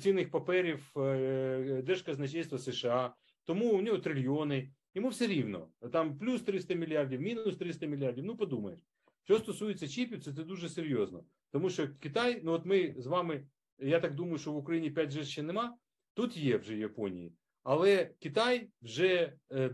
цінних 0.00 0.30
паперів 0.30 0.92
е, 0.96 1.82
Держказначейства 1.86 2.58
США, 2.58 3.14
тому 3.44 3.72
у 3.72 3.82
нього 3.82 3.98
трильйони. 3.98 4.70
Йому 4.94 5.08
все 5.08 5.26
рівно. 5.26 5.68
Там 5.92 6.18
плюс 6.18 6.42
300 6.42 6.74
мільярдів, 6.74 7.20
мінус 7.20 7.56
300 7.56 7.86
мільярдів. 7.86 8.24
Ну, 8.24 8.36
подумаєш. 8.36 8.80
Що 9.24 9.38
стосується 9.38 9.88
чіпів, 9.88 10.24
це 10.24 10.30
дуже 10.32 10.68
серйозно. 10.68 11.24
Тому 11.52 11.70
що 11.70 11.88
Китай, 12.00 12.40
ну 12.44 12.52
от 12.52 12.64
ми 12.64 12.94
з 12.98 13.06
вами, 13.06 13.46
я 13.78 14.00
так 14.00 14.14
думаю, 14.14 14.38
що 14.38 14.52
в 14.52 14.56
Україні 14.56 14.92
5G 14.92 15.24
ще 15.24 15.42
нема. 15.42 15.76
Тут 16.14 16.36
є 16.36 16.56
вже 16.56 16.76
Японії. 16.76 17.32
Але 17.70 18.10
Китай 18.18 18.68
вже 18.82 19.32
е, 19.50 19.58
е, 19.58 19.70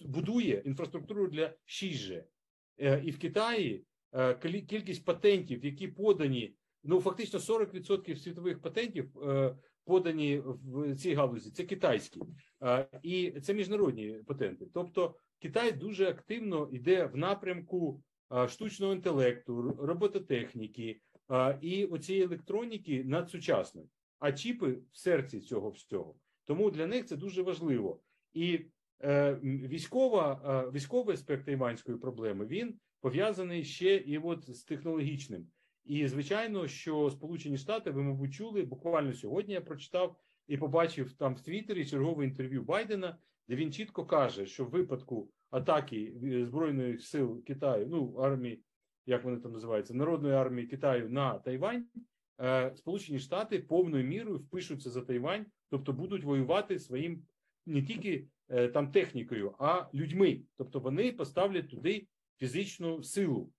будує 0.00 0.62
інфраструктуру 0.66 1.28
для 1.28 1.54
6G. 1.66 2.24
І 3.02 3.10
в 3.10 3.18
Китаї 3.18 3.84
кількість 4.42 5.04
патентів, 5.04 5.64
які 5.64 5.88
подані 5.88 6.54
ну 6.84 7.00
фактично 7.00 7.38
40% 7.38 8.16
світових 8.16 8.60
патентів 8.60 9.18
е, 9.22 9.56
подані 9.84 10.42
в 10.44 10.96
цій 10.96 11.14
галузі. 11.14 11.50
Це 11.50 11.64
китайські 11.64 12.20
і 13.02 13.30
це 13.30 13.54
міжнародні 13.54 14.12
патенти. 14.26 14.66
Тобто 14.74 15.14
Китай 15.38 15.72
дуже 15.72 16.08
активно 16.08 16.68
йде 16.72 17.06
в 17.06 17.16
напрямку 17.16 18.02
штучного 18.48 18.92
інтелекту, 18.92 19.76
робототехніки 19.78 21.00
і 21.60 21.84
оцієї 21.84 22.24
електроніки 22.24 23.04
надсучасної, 23.04 23.88
а 24.18 24.32
чіпи 24.32 24.78
в 24.92 24.98
серці 24.98 25.40
цього 25.40 25.70
всього. 25.70 26.14
Тому 26.44 26.70
для 26.70 26.86
них 26.86 27.06
це 27.06 27.16
дуже 27.16 27.42
важливо. 27.42 28.00
І 28.32 28.60
е, 29.04 29.38
військова, 29.42 30.70
військовий 30.74 31.14
аспект 31.14 31.46
тайванської 31.46 31.98
проблеми 31.98 32.46
він 32.46 32.78
пов'язаний 33.00 33.64
ще 33.64 33.96
і 33.96 34.18
от 34.18 34.56
з 34.56 34.64
технологічним. 34.64 35.46
І 35.84 36.08
звичайно, 36.08 36.68
що 36.68 37.10
Сполучені 37.10 37.56
Штати, 37.58 37.90
ви, 37.90 38.02
мабуть, 38.02 38.34
чули, 38.34 38.62
буквально 38.62 39.12
сьогодні 39.12 39.54
я 39.54 39.60
прочитав 39.60 40.16
і 40.46 40.56
побачив 40.56 41.12
там 41.12 41.34
в 41.34 41.40
Твіттері 41.40 41.86
чергове 41.86 42.24
інтерв'ю 42.24 42.62
Байдена, 42.62 43.18
де 43.48 43.56
він 43.56 43.72
чітко 43.72 44.06
каже, 44.06 44.46
що 44.46 44.64
в 44.64 44.70
випадку 44.70 45.30
атаки 45.50 46.14
е, 46.24 46.46
збройних 46.46 47.02
сил 47.02 47.44
Китаю, 47.44 47.86
ну 47.90 48.14
армії, 48.14 48.64
як 49.06 49.24
вони 49.24 49.36
там 49.36 49.52
називаються, 49.52 49.94
народної 49.94 50.34
армії 50.34 50.66
Китаю 50.66 51.10
на 51.10 51.38
Тайвань, 51.38 51.86
е, 51.96 52.00
Сполучені 52.74 53.18
Штати 53.18 53.58
повною 53.58 54.04
мірою 54.04 54.38
впишуться 54.38 54.90
за 54.90 55.00
Тайвань, 55.00 55.46
тобто 55.70 55.92
будуть 55.92 56.24
воювати 56.24 56.78
своїм 56.78 57.22
не 57.66 57.82
тільки 57.82 58.26
е, 58.48 58.68
там 58.68 58.92
технікою, 58.92 59.54
а 59.58 59.86
людьми. 59.94 60.40
Тобто 60.56 60.80
вони 60.80 61.12
поставлять 61.12 61.70
туди 61.70 62.06
фізичну 62.38 63.02
силу. 63.02 63.52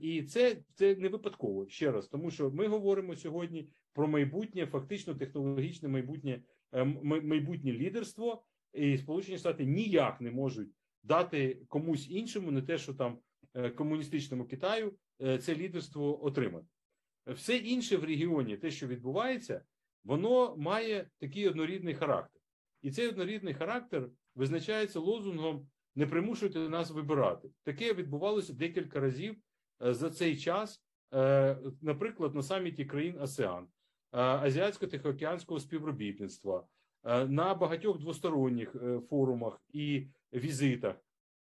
І 0.00 0.22
це 0.22 0.56
це 0.74 0.96
не 0.96 1.08
випадково 1.08 1.68
ще 1.68 1.92
раз, 1.92 2.08
тому 2.08 2.30
що 2.30 2.50
ми 2.50 2.66
говоримо 2.66 3.16
сьогодні 3.16 3.68
про 3.92 4.08
майбутнє, 4.08 4.66
фактично 4.66 5.14
технологічне 5.14 5.88
майбутнє 5.88 6.42
е, 6.72 6.84
майбутнє 7.04 7.72
лідерство, 7.72 8.42
і 8.72 8.98
Сполучені 8.98 9.38
Штати 9.38 9.64
ніяк 9.64 10.20
не 10.20 10.30
можуть 10.30 10.68
дати 11.02 11.62
комусь 11.68 12.10
іншому, 12.10 12.50
не 12.50 12.62
те, 12.62 12.78
що 12.78 12.94
там 12.94 13.18
е, 13.54 13.70
комуністичному 13.70 14.44
Китаю, 14.44 14.94
е, 15.22 15.38
це 15.38 15.54
лідерство 15.54 16.24
отримати. 16.24 16.66
Все 17.26 17.56
інше 17.56 17.96
в 17.96 18.04
регіоні, 18.04 18.56
те, 18.56 18.70
що 18.70 18.86
відбувається, 18.86 19.62
воно 20.04 20.56
має 20.56 21.10
такий 21.18 21.48
однорідний 21.48 21.94
характер, 21.94 22.42
і 22.82 22.90
цей 22.90 23.08
однорідний 23.08 23.54
характер 23.54 24.08
визначається 24.34 25.00
лозунгом 25.00 25.68
не 25.94 26.06
примушуйте 26.06 26.58
нас 26.58 26.90
вибирати. 26.90 27.50
Таке 27.62 27.94
відбувалося 27.94 28.52
декілька 28.52 29.00
разів. 29.00 29.36
Е, 29.82 29.94
за 29.94 30.10
цей 30.10 30.36
час, 30.36 30.82
е, 31.14 31.58
наприклад, 31.82 32.34
на 32.34 32.42
саміті 32.42 32.84
країн 32.84 33.18
АСЕАН, 33.20 33.66
е, 34.12 34.18
Азіатсько-Тихоокеанського 34.18 35.60
співробітництва, 35.60 36.66
на 37.28 37.54
багатьох 37.54 37.98
двосторонніх 37.98 38.76
форумах 39.10 39.60
і 39.72 40.06
візитах, 40.32 40.96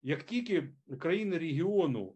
як 0.01 0.23
тільки 0.23 0.69
країни 0.99 1.37
регіону 1.37 2.15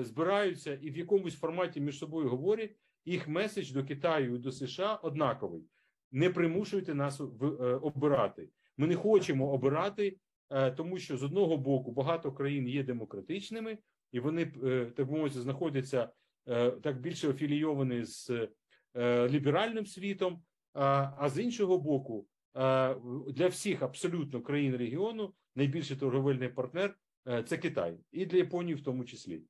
збираються 0.00 0.78
і 0.82 0.90
в 0.90 0.96
якомусь 0.96 1.38
форматі 1.38 1.80
між 1.80 1.98
собою 1.98 2.28
говорять, 2.28 2.76
їх 3.04 3.28
меседж 3.28 3.70
до 3.70 3.84
Китаю 3.84 4.34
і 4.34 4.38
до 4.38 4.52
США 4.52 4.94
однаковий. 4.94 5.64
не 6.12 6.30
примушуйте 6.30 6.94
нас 6.94 7.20
обирати. 7.82 8.50
Ми 8.76 8.86
не 8.86 8.94
хочемо 8.94 9.52
обирати, 9.52 10.16
тому 10.76 10.98
що 10.98 11.16
з 11.16 11.22
одного 11.22 11.56
боку 11.56 11.92
багато 11.92 12.32
країн 12.32 12.68
є 12.68 12.82
демократичними, 12.82 13.78
і 14.12 14.20
вони 14.20 14.46
так 14.96 15.10
мовити, 15.10 15.40
знаходяться 15.40 16.08
так 16.82 17.00
більше 17.00 17.30
афілійовані 17.30 18.04
з 18.04 18.48
ліберальним 19.28 19.86
світом. 19.86 20.42
А 20.72 21.28
з 21.28 21.42
іншого 21.42 21.78
боку, 21.78 22.26
для 23.28 23.48
всіх 23.48 23.82
абсолютно 23.82 24.40
країн 24.42 24.76
регіону 24.76 25.34
найбільший 25.56 25.96
торговельний 25.96 26.48
партнер 26.48 26.96
це 27.44 27.58
Китай, 27.58 27.98
і 28.12 28.26
для 28.26 28.38
Японії 28.38 28.74
в 28.74 28.84
тому 28.84 29.04
числі. 29.04 29.42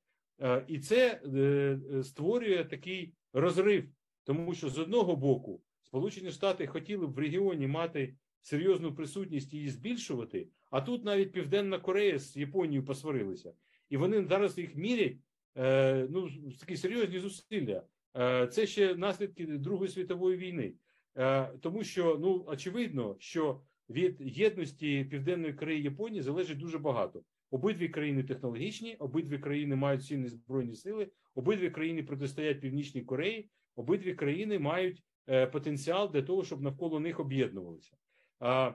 І 0.68 0.78
це 0.78 1.20
е, 1.36 1.78
створює 2.03 2.64
такий 2.64 3.14
розрив, 3.32 3.88
тому 4.24 4.55
що 4.55 4.68
з 4.68 4.78
одного 4.78 5.16
боку 5.16 5.62
Сполучені 5.82 6.30
Штати 6.30 6.66
хотіли 6.66 7.07
б 7.07 7.12
в 7.12 7.18
регіоні 7.18 7.66
мати 7.66 8.14
серйозну 8.43 8.95
присутність 8.95 9.53
її 9.53 9.70
збільшувати, 9.70 10.49
а 10.70 10.80
тут 10.80 11.05
навіть 11.05 11.32
Південна 11.32 11.78
Корея 11.78 12.18
з 12.18 12.36
Японією 12.36 12.84
посварилися, 12.84 13.53
і 13.88 13.97
вони 13.97 14.24
зараз 14.24 14.59
їх 14.59 14.74
мірять 14.76 15.16
е, 15.57 16.07
ну 16.11 16.30
такі 16.61 16.76
серйозні 16.76 17.18
зусилля. 17.18 17.82
Е, 18.16 18.47
це 18.47 18.66
ще 18.66 18.95
наслідки 18.95 19.47
Другої 19.47 19.91
світової 19.91 20.36
війни. 20.36 20.74
Е, 21.16 21.47
тому 21.61 21.84
що 21.84 22.18
ну 22.20 22.45
очевидно, 22.47 23.16
що 23.18 23.61
від 23.88 24.16
єдності 24.20 25.05
Південної 25.05 25.55
і 25.68 25.82
Японії 25.82 26.22
залежить 26.22 26.59
дуже 26.59 26.78
багато. 26.78 27.22
Обидві 27.51 27.89
країни 27.89 28.23
технологічні, 28.23 28.97
обидві 28.97 29.39
країни 29.39 29.77
мають 29.77 30.05
сильні 30.05 30.29
збройні 30.29 30.75
сили, 30.75 31.11
обидві 31.35 31.71
країни 31.71 32.03
протистоять 32.03 32.61
Північній 32.61 33.03
Кореї, 33.03 33.51
обидві 33.77 34.15
країни 34.15 34.59
мають 34.59 35.03
е, 35.29 35.47
потенціал 35.47 36.11
для 36.13 36.23
того, 36.23 36.45
щоб 36.45 36.63
навколо 36.63 37.01
них 37.01 37.21
об'єднувалися. 37.21 37.97
А 38.39 38.75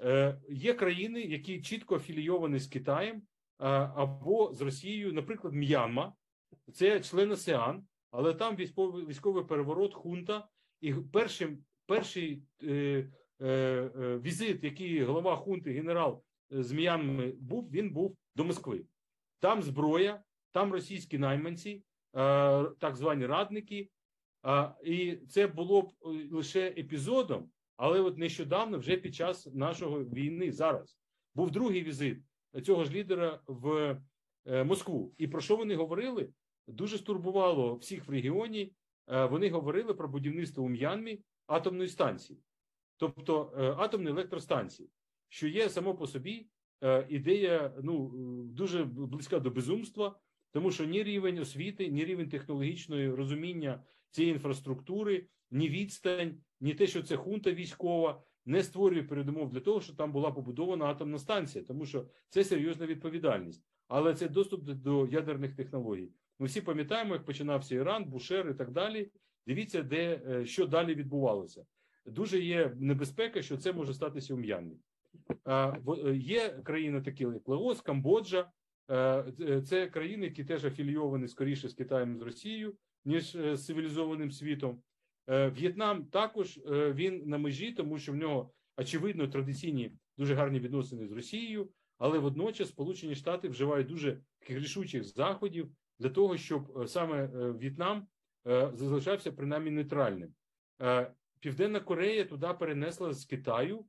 е, 0.00 0.40
є 0.50 0.74
країни, 0.74 1.20
які 1.20 1.60
чітко 1.60 1.96
афілійовані 1.96 2.58
з 2.58 2.66
Китаєм 2.66 3.22
або 3.58 4.52
з 4.52 4.60
Росією, 4.60 5.12
наприклад, 5.12 5.54
М'янма, 5.54 6.14
це 6.72 7.00
член 7.00 7.32
АСЕАН, 7.32 7.84
але 8.10 8.34
там 8.34 8.56
військовий 8.56 9.06
військовий 9.06 9.44
переворот, 9.44 9.94
хунта, 9.94 10.48
і 10.80 10.94
першим 10.94 11.64
перший 11.90 12.42
е, 12.62 12.66
е, 13.40 13.46
е, 13.46 14.18
візит, 14.18 14.64
який 14.64 15.02
голова 15.02 15.36
хунти, 15.36 15.72
генерал 15.72 16.22
е, 16.52 16.62
з 16.62 16.72
М'янми 16.72 17.32
був, 17.40 17.70
він 17.70 17.90
був 17.90 18.16
до 18.36 18.44
Москви. 18.44 18.84
Там 19.40 19.62
зброя, 19.62 20.22
там 20.52 20.72
російські 20.72 21.18
найманці, 21.18 21.70
е, 21.70 21.82
так 22.64 22.96
звані 22.96 23.26
радники. 23.26 23.90
Е, 24.46 24.74
і 24.84 25.16
це 25.16 25.46
було 25.46 25.82
б 25.82 25.92
лише 26.30 26.66
епізодом, 26.66 27.50
але 27.76 28.00
от 28.00 28.18
нещодавно, 28.18 28.78
вже 28.78 28.96
під 28.96 29.14
час 29.14 29.46
нашої 29.54 30.04
війни, 30.04 30.52
зараз 30.52 30.98
був 31.34 31.50
другий 31.50 31.82
візит 31.82 32.18
цього 32.62 32.84
ж 32.84 32.92
лідера 32.92 33.40
в 33.46 33.96
Москву. 34.64 35.14
І 35.18 35.28
про 35.28 35.40
що 35.40 35.56
вони 35.56 35.76
говорили? 35.76 36.28
Дуже 36.66 36.98
стурбувало 36.98 37.74
всіх 37.74 38.08
в 38.08 38.10
регіоні. 38.10 38.72
Вони 39.06 39.50
говорили 39.50 39.94
про 39.94 40.08
будівництво 40.08 40.64
у 40.64 40.68
М'янмі 40.68 41.20
атомної 41.46 41.88
станції, 41.88 42.38
тобто 42.96 43.52
атомної 43.78 44.14
електростанції, 44.14 44.90
що 45.30 45.48
є 45.48 45.68
само 45.68 45.94
по 45.94 46.06
собі 46.06 46.46
е, 46.82 47.06
ідея 47.08 47.74
ну, 47.82 48.10
дуже 48.44 48.84
близька 48.84 49.38
до 49.38 49.50
безумства, 49.50 50.20
тому 50.52 50.70
що 50.70 50.84
ні 50.84 51.02
рівень 51.02 51.38
освіти, 51.38 51.88
ні 51.88 52.04
рівень 52.04 52.28
технологічної 52.28 53.10
розуміння 53.10 53.84
цієї 54.10 54.34
інфраструктури, 54.34 55.26
ні 55.50 55.68
відстань, 55.68 56.40
ні 56.60 56.74
те, 56.74 56.86
що 56.86 57.02
це 57.02 57.16
хунта 57.16 57.52
військова. 57.52 58.22
Не 58.46 58.62
створює 58.62 59.02
передумов 59.02 59.50
для 59.50 59.60
того, 59.60 59.80
щоб 59.80 59.96
там 59.96 60.12
була 60.12 60.30
побудована 60.30 60.84
атомна 60.84 61.18
станція, 61.18 61.64
тому 61.64 61.86
що 61.86 62.06
це 62.28 62.44
серйозна 62.44 62.86
відповідальність, 62.86 63.64
але 63.88 64.14
це 64.14 64.28
доступ 64.28 64.64
до 64.64 65.06
ядерних 65.06 65.56
технологій. 65.56 66.12
Ми 66.38 66.46
всі 66.46 66.60
пам'ятаємо, 66.60 67.14
як 67.14 67.24
починався 67.24 67.74
Іран, 67.74 68.04
Бушер 68.04 68.50
і 68.50 68.54
так 68.54 68.70
далі. 68.70 69.10
Дивіться, 69.46 69.82
де 69.82 70.22
е, 70.28 70.46
що 70.46 70.66
далі 70.66 70.94
відбувалося. 70.94 71.64
Дуже 72.06 72.40
є 72.40 72.76
небезпека, 72.78 73.42
що 73.42 73.56
це 73.56 73.72
може 73.72 73.94
статися 73.94 74.34
у. 74.34 74.38
Е, 75.48 75.74
є 76.14 76.48
країни, 76.48 77.00
такі 77.00 77.24
як 77.24 77.48
Лаос, 77.48 77.80
Камбоджа. 77.80 78.50
Е, 78.90 79.62
це 79.66 79.86
країни, 79.86 80.26
які 80.26 80.44
теж 80.44 80.64
афілійовані 80.64 81.28
скоріше 81.28 81.68
з 81.68 81.74
Китаєм 81.74 82.18
з 82.18 82.22
Росією, 82.22 82.74
ніж 83.04 83.32
з 83.32 83.66
цивілізованим 83.66 84.30
світом. 84.30 84.82
В'єтнам 85.28 86.04
також 86.04 86.60
він 86.66 87.22
на 87.26 87.38
межі, 87.38 87.72
тому 87.72 87.98
що 87.98 88.12
в 88.12 88.16
нього 88.16 88.52
очевидно 88.76 89.28
традиційні 89.28 89.92
дуже 90.18 90.34
гарні 90.34 90.60
відносини 90.60 91.06
з 91.06 91.12
Росією, 91.12 91.70
але 91.98 92.18
водночас 92.18 92.68
Сполучені 92.68 93.14
Штати 93.14 93.48
вживають 93.48 93.86
дуже 93.86 94.20
рішучих 94.48 95.04
заходів 95.04 95.70
для 95.98 96.08
того, 96.08 96.36
щоб 96.36 96.88
саме 96.88 97.26
В'єтнам 97.52 98.06
Е, 98.46 98.70
залишався 98.74 99.32
принаймні 99.32 99.70
нейтральним. 99.70 100.34
Е, 100.82 101.12
Південна 101.40 101.80
Корея 101.80 102.24
туди 102.24 102.48
перенесла 102.58 103.12
з 103.12 103.24
Китаю 103.24 103.78
е, 103.78 103.84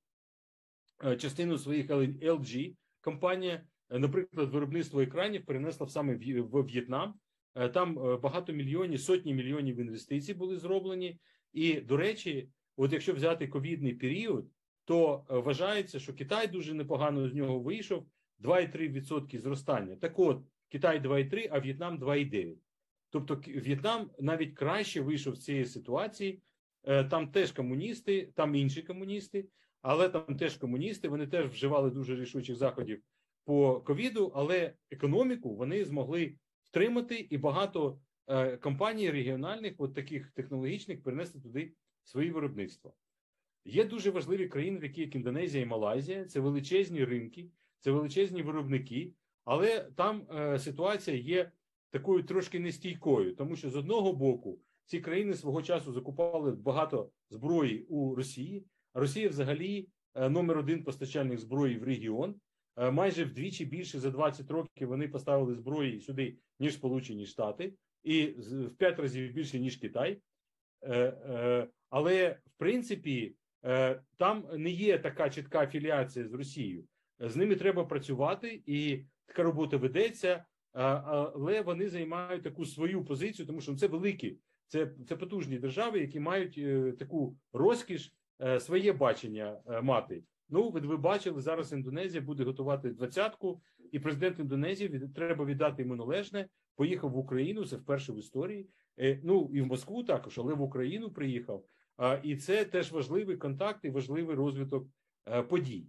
частину 1.17 1.57
своїх 1.57 1.89
LG. 1.89 2.75
Компанія, 3.01 3.63
наприклад, 3.89 4.49
виробництво 4.49 5.01
екранів 5.01 5.45
перенесла 5.45 5.87
саме 5.87 6.15
в 6.15 6.63
В'єтнам. 6.63 7.13
Там 7.73 7.95
багато 8.21 8.53
мільйонів, 8.53 9.01
сотні 9.01 9.33
мільйонів 9.33 9.79
інвестицій 9.79 10.33
були 10.33 10.57
зроблені. 10.57 11.19
І, 11.53 11.81
до 11.81 11.97
речі, 11.97 12.49
от 12.77 12.93
якщо 12.93 13.13
взяти 13.13 13.47
ковідний 13.47 13.93
період, 13.93 14.45
то 14.85 15.25
вважається, 15.29 15.99
що 15.99 16.13
Китай 16.13 16.47
дуже 16.47 16.73
непогано 16.73 17.29
з 17.29 17.33
нього 17.33 17.59
вийшов 17.59 18.07
2,3% 18.43 19.39
зростання. 19.39 19.95
Так 19.95 20.19
от, 20.19 20.41
Китай 20.69 20.99
2,3, 20.99 21.47
а 21.51 21.59
В'єтнам 21.59 21.99
2,9. 21.99 22.55
Тобто, 23.09 23.41
В'єтнам 23.47 24.09
навіть 24.19 24.55
краще 24.55 25.01
вийшов 25.01 25.35
з 25.35 25.43
цієї 25.43 25.65
ситуації. 25.65 26.41
Е, 26.83 27.03
там 27.03 27.31
теж 27.31 27.51
комуністи, 27.51 28.31
там 28.35 28.55
інші 28.55 28.81
комуністи, 28.81 29.45
але 29.81 30.09
там 30.09 30.37
теж 30.37 30.57
комуністи. 30.57 31.07
Вони 31.07 31.27
теж 31.27 31.47
вживали 31.47 31.89
дуже 31.89 32.15
рішучих 32.15 32.55
заходів 32.55 33.01
по 33.45 33.81
ковіду, 33.81 34.31
але 34.35 34.73
економіку 34.91 35.55
вони 35.55 35.85
змогли 35.85 36.35
втримати, 36.63 37.15
і 37.15 37.37
багато 37.37 37.99
е, 38.27 38.57
компаній 38.57 39.11
регіональних, 39.11 39.73
от 39.77 39.93
таких 39.93 40.31
технологічних, 40.31 41.03
перенести 41.03 41.39
туди 41.39 41.73
свої 42.03 42.31
виробництва. 42.31 42.91
Є 43.65 43.85
дуже 43.85 44.11
важливі 44.11 44.47
країни, 44.47 44.79
такі 44.79 45.01
як 45.01 45.15
Індонезія 45.15 45.63
і 45.63 45.67
Малайзія. 45.67 46.25
Це 46.25 46.39
величезні 46.39 47.05
ринки, 47.05 47.49
це 47.79 47.91
величезні 47.91 48.41
виробники, 48.41 49.13
але 49.45 49.79
там 49.95 50.27
е, 50.31 50.59
ситуація 50.59 51.17
є 51.17 51.51
такою 51.89 52.23
трошки 52.23 52.59
нестійкою, 52.59 53.35
тому 53.35 53.55
що 53.55 53.69
з 53.69 53.75
одного 53.75 54.13
боку 54.13 54.59
ці 54.85 54.99
країни 54.99 55.33
свого 55.33 55.61
часу 55.61 55.93
закупали 55.93 56.51
багато 56.51 57.11
зброї 57.29 57.85
у 57.89 58.15
Росії. 58.15 58.65
Росія, 58.93 59.29
взагалі, 59.29 59.87
е, 60.15 60.29
номер 60.29 60.57
один 60.57 60.83
постачальник 60.83 61.39
зброї 61.39 61.77
в 61.77 61.83
регіон. 61.83 62.35
Е, 62.77 62.91
майже 62.91 63.25
вдвічі 63.25 63.65
більше 63.65 63.99
за 63.99 64.09
20 64.11 64.51
років 64.51 64.87
вони 64.87 65.07
поставили 65.07 65.55
зброї 65.55 66.01
сюди, 66.01 66.37
ніж 66.59 66.73
Сполучені 66.73 67.25
Штати, 67.25 67.73
і 68.03 68.25
в 68.25 68.75
п'ять 68.77 68.99
разів 68.99 69.33
більше 69.33 69.59
ніж 69.59 69.75
Китай. 69.75 70.21
Е, 70.83 71.67
але 71.89 72.29
в 72.29 72.57
принципі 72.57 73.35
там 74.17 74.45
не 74.57 74.69
є 74.69 74.99
така 74.99 75.29
чітка 75.29 75.59
афіліація 75.59 76.27
з 76.27 76.33
Росією. 76.33 76.83
З 77.19 77.35
ними 77.35 77.55
треба 77.55 77.85
працювати, 77.85 78.61
і 78.65 79.05
така 79.25 79.43
робота 79.43 79.77
ведеться 79.77 80.45
але 80.73 81.61
вони 81.61 81.89
займають 81.89 82.43
таку 82.43 82.65
свою 82.65 83.05
позицію, 83.05 83.45
тому 83.45 83.61
що 83.61 83.75
це 83.75 83.87
великі, 83.87 84.37
це 84.67 84.91
це 85.07 85.15
потужні 85.15 85.59
держави, 85.59 85.99
які 85.99 86.19
мають 86.19 86.59
таку 86.97 87.37
розкіш, 87.53 88.13
своє 88.59 88.93
бачення 88.93 89.57
е, 89.67 89.81
мати. 89.81 90.23
Ну, 90.49 90.69
ви, 90.69 90.97
бачили, 90.97 91.41
зараз 91.41 91.73
Індонезія 91.73 92.21
буде 92.21 92.43
готувати 92.43 92.89
двадцятку, 92.89 93.61
і 93.91 93.99
президент 93.99 94.39
Індонезії 94.39 94.89
від, 94.89 95.13
треба 95.13 95.45
віддати 95.45 95.81
йому 95.81 95.95
належне. 95.95 96.47
Поїхав 96.75 97.11
в 97.11 97.17
Україну, 97.17 97.65
це 97.65 97.75
вперше 97.75 98.13
в 98.13 98.17
історії. 98.17 98.69
Ну 99.23 99.51
і 99.53 99.61
в 99.61 99.65
Москву 99.65 100.03
також, 100.03 100.39
але 100.39 100.53
в 100.53 100.61
Україну 100.61 101.11
приїхав. 101.11 101.63
І 102.23 102.35
це 102.35 102.65
теж 102.65 102.91
важливий 102.91 103.37
контакт 103.37 103.85
і 103.85 103.89
важливий 103.89 104.35
розвиток 104.35 104.87
подій. 105.49 105.87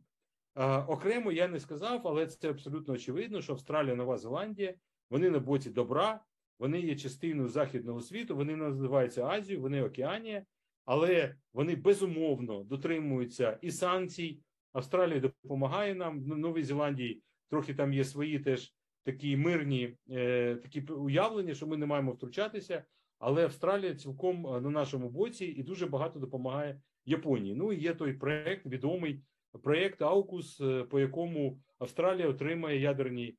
Окремо 0.87 1.33
я 1.33 1.49
не 1.49 1.61
сказав, 1.61 2.01
але 2.05 2.27
це 2.27 2.51
абсолютно 2.51 2.95
очевидно, 2.95 3.41
що 3.41 3.53
Австралія, 3.53 3.95
Нова 3.95 4.19
Зеландія, 4.19 4.75
вони 5.11 5.31
на 5.31 5.39
боці 5.39 5.71
добра, 5.71 6.21
вони 6.59 6.81
є 6.81 6.97
частиною 6.97 7.49
західного 7.49 8.01
світу, 8.01 8.37
вони 8.37 8.57
називаються 8.57 9.27
Азією, 9.27 9.63
вони 9.63 9.83
Океанія, 9.83 10.45
але 10.85 11.35
вони 11.53 11.77
безумовно 11.77 12.65
дотримуються 12.65 13.59
і 13.63 13.71
санкцій. 13.71 14.41
Австралія 14.73 15.21
допомагає 15.21 15.95
нам. 15.95 16.21
В 16.21 16.39
Новій 16.39 16.63
Зеландії 16.63 17.23
трохи 17.51 17.75
там 17.75 17.93
є 17.93 18.05
свої 18.05 18.39
теж 18.39 18.75
такі 19.05 19.37
мирні 19.37 19.97
е, 20.11 20.57
такі 20.57 20.81
уявлення, 20.81 21.55
що 21.55 21.67
ми 21.67 21.77
не 21.77 21.87
маємо 21.87 22.13
втручатися. 22.13 22.85
але 23.19 23.45
Австралія 23.45 23.95
цілком 23.95 24.43
на 24.43 24.71
нашому 24.71 25.11
боці 25.11 25.45
і 25.45 25.63
дуже 25.63 25.87
багато 25.87 26.19
допомагає 26.19 26.81
Японії. 27.05 27.55
Ну 27.55 27.73
і 27.73 27.81
є 27.81 27.95
той 27.95 28.13
проект, 28.13 28.67
відомий 28.67 29.23
проект 29.63 30.03
Аукус, 30.03 30.63
по 30.91 31.01
якому 31.01 31.61
Австралія 31.79 32.29
отримає 32.29 32.81
ядерні 32.81 33.37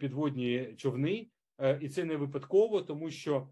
підводні 0.00 0.74
човни, 0.76 1.28
і 1.80 1.88
це 1.88 2.04
не 2.04 2.16
випадково, 2.16 2.82
тому 2.82 3.10
що 3.10 3.48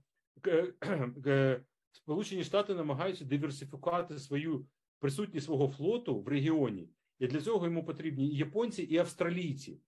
Сполучені 1.93 2.45
Штати 2.45 2.75
намагаються 2.75 3.25
диверсифікувати 3.25 4.19
свою 4.19 4.67
присутність 4.99 5.47
свого 5.47 5.69
флоту 5.69 6.21
в 6.21 6.29
регіоні, 6.29 6.89
і 7.19 7.27
для 7.27 7.41
цього 7.41 7.65
йому 7.65 7.85
потрібні 7.85 8.29
і 8.29 8.37
японці, 8.37 8.83
і 8.83 8.99
австралійці. 8.99 9.81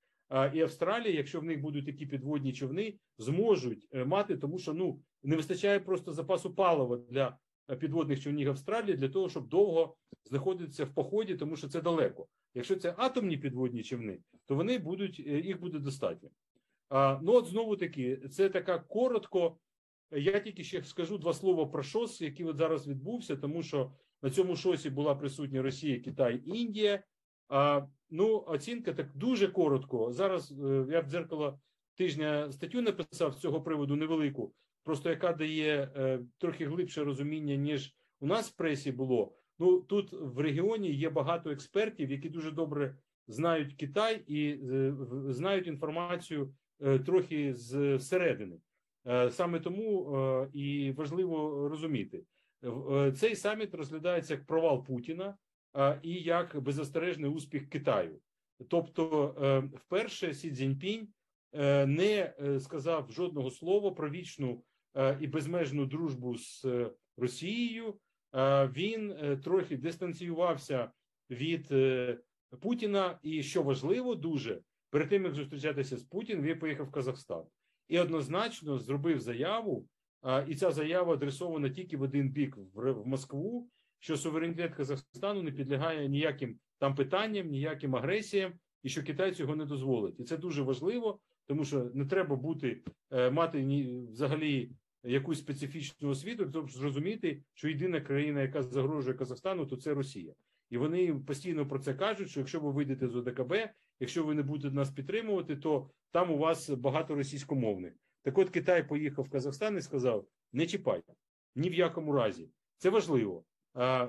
І 0.55 0.61
Австралія, 0.61 1.15
якщо 1.15 1.41
в 1.41 1.45
них 1.45 1.61
будуть 1.61 1.87
такі 1.87 2.07
підводні 2.07 2.53
човни, 2.53 2.95
зможуть 3.19 3.89
е, 3.93 4.05
мати, 4.05 4.37
тому 4.37 4.59
що 4.59 4.75
ну 4.75 5.01
не 5.23 5.37
вистачає 5.37 5.81
просто 5.81 6.13
запасу 6.13 6.55
палива 6.55 6.97
для 6.97 7.39
е, 7.71 7.77
підводних 7.77 8.21
човнів 8.21 8.49
Австралії 8.49 8.97
для 8.97 9.09
того, 9.09 9.29
щоб 9.29 9.49
довго 9.49 9.97
знаходитися 10.25 10.85
в 10.85 10.95
поході, 10.95 11.35
тому 11.35 11.57
що 11.57 11.69
це 11.69 11.81
далеко. 11.81 12.27
Якщо 12.55 12.77
це 12.77 12.95
атомні 12.99 13.37
підводні 13.37 13.83
човни, 13.83 14.19
то 14.47 14.55
вони 14.55 14.79
будуть 14.79 15.23
е, 15.27 15.41
їх 15.41 15.61
буде 15.61 15.79
достатньо. 15.79 16.31
А, 16.89 17.19
Ну 17.23 17.33
от 17.33 17.47
знову 17.47 17.77
таки, 17.77 18.17
це 18.17 18.49
така 18.49 18.79
коротко. 18.79 19.57
Я 20.17 20.41
тільки 20.41 20.65
ще 20.65 20.85
скажу 20.85 21.19
два 21.19 21.33
слова 21.33 21.67
про 21.67 21.83
ШОС, 21.83 22.21
який 22.21 22.47
от 22.47 22.57
зараз 22.57 22.89
відбувся, 22.89 23.37
тому 23.37 23.63
що 23.63 23.93
на 24.23 24.31
цьому 24.31 24.57
шосі 24.57 24.91
була 24.91 25.15
присутня 25.15 25.63
Росія, 25.63 26.01
Китай, 26.01 26.43
Індія. 26.47 27.03
А, 27.49 27.87
Ну, 28.15 28.45
оцінка 28.47 28.93
так 28.93 29.07
дуже 29.15 29.49
коротко. 29.49 30.13
Зараз 30.13 30.53
е, 30.53 30.87
я 30.91 31.01
в 31.01 31.07
дзеркало 31.09 31.61
тижня 31.97 32.53
статтю 32.53 32.83
написав 32.83 33.33
з 33.33 33.39
цього 33.39 33.63
приводу 33.63 33.97
невелику, 33.97 34.55
просто 34.85 35.11
яка 35.11 35.33
дає 35.33 35.91
е, 35.97 36.21
трохи 36.39 36.67
глибше 36.67 37.05
розуміння, 37.05 37.57
ніж 37.57 37.95
у 38.21 38.27
нас 38.27 38.51
в 38.51 38.57
пресі 38.57 38.93
було. 38.93 39.35
Ну 39.59 39.81
тут 39.81 40.13
в 40.13 40.39
регіоні 40.39 40.93
є 40.93 41.11
багато 41.11 41.51
експертів, 41.51 42.11
які 42.11 42.29
дуже 42.29 42.51
добре 42.51 42.97
знають 43.27 43.75
Китай 43.75 44.23
і 44.27 44.49
е, 44.49 44.95
знають 45.29 45.67
інформацію 45.67 46.55
е, 46.81 46.99
трохи 46.99 47.55
зсередини. 47.55 48.57
Е, 49.07 49.31
саме 49.31 49.61
тому 49.61 50.17
е, 50.17 50.49
і 50.53 50.93
важливо 50.93 51.69
розуміти, 51.69 52.25
е, 52.65 53.13
цей 53.13 53.37
саміт 53.37 53.75
розглядається 53.75 54.35
як 54.35 54.47
провал 54.47 54.85
Путіна 54.85 55.37
і 56.03 56.15
як 56.15 56.61
беззастережний 56.61 57.31
успіх 57.31 57.69
Китаю. 57.69 58.19
Тобто, 58.69 59.35
вперше 59.75 60.35
Сі 60.35 60.51
Цзіньпінь 60.51 61.09
не 61.87 62.35
сказав 62.61 63.13
жодного 63.13 63.51
слова 63.51 63.91
про 63.91 64.11
вічну 64.11 64.63
і 65.21 65.27
безмежну 65.27 65.87
дружбу 65.87 66.37
з 66.39 66.67
Росією. 67.17 67.99
Він 68.77 69.15
трохи 69.45 69.77
дистанціювався 69.77 70.91
від 71.31 71.75
Путіна, 72.61 73.19
і 73.23 73.43
що 73.43 73.63
важливо, 73.63 74.15
дуже 74.15 74.61
перед 74.91 75.09
тим 75.09 75.25
як 75.25 75.35
зустрічатися 75.35 75.97
з 75.97 76.03
Путіним, 76.03 76.45
він 76.45 76.59
поїхав 76.59 76.87
в 76.87 76.93
Казахстан 76.93 77.45
і 77.89 77.99
однозначно 77.99 78.79
зробив 78.79 79.21
заяву, 79.21 79.87
і 80.49 80.55
ця 80.55 80.71
заява 80.71 81.15
адресована 81.15 81.69
тільки 81.69 81.97
в 81.97 82.03
один 82.03 82.29
бік 82.31 82.57
в 82.75 83.07
Москву, 83.07 83.69
що 83.99 84.17
суверенітет 84.17 84.75
Казахстану 84.75 85.43
не 85.43 85.53
підлягає 85.53 86.09
ніяким 86.09 86.59
там 86.79 86.95
питанням, 86.95 87.49
ніяким 87.49 87.97
агресіям, 87.97 88.53
і 88.83 88.89
що 88.89 89.03
Китай 89.03 89.33
цього 89.33 89.57
не 89.57 89.65
дозволить. 89.65 90.21
І 90.21 90.25
це 90.25 90.37
дуже 90.37 90.63
важливо, 90.63 91.19
тому 91.47 91.65
що 91.65 91.91
не 91.95 92.07
треба 92.07 92.37
бути 92.37 92.83
е, 93.11 93.31
мати 93.31 93.63
ні 93.63 94.07
взагалі 94.11 94.71
якусь 95.05 95.39
специфічну 95.39 96.09
освіту, 96.09 96.51
щоб 96.51 96.71
зрозуміти, 96.71 97.43
що 97.55 97.69
єдина 97.69 98.01
країна, 98.01 98.43
яка 98.43 98.63
загрожує 98.63 99.17
Казахстану, 99.17 99.67
то 99.67 99.77
це 99.77 99.95
Росія. 99.95 100.35
І 100.71 100.79
вони 100.79 101.15
постійно 101.15 101.69
про 101.69 101.79
це 101.79 101.95
кажуть: 101.95 102.31
що 102.31 102.41
якщо 102.41 102.61
ви 102.61 102.71
вийдете 102.71 103.09
з 103.09 103.17
ОДКБ, 103.17 103.55
якщо 104.03 104.25
ви 104.25 104.35
не 104.35 104.43
будете 104.43 104.75
нас 104.75 104.91
підтримувати, 104.91 105.57
то 105.57 105.91
там 106.11 106.31
у 106.31 106.39
вас 106.39 106.71
багато 106.71 107.15
російськомовних. 107.15 107.93
Так 108.23 108.39
от 108.39 108.51
Китай 108.51 108.89
поїхав 108.89 109.25
в 109.25 109.31
Казахстан 109.31 109.79
і 109.79 109.83
сказав: 109.83 110.25
не 110.53 110.67
чіпайте 110.67 111.13
ні 111.57 111.71
в 111.71 111.75
якому 111.75 112.13
разі. 112.13 112.49
Це 112.77 112.91
важливо. 112.91 113.45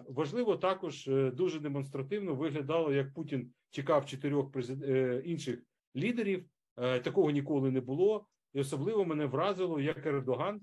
Важливо 0.09 0.57
також 0.57 1.07
е, 1.07 1.31
дуже 1.31 1.59
демонстративно 1.59 2.35
виглядало, 2.35 2.93
як 2.93 3.13
Путін 3.13 3.51
чекав 3.69 4.05
чотирьох 4.05 4.51
презид... 4.51 4.83
Е, 4.83 5.21
інших 5.25 5.59
лідерів. 5.95 6.45
Е, 6.77 6.99
такого 6.99 7.31
ніколи 7.31 7.71
не 7.71 7.81
було. 7.81 8.25
І 8.53 8.59
особливо 8.59 9.05
мене 9.05 9.25
вразило, 9.25 9.79
як 9.79 10.05
Ердоган 10.05 10.61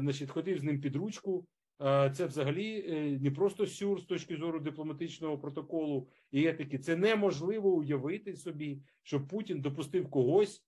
значить, 0.00 0.30
ходив 0.30 0.58
з 0.58 0.62
ним 0.62 0.80
під 0.80 0.96
ручку. 0.96 1.46
Це 2.12 2.26
взагалі 2.26 3.18
не 3.22 3.30
просто 3.30 3.66
сюр 3.66 4.00
з 4.00 4.04
точки 4.04 4.36
зору 4.36 4.60
дипломатичного 4.60 5.38
протоколу 5.38 6.08
і 6.30 6.46
етики. 6.46 6.78
Це 6.78 6.96
неможливо 6.96 7.70
уявити 7.70 8.36
собі, 8.36 8.82
що 9.02 9.26
Путін 9.26 9.60
допустив 9.60 10.10
когось 10.10 10.64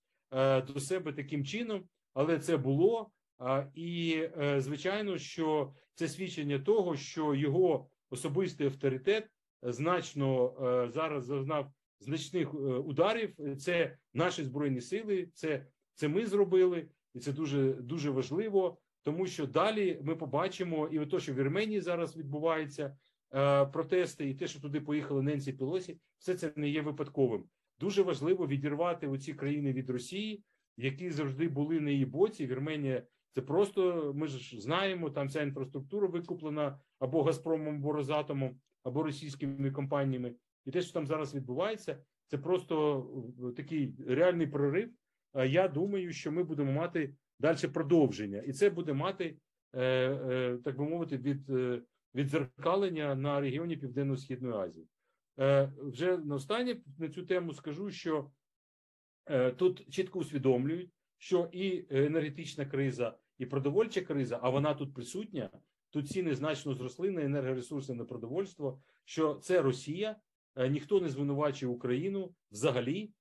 до 0.67 0.79
себе 0.79 1.13
таким 1.13 1.45
чином, 1.45 1.83
але 2.13 2.39
це 2.39 2.57
було. 2.57 3.11
І 3.73 4.23
е, 4.41 4.61
звичайно, 4.61 5.17
що 5.17 5.73
це 5.93 6.07
свідчення 6.07 6.59
того, 6.59 6.95
що 6.95 7.35
його 7.35 7.89
особистий 8.09 8.67
авторитет 8.67 9.27
значно 9.61 10.53
е, 10.61 10.91
зараз 10.91 11.25
зазнав 11.25 11.71
значних 11.99 12.47
е, 12.47 12.57
ударів. 12.57 13.35
Це 13.57 13.97
наші 14.13 14.43
збройні 14.43 14.81
сили, 14.81 15.29
це 15.33 15.65
це 15.93 16.07
ми 16.07 16.25
зробили, 16.25 16.87
і 17.13 17.19
це 17.19 17.31
дуже 17.33 17.73
дуже 17.73 18.09
важливо, 18.09 18.77
тому 19.07 19.27
що 19.27 19.47
далі 19.47 19.99
ми 20.03 20.15
побачимо 20.15 20.87
і 20.87 21.05
те, 21.05 21.19
що 21.19 21.33
в 21.33 21.35
Вірменії 21.35 21.81
зараз 21.81 22.17
відбувається 22.17 22.97
протести, 23.73 24.29
і 24.29 24.33
те, 24.33 24.47
що 24.47 24.61
туди 24.61 24.81
поїхали 24.81 25.21
Ненсі 25.21 25.53
Пілосі, 25.53 25.97
все 26.19 26.35
це 26.35 26.53
не 26.55 26.69
є 26.69 26.81
випадковим. 26.81 27.43
Дуже 27.79 28.03
важливо 28.03 28.47
відірвати 28.47 29.07
оці 29.07 29.33
країни 29.33 29.73
від 29.73 29.89
Росії, 29.89 30.43
які 30.77 31.11
завжди 31.11 31.47
були 31.47 31.79
на 31.79 31.89
її 31.91 32.05
боці. 32.05 32.47
Вірменія 32.47 33.03
це 33.31 33.41
просто 33.41 34.11
ми 34.15 34.27
ж 34.27 34.61
знаємо, 34.61 35.09
там 35.09 35.27
вся 35.27 35.41
інфраструктура 35.41 36.07
викуплена 36.07 36.79
або 36.99 37.23
Газпромом, 37.23 37.75
або 37.75 37.93
Розатомом, 37.93 38.59
або 38.83 39.03
російськими 39.03 39.71
компаніями. 39.71 40.33
І 40.65 40.71
те, 40.71 40.81
що 40.81 40.93
там 40.93 41.07
зараз 41.07 41.35
відбувається, 41.35 41.97
це 42.25 42.37
просто 42.37 43.05
е, 43.49 43.51
такий 43.51 43.95
реальний 44.07 44.47
прорив. 44.47 44.89
Я 45.45 45.67
думаю, 45.67 46.11
що 46.11 46.31
ми 46.31 46.43
будемо 46.43 46.71
мати 46.71 47.13
далі 47.39 47.67
продовження, 47.73 48.39
і 48.39 48.53
це 48.53 48.69
буде 48.69 48.93
мати, 48.93 49.37
е, 49.73 49.83
е, 49.83 50.57
так 50.63 50.77
би 50.77 50.89
мовити, 50.89 51.17
від 51.17 51.49
відзеркалення 52.15 53.15
на 53.15 53.41
регіоні 53.41 53.77
Південно-Східної 53.77 54.55
Азії. 54.55 54.87
Вже 55.81 56.17
на 56.17 56.35
останнє 56.35 56.77
на 56.97 57.09
цю 57.09 57.25
тему 57.25 57.53
скажу, 57.53 57.91
що 57.91 58.31
тут 59.55 59.93
чітко 59.93 60.19
усвідомлюють, 60.19 60.91
що 61.17 61.49
і 61.51 61.85
енергетична 61.89 62.65
криза, 62.65 63.17
і 63.37 63.45
продовольча 63.45 64.01
криза, 64.01 64.39
а 64.41 64.49
вона 64.49 64.73
тут 64.73 64.93
присутня. 64.93 65.49
Тут 65.89 66.09
ціни 66.09 66.35
значно 66.35 66.73
зросли 66.73 67.11
на 67.11 67.21
енергоресурси 67.21 67.93
на 67.93 68.05
продовольство. 68.05 68.81
Що 69.05 69.33
це 69.33 69.61
Росія, 69.61 70.15
е, 70.55 70.69
ніхто 70.69 71.01
не 71.01 71.09
звинувачує 71.09 71.71
Україну 71.71 72.33
взагалі. 72.51 73.11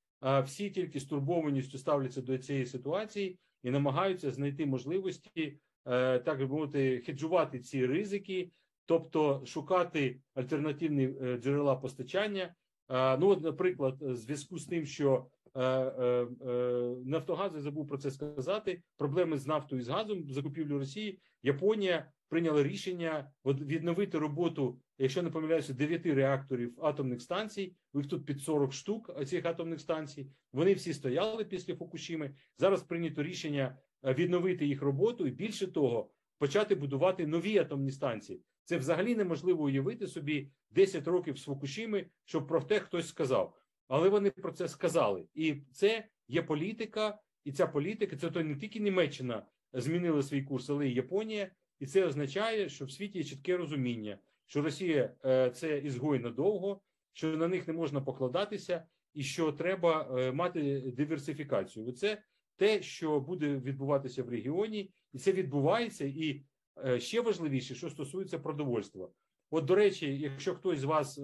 Всі 0.45 0.71
тільки 0.71 1.01
стурбованістю 1.01 1.79
ставляться 1.79 2.23
до 2.23 2.39
цієї 2.39 2.67
ситуації 2.67 3.39
і 3.67 3.71
намагаються 3.71 4.31
знайти 4.31 4.67
можливості, 4.67 5.59
е, 5.87 6.19
так 6.19 6.39
би 6.39 6.47
мовити, 6.47 7.03
хеджувати 7.07 7.59
ці 7.59 7.87
ризики, 7.87 8.51
тобто 8.87 9.43
шукати 9.47 10.21
альтернативні 10.35 11.05
е, 11.05 11.37
джерела 11.37 11.77
постачання. 11.77 12.55
Ну, 12.91 13.29
от, 13.29 13.43
наприклад, 13.43 13.97
в 14.01 14.15
зв'язку 14.15 14.59
з 14.59 14.67
тим, 14.67 14.87
що 14.87 15.27
Е, 15.57 15.63
е, 15.63 16.27
е, 16.47 16.97
Нафтогаз 17.05 17.55
я 17.55 17.61
забув 17.61 17.89
про 17.89 17.99
це 17.99 18.11
сказати. 18.11 18.83
Проблеми 18.97 19.39
з 19.39 19.47
нафтою 19.47 19.81
і 19.81 19.85
з 19.85 19.89
газом 19.89 20.31
закупівлю 20.31 20.79
Росії. 20.79 21.21
Японія 21.43 22.11
прийняла 22.29 22.63
рішення 22.63 23.31
відновити 23.45 24.19
роботу, 24.19 24.79
якщо 24.99 25.23
не 25.23 25.31
помиляюся, 25.31 25.73
дев'яти 25.73 26.15
реакторів 26.15 26.75
атомних 26.83 27.23
станцій. 27.23 27.77
Їх 27.95 28.07
тут 28.07 28.27
під 28.27 28.41
40 28.41 28.73
штук 28.73 29.27
цих 29.27 29.45
атомних 29.45 29.81
станцій. 29.81 30.31
Вони 30.53 30.75
всі 30.75 30.95
стояли 30.95 31.45
після 31.45 31.75
Фукушіми. 31.75 32.35
Зараз 32.59 32.83
прийнято 32.83 33.23
рішення 33.23 33.79
відновити 34.05 34.67
їх 34.67 34.83
роботу 34.83 35.27
і 35.27 35.31
більше 35.31 35.67
того, 35.67 36.11
почати 36.39 36.75
будувати 36.75 37.27
нові 37.27 37.59
атомні 37.59 37.91
станції. 37.91 38.43
Це 38.65 38.79
взагалі 38.79 39.15
неможливо 39.15 39.65
уявити 39.65 40.07
собі 40.07 40.51
10 40.71 41.07
років 41.07 41.39
з 41.39 41.45
Фукушіми, 41.45 42.07
щоб 42.25 42.47
про 42.47 42.61
те 42.63 42.81
хтось 42.81 43.09
сказав 43.09 43.57
але 43.89 44.09
вони 44.09 44.31
про 44.31 44.53
це 44.53 44.69
сказали. 44.69 45.27
І 45.35 45.55
це 45.73 46.09
є 46.29 46.43
політика, 46.43 47.19
і 47.45 47.53
ця 47.53 47.67
політика 47.67 48.17
це 48.17 48.31
то 48.31 48.43
не 48.43 48.57
тільки 48.57 48.81
Німеччина 48.81 49.47
змінила 49.73 50.23
свій 50.23 50.43
курс, 50.43 50.71
але 50.71 50.89
й 50.89 50.95
Японія. 50.95 51.51
І 51.81 51.87
це 51.87 52.07
означає, 52.07 52.69
що 52.69 52.85
в 52.85 52.91
світі 52.91 53.19
є 53.19 53.25
чітке 53.25 53.57
розуміння, 53.57 54.19
що 54.47 54.63
Росія 54.63 55.15
е, 55.25 55.51
це 55.51 55.79
ізгой 55.79 56.19
надовго, 56.19 56.81
що 57.13 57.37
на 57.37 57.49
них 57.49 57.69
не 57.69 57.75
можна 57.75 58.01
покладатися, 58.01 58.87
і 59.15 59.23
що 59.23 59.53
треба 59.53 60.09
е, 60.19 60.33
мати 60.33 60.81
диверсифікацію. 60.81 61.93
Це 61.93 62.23
те, 62.57 62.83
що 62.83 63.21
буде 63.21 63.57
відбуватися 63.57 64.23
в 64.23 64.29
регіоні, 64.29 64.91
і 65.13 65.19
це 65.19 65.33
відбувається. 65.33 66.05
І 66.05 66.43
е, 66.85 67.01
ще 67.01 67.21
важливіше, 67.21 67.75
що 67.75 67.91
стосується 67.91 68.39
продовольства. 68.39 69.09
От, 69.51 69.65
до 69.65 69.75
речі, 69.75 70.19
якщо 70.19 70.55
хтось 70.55 70.79
з 70.79 70.85
вас 70.85 71.21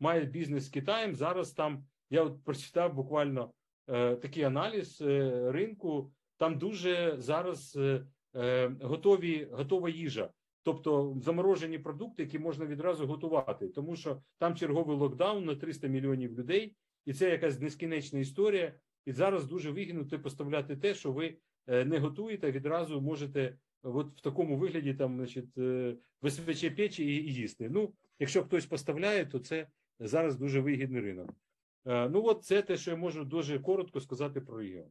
має 0.00 0.24
бізнес 0.24 0.64
з 0.64 0.68
Китаєм, 0.68 1.14
зараз 1.14 1.52
там 1.52 1.84
я 2.10 2.22
от 2.22 2.44
прочитав 2.44 2.94
буквально 2.94 3.52
такий 4.20 4.42
аналіз 4.42 5.00
ринку. 5.50 6.12
Там 6.36 6.58
дуже 6.58 7.16
зараз 7.18 7.78
готові 8.80 9.48
готова 9.52 9.88
їжа, 9.88 10.30
тобто 10.62 11.16
заморожені 11.22 11.78
продукти, 11.78 12.22
які 12.22 12.38
можна 12.38 12.66
відразу 12.66 13.06
готувати, 13.06 13.68
тому 13.68 13.96
що 13.96 14.22
там 14.38 14.56
черговий 14.56 14.96
локдаун 14.96 15.44
на 15.44 15.54
300 15.54 15.88
мільйонів 15.88 16.38
людей, 16.38 16.76
і 17.06 17.12
це 17.12 17.30
якась 17.30 17.60
нескінченна 17.60 18.20
історія. 18.20 18.74
І 19.06 19.12
зараз 19.12 19.44
дуже 19.44 19.70
вигідно 19.70 20.04
те 20.04 20.18
поставляти 20.18 20.76
те, 20.76 20.94
що 20.94 21.12
ви 21.12 21.36
е, 21.66 21.84
не 21.84 21.98
готуєте, 21.98 22.52
відразу 22.52 23.00
можете 23.00 23.58
от 23.82 24.18
в 24.18 24.20
такому 24.20 24.56
вигляді 24.56 24.94
там, 24.94 25.16
значить, 25.16 25.58
е, 25.58 25.96
висвяче 26.22 26.70
печі 26.70 27.04
і, 27.04 27.34
їсти. 27.34 27.68
Ну, 27.70 27.92
якщо 28.18 28.42
хтось 28.42 28.66
поставляє, 28.66 29.26
то 29.26 29.38
це 29.38 29.66
зараз 30.00 30.36
дуже 30.36 30.60
вигідний 30.60 31.02
ринок. 31.02 31.30
Е, 31.86 32.08
Ну, 32.08 32.24
от 32.24 32.44
це 32.44 32.62
те, 32.62 32.76
що 32.76 32.90
я 32.90 32.96
можу 32.96 33.24
дуже 33.24 33.58
коротко 33.58 34.00
сказати 34.00 34.40
про 34.40 34.58
регіон. 34.58 34.90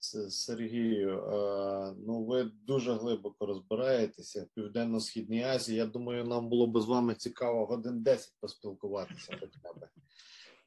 Сергію, 0.00 1.18
е, 1.18 1.94
ну 2.06 2.24
ви 2.24 2.44
дуже 2.44 2.92
глибоко 2.92 3.46
розбираєтеся 3.46 4.42
в 4.42 4.54
Південно-Східній 4.54 5.42
Азії. 5.42 5.78
Я 5.78 5.86
думаю, 5.86 6.24
нам 6.24 6.48
було 6.48 6.66
б 6.66 6.80
з 6.80 6.86
вами 6.86 7.14
цікаво 7.14 7.66
годин 7.66 8.02
10 8.02 8.34
поспілкуватися. 8.40 9.38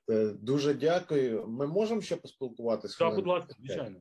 Е, 0.09 0.25
Дуже 0.41 0.73
дякую. 0.73 1.47
Ми 1.47 1.67
можемо 1.67 2.01
ще 2.01 2.15
поспілкуватися? 2.15 2.99
Так, 2.99 3.15
будь 3.15 3.27
ласка, 3.27 3.55
звичайно. 3.59 3.99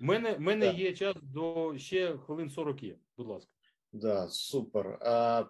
У 0.00 0.04
мене, 0.04 0.38
мене 0.38 0.66
Так. 0.66 0.78
є 0.78 0.92
час 0.92 1.16
до 1.22 1.74
ще 1.78 2.18
хвилин 2.18 2.50
40 2.50 2.82
є. 2.82 2.98
Будь 3.16 3.26
ласка. 3.26 3.50
Да, 3.92 4.28
супер. 4.28 4.86
Е, 4.86 5.44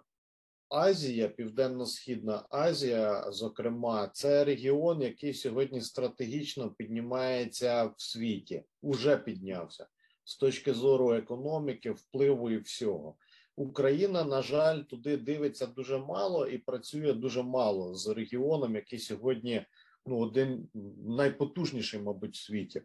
Азія, 0.69 1.27
Південно-Східна 1.27 2.45
Азія, 2.49 3.31
зокрема, 3.31 4.09
це 4.13 4.43
регіон, 4.43 5.01
який 5.01 5.33
сьогодні 5.33 5.81
стратегічно 5.81 6.71
піднімається 6.71 7.83
в 7.85 7.93
світі, 7.97 8.63
уже 8.81 9.17
піднявся 9.17 9.87
з 10.23 10.37
точки 10.37 10.73
зору 10.73 11.13
економіки, 11.13 11.91
впливу 11.91 12.51
і 12.51 12.57
всього. 12.57 13.15
Україна, 13.55 14.23
на 14.23 14.41
жаль, 14.41 14.81
туди 14.81 15.17
дивиться 15.17 15.67
дуже 15.67 15.97
мало 15.97 16.47
і 16.47 16.57
працює 16.57 17.13
дуже 17.13 17.43
мало 17.43 17.95
з 17.95 18.07
регіоном, 18.07 18.75
який 18.75 18.99
сьогодні 18.99 19.65
ну 20.05 20.19
один 20.19 20.67
найпотужніший, 21.07 21.99
мабуть, 21.99 22.35
в 22.35 22.43
світі. 22.43 22.81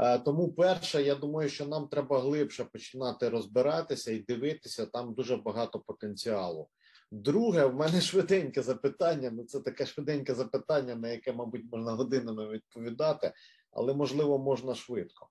Е, 0.00 0.18
Тому, 0.18 0.52
перше, 0.52 1.02
я 1.02 1.14
думаю, 1.14 1.48
що 1.48 1.66
нам 1.66 1.88
треба 1.88 2.20
глибше 2.20 2.64
починати 2.64 3.28
розбиратися 3.28 4.12
і 4.12 4.18
дивитися. 4.18 4.86
Там 4.86 5.14
дуже 5.14 5.36
багато 5.36 5.80
потенціалу. 5.80 6.68
Друге, 7.10 7.66
в 7.66 7.74
мене 7.74 8.00
швиденьке 8.00 8.62
запитання. 8.62 9.30
Ну, 9.30 9.44
це 9.44 9.60
таке 9.60 9.86
швиденьке 9.86 10.34
запитання, 10.34 10.94
на 10.94 11.08
яке, 11.08 11.32
мабуть, 11.32 11.64
можна 11.72 11.92
годинами 11.92 12.48
відповідати, 12.48 13.32
але 13.70 13.94
можливо 13.94 14.38
можна 14.38 14.74
швидко. 14.74 15.28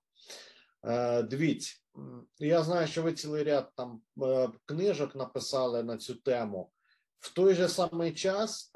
Е, 0.84 1.22
Дивіться, 1.22 1.76
я 2.38 2.62
знаю, 2.62 2.86
що 2.86 3.02
ви 3.02 3.12
цілий 3.12 3.44
ряд 3.44 3.70
там 3.76 4.00
е, 4.22 4.48
книжок 4.66 5.14
написали 5.16 5.82
на 5.82 5.96
цю 5.96 6.14
тему. 6.14 6.70
В 7.20 7.34
той 7.34 7.54
же 7.54 7.68
самий 7.68 8.12
час, 8.12 8.70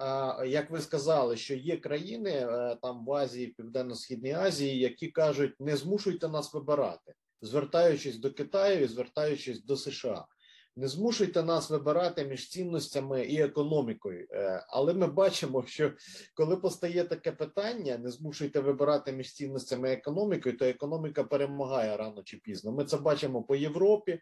як 0.47 0.71
ви 0.71 0.81
сказали, 0.81 1.37
що 1.37 1.55
є 1.55 1.77
країни 1.77 2.31
е, 2.31 2.77
там 2.83 3.05
в 3.05 3.13
Азії, 3.13 3.47
Південно-Східній 3.47 4.33
Азії, 4.33 4.79
які 4.79 5.09
кажуть, 5.09 5.61
не 5.61 5.77
змушуйте 5.77 6.29
нас 6.29 6.55
вибирати, 6.55 7.15
звертаючись 7.43 8.17
до 8.17 8.33
Китаю 8.33 8.85
і 8.85 8.87
звертаючись 8.87 9.65
до 9.65 9.77
США. 9.77 10.25
Не 10.77 10.89
змушуйте 10.89 11.43
нас 11.43 11.71
вибирати 11.71 12.25
між 12.25 12.49
цінностями 12.49 13.25
і 13.25 13.41
економікою. 13.41 14.27
Е, 14.31 14.67
Але 14.69 14.95
ми 14.95 15.07
бачимо, 15.07 15.65
що 15.67 15.93
коли 16.35 16.57
постає 16.57 17.05
таке 17.05 17.33
питання, 17.33 17.99
не 17.99 18.11
змушуйте 18.11 18.61
вибирати 18.61 19.13
між 19.13 19.35
цінностями 19.35 19.91
і 19.91 19.93
економікою, 19.93 20.57
то 20.57 20.65
економіка 20.65 21.25
перемагає 21.25 21.97
рано 21.97 22.23
чи 22.23 22.37
пізно. 22.37 22.73
Ми 22.73 22.85
це 22.85 22.97
бачимо 22.97 23.43
по 23.43 23.57
Європі 23.57 24.21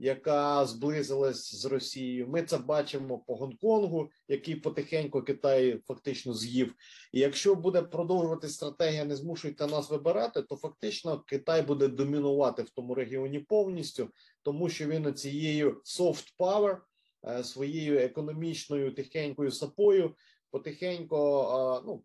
яка 0.00 0.66
зблизилась 0.66 1.54
з 1.54 1.64
Росією. 1.64 2.28
Ми 2.28 2.42
це 2.42 2.58
бачимо 2.58 3.18
по 3.18 3.36
Гонконгу, 3.36 4.10
який 4.28 4.56
потихеньку 4.56 5.22
Китай 5.22 5.80
фактично 5.86 6.34
з'їв. 6.34 6.74
І 7.12 7.20
якщо 7.20 7.54
буде 7.54 7.82
продовжувати 7.82 8.48
стратегія, 8.48 9.04
не 9.04 9.16
змушуйте 9.16 9.66
нас 9.66 9.90
вибирати, 9.90 10.42
то 10.42 10.56
фактично 10.56 11.20
Китай 11.20 11.62
буде 11.62 11.88
домінувати 11.88 12.62
в 12.62 12.70
тому 12.70 12.94
регіоні 12.94 13.38
повністю, 13.38 14.10
тому 14.42 14.68
що 14.68 14.86
він 14.86 15.14
цією 15.14 15.82
soft 15.84 16.34
power, 16.38 16.78
е, 17.24 17.44
своєю 17.44 17.98
економічною 17.98 18.94
тихенькою 18.94 19.50
сапою, 19.50 20.14
потихеньку 20.50 21.16
е, 21.16 21.82
ну, 21.86 22.02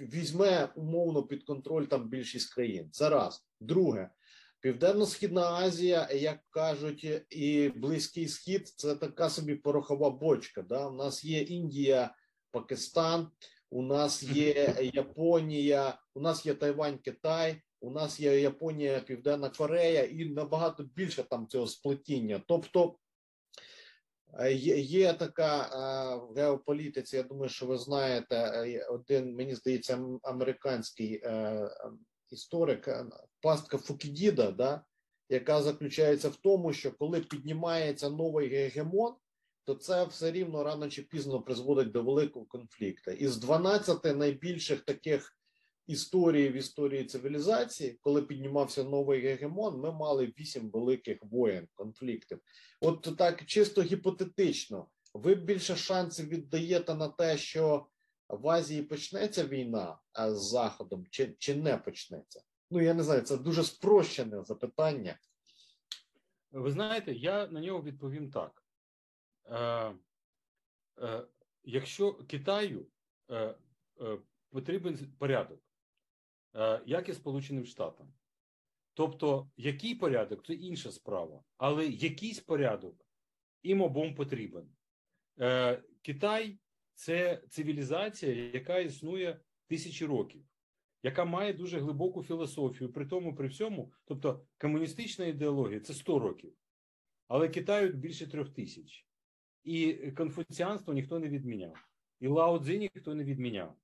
візьме 0.00 0.68
умовно 0.76 1.22
під 1.22 1.44
контроль 1.44 1.84
там 1.84 2.08
більшість 2.08 2.54
країн. 2.54 2.88
Це 2.92 3.08
раз. 3.08 3.46
Друге. 3.60 4.10
Південно-східна 4.62 5.42
Азія, 5.42 6.08
як 6.12 6.38
кажуть, 6.50 7.26
і 7.30 7.68
Близький 7.68 8.28
Схід 8.28 8.68
це 8.68 8.94
така 8.96 9.30
собі 9.30 9.54
порохова 9.54 10.10
бочка. 10.10 10.62
Да? 10.62 10.88
У 10.88 10.94
нас 10.94 11.24
є 11.24 11.40
Індія, 11.40 12.14
Пакистан, 12.50 13.28
у 13.70 13.82
нас 13.82 14.22
є 14.22 14.74
Японія, 14.94 15.98
у 16.14 16.20
нас 16.20 16.46
є 16.46 16.54
Тайвань, 16.54 16.98
Китай, 16.98 17.62
у 17.80 17.90
нас 17.90 18.20
є 18.20 18.40
Японія, 18.40 19.00
Південна 19.00 19.50
Корея, 19.50 20.02
і 20.02 20.24
набагато 20.24 20.82
більше 20.82 21.22
там 21.22 21.48
цього 21.48 21.66
сплетіння. 21.66 22.42
Тобто 22.48 22.96
е, 24.38 24.52
є, 24.52 24.78
є 24.78 25.12
така 25.12 25.62
е, 25.62 26.16
в 26.16 26.36
геополітиці. 26.36 27.16
Я 27.16 27.22
думаю, 27.22 27.48
що 27.48 27.66
ви 27.66 27.78
знаєте, 27.78 28.36
е, 28.36 28.86
один 28.90 29.34
мені 29.34 29.54
здається, 29.54 30.04
американський 30.22 31.22
історик 32.30 32.88
пастка 33.42 33.78
Фукідіда, 33.78 34.50
да, 34.50 34.84
яка 35.28 35.62
заключається 35.62 36.28
в 36.28 36.36
тому, 36.36 36.72
що 36.72 36.92
коли 36.92 37.20
піднімається 37.20 38.10
новий 38.10 38.48
гегемон, 38.48 39.14
то 39.64 39.74
це 39.74 40.04
все 40.04 40.32
рівно 40.32 40.64
рано 40.64 40.88
чи 40.88 41.02
пізно 41.02 41.42
призводить 41.42 41.92
до 41.92 42.02
великого 42.02 42.46
конфлікту. 42.46 43.10
Із 43.10 43.36
12 43.36 44.16
найбільших 44.16 44.80
таких 44.80 45.36
історій 45.86 46.48
в 46.48 46.52
історії 46.52 47.04
цивілізації, 47.04 47.98
коли 48.00 48.22
піднімався 48.22 48.84
новий 48.84 49.20
гегемон, 49.20 49.80
ми 49.80 49.92
мали 49.92 50.32
вісім 50.38 50.70
великих 50.70 51.18
воєн, 51.22 51.68
конфліктів. 51.74 52.40
От 52.80 53.08
так 53.18 53.44
чисто 53.44 53.82
гіпотетично, 53.82 54.86
ви 55.14 55.34
більше 55.34 55.76
шансів 55.76 56.28
віддаєте 56.28 56.94
на 56.94 57.08
те, 57.08 57.38
що 57.38 57.86
в 58.28 58.48
Азії 58.48 58.82
почнеться 58.82 59.44
війна 59.44 59.98
з 60.18 60.50
Заходом, 60.50 61.06
чи, 61.10 61.34
чи 61.38 61.54
не 61.54 61.76
почнеться? 61.76 62.42
Ну 62.72 62.80
я 62.80 62.94
не 62.94 63.02
знаю, 63.02 63.22
це 63.22 63.36
дуже 63.36 63.64
спрощене 63.64 64.42
запитання. 64.42 65.18
Ви 66.50 66.70
знаєте, 66.70 67.12
я 67.12 67.46
на 67.46 67.60
нього 67.60 67.82
відповім 67.82 68.30
так. 68.30 68.64
Е, 69.44 69.94
е, 71.02 71.26
якщо 71.64 72.14
Китаю 72.14 72.86
е, 73.30 73.54
е, 74.00 74.18
потрібен 74.50 75.14
порядок, 75.18 75.60
е, 76.54 76.82
як 76.86 77.08
і 77.08 77.14
Сполученим 77.14 77.66
Штатам. 77.66 78.14
Тобто, 78.94 79.50
який 79.56 79.94
порядок 79.94 80.46
це 80.46 80.54
інша 80.54 80.92
справа, 80.92 81.44
але 81.56 81.86
якийсь 81.86 82.40
порядок 82.40 83.06
їм 83.62 83.80
обом 83.80 84.14
потрібен. 84.14 84.68
Е, 85.40 85.82
Китай 86.02 86.58
це 86.94 87.42
цивілізація, 87.48 88.50
яка 88.54 88.78
існує 88.78 89.40
тисячі 89.66 90.06
років, 90.06 90.44
яка 91.02 91.24
має 91.24 91.52
дуже 91.52 91.80
глибоку 91.80 92.22
філософію, 92.22 92.92
при 92.92 93.06
тому, 93.06 93.34
при 93.34 93.48
всьому, 93.48 93.92
тобто 94.04 94.44
комуністична 94.58 95.26
ідеологія 95.26 95.80
це 95.80 95.94
100 95.94 96.18
років, 96.18 96.52
але 97.28 97.48
Китаю 97.48 97.92
більше 97.92 98.26
трьох 98.26 98.48
тисяч. 98.48 99.06
І 99.64 99.94
конфуціанство 99.94 100.94
ніхто 100.94 101.18
не 101.18 101.28
відміняв, 101.28 101.88
і 102.20 102.26
Лао 102.28 102.58
Цзи 102.58 102.78
ніхто 102.78 103.14
не 103.14 103.24
відміняв. 103.24 103.76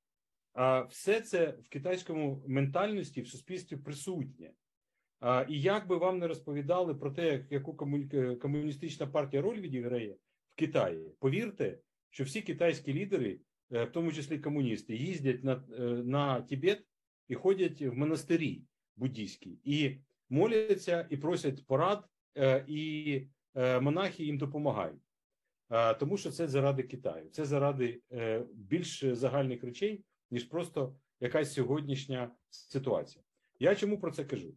А 0.53 0.81
все 0.81 1.21
це 1.21 1.47
в 1.51 1.69
китайському 1.69 2.45
ментальності 2.47 3.23
в 3.23 3.29
суспільстві 3.29 3.77
присутнє. 3.77 4.53
А, 5.21 5.47
і 5.49 5.61
як 5.61 5.87
би 5.87 5.97
вам 5.97 6.19
не 6.19 6.27
розповідали 6.27 6.95
про 6.95 7.11
те, 7.11 7.47
яку 7.51 7.75
комуністична 8.41 9.07
партія 9.07 9.43
роль 9.43 9.61
відіграє 9.61 10.17
в 10.53 10.55
Китаї, 10.55 11.13
повірте, 11.19 11.79
що 12.11 12.25
всі 12.25 12.43
китайські 12.43 12.95
лідери, 12.95 13.41
е, 13.73 13.85
в 13.85 13.93
тому 13.93 14.13
числі 14.13 14.39
комуністи, 14.39 14.97
їздять 14.97 15.45
на, 15.45 15.65
е, 15.79 15.83
на 15.83 16.41
Тибет 16.41 16.87
і 17.29 17.35
ходять 17.35 17.83
в 17.83 17.93
монастирі 17.95 18.63
буддійські, 18.97 19.59
і 19.65 19.97
моляться, 20.29 21.07
і 21.11 21.17
просять 21.17 21.67
порад, 21.67 22.05
е, 22.37 22.65
і 22.69 23.23
е, 23.55 23.81
монахи 23.81 24.25
їм 24.25 24.39
допомагають. 24.39 25.03
Тому 26.01 26.17
що 26.17 26.31
це 26.31 26.49
заради 26.49 26.83
Китаю, 26.83 27.31
це 27.31 27.45
заради 27.45 28.03
е, 28.13 28.45
більш 28.55 29.05
загальних 29.05 29.65
речей, 29.65 30.05
ніж 30.31 30.45
просто 30.45 30.97
якась 31.21 31.53
сьогоднішня 31.53 32.31
ситуація. 32.51 33.25
Я 33.61 33.75
чому 33.75 33.99
про 34.01 34.11
це 34.11 34.25
кажу? 34.25 34.55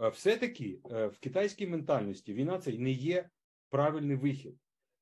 е, 0.00 0.08
все-таки 0.08 0.80
е, 0.90 1.06
в 1.06 1.18
китайській 1.18 1.66
ментальності 1.66 2.34
війна 2.34 2.58
це 2.58 2.72
не 2.72 2.90
є 2.90 3.28
правильний 3.70 4.16
вихід. 4.16 4.54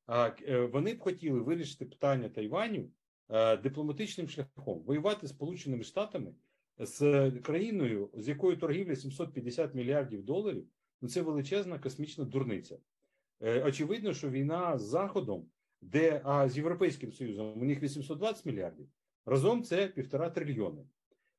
Е, 0.08 0.60
вони 0.72 0.94
б 0.94 1.00
хотіли 1.00 1.40
вирішити 1.40 1.84
питання 1.84 2.28
Тайваню 2.28 2.90
е, 3.28 3.56
дипломатичним 3.56 4.28
шляхом, 4.28 4.82
воювати 4.82 5.26
з 5.26 5.30
Сполученими 5.30 5.84
Штатами 5.84 6.34
з 6.78 7.30
країною, 7.30 8.10
з 8.14 8.28
якою 8.28 8.56
торгівля 8.56 8.96
750 8.96 9.74
мільярдів 9.74 10.22
доларів. 10.24 10.66
Ну 11.02 11.08
це 11.08 11.22
величезна 11.22 11.78
космічна 11.78 12.24
дурниця. 12.24 12.78
Е, 13.40 13.64
Очевидно, 13.64 14.14
що 14.14 14.30
війна 14.30 14.78
з 14.78 14.82
Заходом, 14.82 15.46
де 15.80 16.20
а 16.24 16.48
з 16.48 16.56
Європейським 16.56 17.12
Союзом 17.12 17.62
у 17.62 17.64
них 17.64 17.82
820 17.82 18.46
мільярдів, 18.46 18.88
разом 19.26 19.62
це 19.62 19.88
півтора 19.88 20.30
трильйони. 20.30 20.84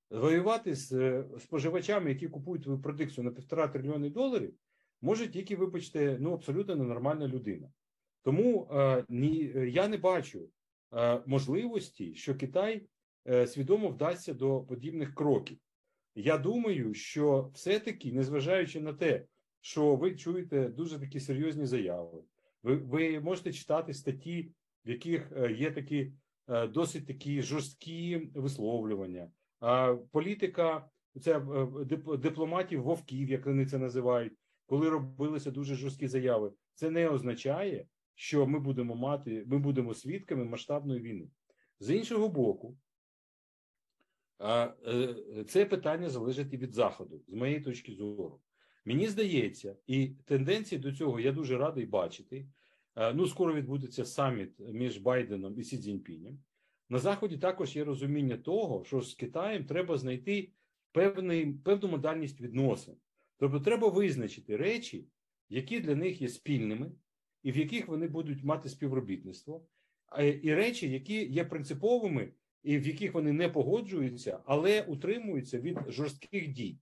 Воювати 0.09 0.75
з 0.75 0.91
е, 0.91 1.25
споживачами, 1.39 2.09
які 2.09 2.27
купують 2.27 2.63
твою 2.63 2.81
продукцію 2.81 3.23
на 3.23 3.31
півтора 3.31 3.67
трильйони 3.67 4.09
доларів, 4.09 4.53
може 5.01 5.27
тільки, 5.27 5.55
вибачте, 5.55 6.17
ну 6.19 6.33
абсолютно 6.33 6.75
ненормальна 6.75 7.27
людина. 7.27 7.69
Тому 8.23 8.69
е, 8.71 9.05
ні, 9.09 9.53
я 9.67 9.88
не 9.88 9.97
бачу 9.97 10.49
е, 10.93 11.21
можливості, 11.25 12.15
що 12.15 12.35
Китай 12.35 12.88
свідомо 13.47 13.89
вдасться 13.89 14.34
до 14.34 14.59
подібних 14.59 15.15
кроків. 15.15 15.57
Я 16.15 16.38
думаю, 16.38 16.93
що 16.93 17.51
все-таки, 17.53 18.11
незважаючи 18.11 18.82
на 18.82 18.93
те, 18.93 19.25
що 19.61 19.95
ви 19.95 20.15
чуєте 20.15 20.69
дуже 20.69 20.99
такі 20.99 21.19
серйозні 21.19 21.65
заяви, 21.65 22.23
ви, 22.63 22.75
ви 22.75 23.19
можете 23.19 23.53
читати 23.53 23.93
статті, 23.93 24.51
в 24.86 24.89
яких 24.89 25.32
е, 25.38 25.51
є 25.51 25.71
такі 25.71 26.11
е, 26.47 26.67
досить 26.67 27.07
такі 27.07 27.41
жорсткі 27.41 28.30
висловлювання. 28.36 29.32
Політика 30.11 30.89
це 31.21 31.38
е, 31.38 31.67
дипломатів 32.17 32.82
вовків, 32.82 33.30
як 33.30 33.45
вони 33.45 33.65
це 33.65 33.78
називають, 33.78 34.34
коли 34.65 34.89
робилися 34.89 35.51
дуже 35.51 35.75
жорсткі 35.75 36.07
заяви. 36.07 36.51
Це 36.73 36.89
не 36.89 37.09
означає, 37.09 37.88
що 38.15 38.47
ми 38.47 38.59
будемо 38.59 38.95
мати, 38.95 39.43
ми 39.47 39.57
будемо 39.57 39.93
свідками 39.93 40.45
масштабної 40.45 41.01
війни. 41.01 41.28
З 41.80 41.95
іншого 41.95 42.30
боку, 42.30 42.78
е, 44.41 45.43
це 45.47 45.65
питання 45.65 46.09
залежить 46.09 46.53
і 46.53 46.57
від 46.57 46.73
заходу, 46.73 47.23
з 47.27 47.33
моєї 47.33 47.59
точки 47.59 47.93
зору. 47.93 48.41
Мені 48.85 49.07
здається, 49.07 49.75
і 49.88 50.07
тенденції 50.07 50.79
до 50.79 50.91
цього 50.91 51.19
я 51.19 51.31
дуже 51.31 51.57
радий 51.57 51.85
бачити. 51.85 52.47
Е, 52.95 53.13
Ну, 53.13 53.27
скоро 53.27 53.53
відбудеться 53.53 54.05
саміт 54.05 54.59
між 54.59 54.97
Байденом 54.97 55.59
і 55.59 55.63
Сі 55.63 55.77
Цзіньпінем. 55.77 56.39
На 56.89 56.99
заході 56.99 57.38
також 57.38 57.75
є 57.75 57.83
розуміння 57.83 58.38
того, 58.38 58.83
що 58.83 59.01
з 59.01 59.13
Китаєм 59.13 59.65
треба 59.65 59.97
знайти 59.97 60.51
певний, 60.91 61.53
певну 61.53 61.88
модальність 61.88 62.41
відносин. 62.41 62.95
Тобто, 63.38 63.59
треба 63.59 63.88
визначити 63.88 64.57
речі, 64.57 65.07
які 65.49 65.79
для 65.79 65.95
них 65.95 66.21
є 66.21 66.27
спільними, 66.27 66.91
і 67.43 67.51
в 67.51 67.57
яких 67.57 67.88
вони 67.88 68.07
будуть 68.07 68.43
мати 68.43 68.69
співробітництво, 68.69 69.67
і 70.41 70.53
речі, 70.53 70.89
які 70.89 71.25
є 71.25 71.45
принциповими, 71.45 72.29
і 72.63 72.77
в 72.77 72.87
яких 72.87 73.13
вони 73.13 73.31
не 73.31 73.49
погоджуються, 73.49 74.39
але 74.45 74.81
утримуються 74.81 75.59
від 75.59 75.77
жорстких 75.87 76.47
дій. 76.47 76.77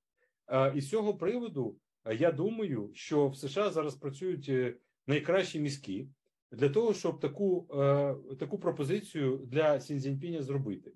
І 0.75 0.81
з 0.81 0.89
цього 0.89 1.17
приводу 1.17 1.77
я 2.19 2.31
думаю, 2.31 2.91
що 2.93 3.27
в 3.27 3.37
США 3.37 3.69
зараз 3.69 3.95
працюють 3.95 4.49
е, 4.49 4.75
найкращі 5.07 5.59
мізки 5.59 6.07
для 6.51 6.69
того, 6.69 6.93
щоб 6.93 7.19
таку, 7.19 7.67
е, 7.73 8.15
таку 8.39 8.59
пропозицію 8.59 9.37
для 9.37 9.79
Сінзіньпіня 9.79 10.41
зробити. 10.41 10.93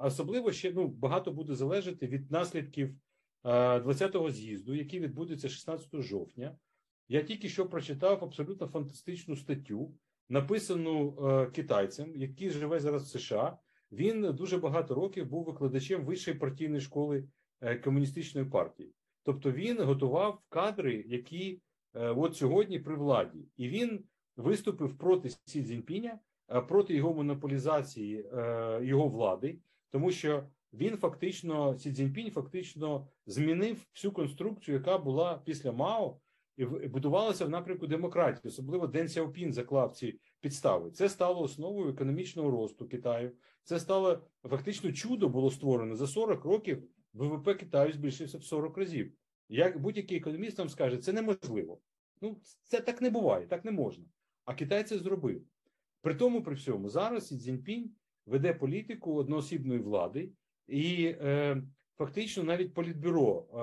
Особливо 0.00 0.52
ще 0.52 0.72
ну 0.72 0.88
багато 0.88 1.32
буде 1.32 1.54
залежати 1.54 2.06
від 2.06 2.30
наслідків 2.30 2.88
е, 3.44 3.48
20-го 3.78 4.30
з'їзду, 4.30 4.74
який 4.74 5.00
відбудеться 5.00 5.48
16 5.48 6.02
жовтня. 6.02 6.56
Я 7.08 7.22
тільки 7.22 7.48
що 7.48 7.66
прочитав 7.66 8.24
абсолютно 8.24 8.66
фантастичну 8.66 9.36
статтю, 9.36 9.94
написану 10.28 11.16
е, 11.28 11.46
китайцем, 11.46 12.16
який 12.16 12.50
живе 12.50 12.80
зараз 12.80 13.02
в 13.02 13.18
США. 13.18 13.58
Він 13.92 14.34
дуже 14.34 14.58
багато 14.58 14.94
років 14.94 15.26
був 15.26 15.44
викладачем 15.44 16.04
вищої 16.04 16.36
партійної 16.36 16.80
школи 16.80 17.24
е, 17.60 17.76
комуністичної 17.76 18.46
партії. 18.46 18.92
Тобто 19.22 19.52
він 19.52 19.82
готував 19.82 20.40
кадри, 20.48 21.04
які 21.08 21.60
е, 21.94 22.08
от 22.08 22.36
сьогодні 22.36 22.78
при 22.78 22.96
владі, 22.96 23.48
і 23.56 23.68
він 23.68 24.04
виступив 24.36 24.98
проти 24.98 25.30
Сі 25.30 25.62
Цзіньпіня, 25.62 26.18
е, 26.50 26.60
проти 26.60 26.94
його 26.94 27.14
монополізації 27.14 28.24
його 28.80 29.08
влади, 29.08 29.58
тому 29.90 30.10
що 30.10 30.46
він 30.72 30.96
фактично 30.96 31.78
Сі 31.78 31.92
Цзіньпінь 31.92 32.30
фактично 32.30 33.08
змінив 33.26 33.86
всю 33.94 34.12
конструкцію, 34.12 34.76
яка 34.76 34.98
була 34.98 35.42
після 35.44 35.72
Мао, 35.72 36.16
і 36.56 36.64
будувалася 36.64 37.44
в 37.46 37.50
напрямку 37.50 37.86
демократії. 37.86 38.48
Особливо 38.48 38.86
Ден 38.86 39.08
Сяопін 39.08 39.52
заклав 39.52 39.92
ці 39.92 40.18
підстави. 40.46 40.90
Це 40.90 41.08
стало 41.08 41.42
основою 41.42 41.90
економічного 41.90 42.50
росту 42.50 42.88
Китаю. 42.88 43.32
Це 43.62 43.80
стало 43.80 44.22
фактично 44.44 44.92
чудо 44.92 45.28
було 45.28 45.50
створено 45.50 45.96
за 45.96 46.06
40 46.06 46.44
років. 46.44 46.82
ВВП 47.12 47.54
Китаю 47.54 47.92
збільшився 47.92 48.38
в 48.38 48.44
40 48.44 48.78
разів. 48.78 49.12
Як 49.48 49.80
будь-який 49.80 50.18
економіст 50.18 50.58
вам 50.58 50.68
скаже, 50.68 50.96
це 50.96 51.12
неможливо. 51.12 51.78
Ну, 52.22 52.40
це 52.62 52.80
так 52.80 53.02
не 53.02 53.10
буває, 53.10 53.46
так 53.46 53.64
не 53.64 53.70
можна. 53.70 54.04
А 54.44 54.54
Китай 54.54 54.84
це 54.84 54.98
зробив. 54.98 55.42
При 56.02 56.14
тому, 56.14 56.42
при 56.42 56.54
всьому, 56.54 56.88
зараз 56.88 57.26
Сі 57.26 57.36
Цзіньпінь 57.36 57.90
веде 58.26 58.54
політику 58.54 59.14
одноосібної 59.14 59.80
влади, 59.80 60.30
і 60.68 61.04
е, 61.20 61.62
фактично 61.98 62.44
навіть 62.44 62.74
політбюро 62.74 63.46
е, 63.54 63.60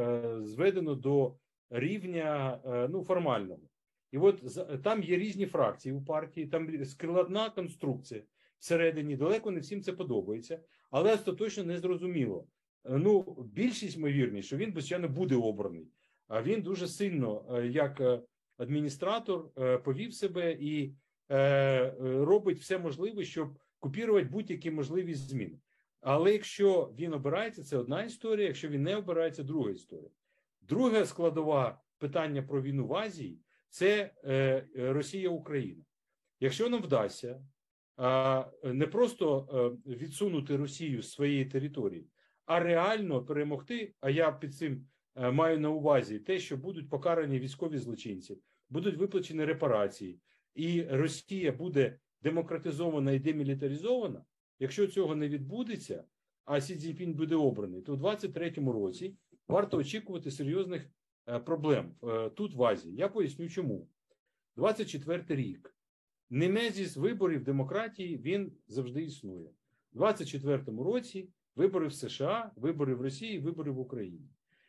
е, 0.00 0.44
зведено 0.44 0.94
до 0.94 1.34
рівня 1.70 2.60
е, 2.66 2.88
ну, 2.88 3.02
формального. 3.04 3.60
І 4.12 4.18
от 4.18 4.42
там 4.82 5.02
є 5.02 5.16
різні 5.16 5.46
фракції 5.46 5.94
у 5.94 6.02
партії, 6.02 6.46
там 6.46 6.84
складна 6.84 7.50
конструкція 7.50 8.22
всередині. 8.58 9.16
Далеко 9.16 9.50
не 9.50 9.60
всім 9.60 9.82
це 9.82 9.92
подобається, 9.92 10.60
але 10.90 11.14
остаточно 11.14 11.64
не 11.64 11.78
зрозуміло. 11.78 12.46
Е, 12.84 12.98
Ну, 12.98 13.36
більшість 13.52 13.96
ймовірність, 13.96 14.46
що 14.46 14.56
він, 14.56 14.72
звичайно, 14.72 15.08
буде 15.08 15.36
обраний. 15.36 15.88
А 16.28 16.42
він 16.42 16.62
дуже 16.62 16.88
сильно, 16.88 17.44
е, 17.50 17.66
як 17.66 18.00
е, 18.00 18.20
адміністратор, 18.56 19.50
повів 19.84 20.14
себе 20.14 20.56
і 20.60 20.94
робить 22.00 22.58
все 22.58 22.78
можливе, 22.78 23.24
щоб 23.24 23.58
купірувати 23.78 24.28
будь-які 24.28 24.70
можливі 24.70 25.14
зміни. 25.14 25.58
Але 26.00 26.32
якщо 26.32 26.94
він 26.98 27.14
обирається, 27.14 27.62
це 27.62 27.76
одна 27.76 28.02
історія. 28.02 28.46
Якщо 28.46 28.68
він 28.68 28.82
не 28.82 28.96
обирається, 28.96 29.42
друга 29.42 29.70
історія. 29.70 30.10
Друга 30.60 31.06
складова 31.06 31.80
питання 31.98 32.42
про 32.42 32.62
війну 32.62 32.86
в 32.86 32.94
Азії 32.94 33.38
це 33.70 34.10
е, 34.24 34.66
Росія-Україна. 34.74 35.82
Якщо 36.40 36.68
нам 36.68 36.82
вдасться 36.82 37.42
не 38.64 38.86
просто 38.86 39.48
е, 39.86 39.90
відсунути 39.92 40.56
Росію 40.56 41.02
з 41.02 41.12
своєї 41.12 41.44
території, 41.44 42.06
а 42.46 42.60
реально 42.60 43.24
перемогти. 43.24 43.94
А 44.00 44.10
я 44.10 44.32
під 44.32 44.54
цим 44.54 44.86
е, 45.16 45.30
маю 45.30 45.60
на 45.60 45.70
увазі 45.70 46.18
те, 46.18 46.38
що 46.38 46.56
будуть 46.56 46.90
покарані 46.90 47.38
військові 47.38 47.78
злочинці, 47.78 48.38
будуть 48.68 48.96
виплачені 48.96 49.44
репарації, 49.44 50.20
і 50.54 50.82
Росія 50.82 51.52
буде 51.52 51.98
демократизована 52.22 53.12
і 53.12 53.18
демілітаризована. 53.18 54.24
Якщо 54.58 54.86
цього 54.86 55.14
не 55.14 55.28
відбудеться, 55.28 56.04
а 56.44 56.60
Сі 56.60 56.76
Цзіньпінь 56.76 57.14
буде 57.14 57.36
обраний, 57.36 57.82
то 57.82 57.94
у 57.94 57.96
23-му 57.96 58.72
році 58.72 59.16
варто 59.48 59.76
очікувати 59.76 60.30
серйозних 60.30 60.90
проблем 61.26 61.94
е, 62.02 62.30
тут 62.30 62.54
в 62.54 62.62
Азії. 62.62 62.96
Я 62.96 63.08
поясню, 63.08 63.48
чому 63.48 63.88
24 64.56 65.24
рік. 65.28 65.76
Немезіс 66.30 66.96
виборів 66.96 67.44
демократії 67.44 68.18
він 68.18 68.52
завжди 68.66 69.02
існує. 69.02 69.50
У 69.92 69.98
24-му 69.98 70.84
році 70.84 71.28
вибори 71.56 71.86
в 71.86 71.92
США, 71.92 72.50
вибори 72.56 72.94
в 72.94 73.00
Росії, 73.00 73.38
вибори 73.38 73.70
в 73.70 73.78
Україні. 73.78 74.28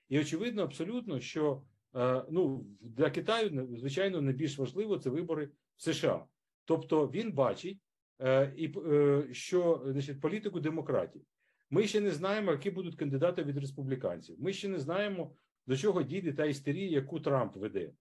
І 0.10 0.20
очевидно, 0.20 0.64
абсолютно, 0.64 1.20
що 1.20 1.64
е, 1.96 2.26
ну, 2.30 2.66
для 2.82 3.10
Китаю, 3.10 3.68
звичайно, 3.78 4.22
найбільш 4.22 4.58
важливо 4.58 4.98
це 4.98 5.10
вибори 5.10 5.50
в 5.78 5.82
США. 5.82 6.26
Тобто 6.66 7.08
він 7.08 7.32
бачить, 7.32 7.80
е, 8.20 8.54
е, 8.88 9.28
що 9.32 9.84
значить, 9.86 10.22
політику 10.22 10.60
демократії. 10.60 11.26
Ми 11.70 11.88
ще 11.88 12.02
не 12.02 12.12
знаємо, 12.12 12.52
які 12.52 12.72
будуть 12.72 12.96
кандидати 12.96 13.44
від 13.44 13.58
республіканців. 13.58 14.36
Ми 14.40 14.54
ще 14.54 14.68
не 14.68 14.80
знаємо, 14.80 15.32
до 15.68 15.78
чого 15.78 16.04
дійде 16.04 16.34
та 16.34 16.46
істерія, 16.46 16.90
яку 16.90 17.20
Трамп 17.20 17.56
веде. 17.56 17.92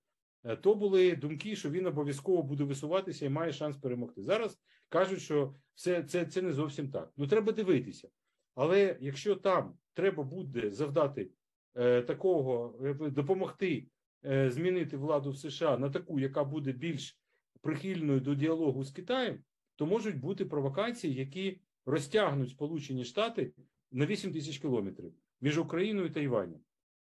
Е, 0.44 0.56
То 0.56 0.74
були 0.74 1.16
думки, 1.16 1.56
що 1.56 1.70
він 1.70 1.86
обов'язково 1.86 2.42
буде 2.42 2.64
висуватися 2.64 3.26
і 3.26 3.28
має 3.28 3.52
шанс 3.52 3.76
перемогти. 3.76 4.22
Зараз 4.22 4.58
кажуть, 4.88 5.20
що 5.20 5.54
все 5.74 6.02
це, 6.02 6.24
це 6.24 6.42
не 6.42 6.52
зовсім 6.52 6.90
так. 6.90 7.12
Ну 7.16 7.26
треба 7.26 7.52
дивитися. 7.52 8.08
Але 8.54 8.96
якщо 9.00 9.36
там 9.36 9.78
треба 9.94 10.22
буде 10.22 10.70
завдати 10.70 11.30
е, 11.74 12.02
такого, 12.02 12.78
е, 12.84 13.10
допомогти 13.10 13.86
е, 14.24 14.50
змінити 14.50 14.96
владу 14.96 15.30
в 15.30 15.36
США 15.36 15.78
на 15.78 15.90
таку, 15.90 16.20
яка 16.20 16.44
буде 16.44 16.72
більш 16.72 17.18
прихильною 17.60 18.20
до 18.20 18.34
діалогу 18.34 18.84
з 18.84 18.90
Китаєм, 18.90 19.44
то 19.76 19.86
можуть 19.86 20.20
бути 20.20 20.44
провокації, 20.44 21.14
які 21.14 21.60
розтягнуть 21.86 22.50
Сполучені 22.50 23.04
Штати 23.04 23.52
на 23.90 24.06
8 24.06 24.32
тисяч 24.32 24.58
кілометрів 24.58 25.12
між 25.40 25.58
Україною 25.58 26.10
та 26.10 26.20
Іваном. 26.20 26.60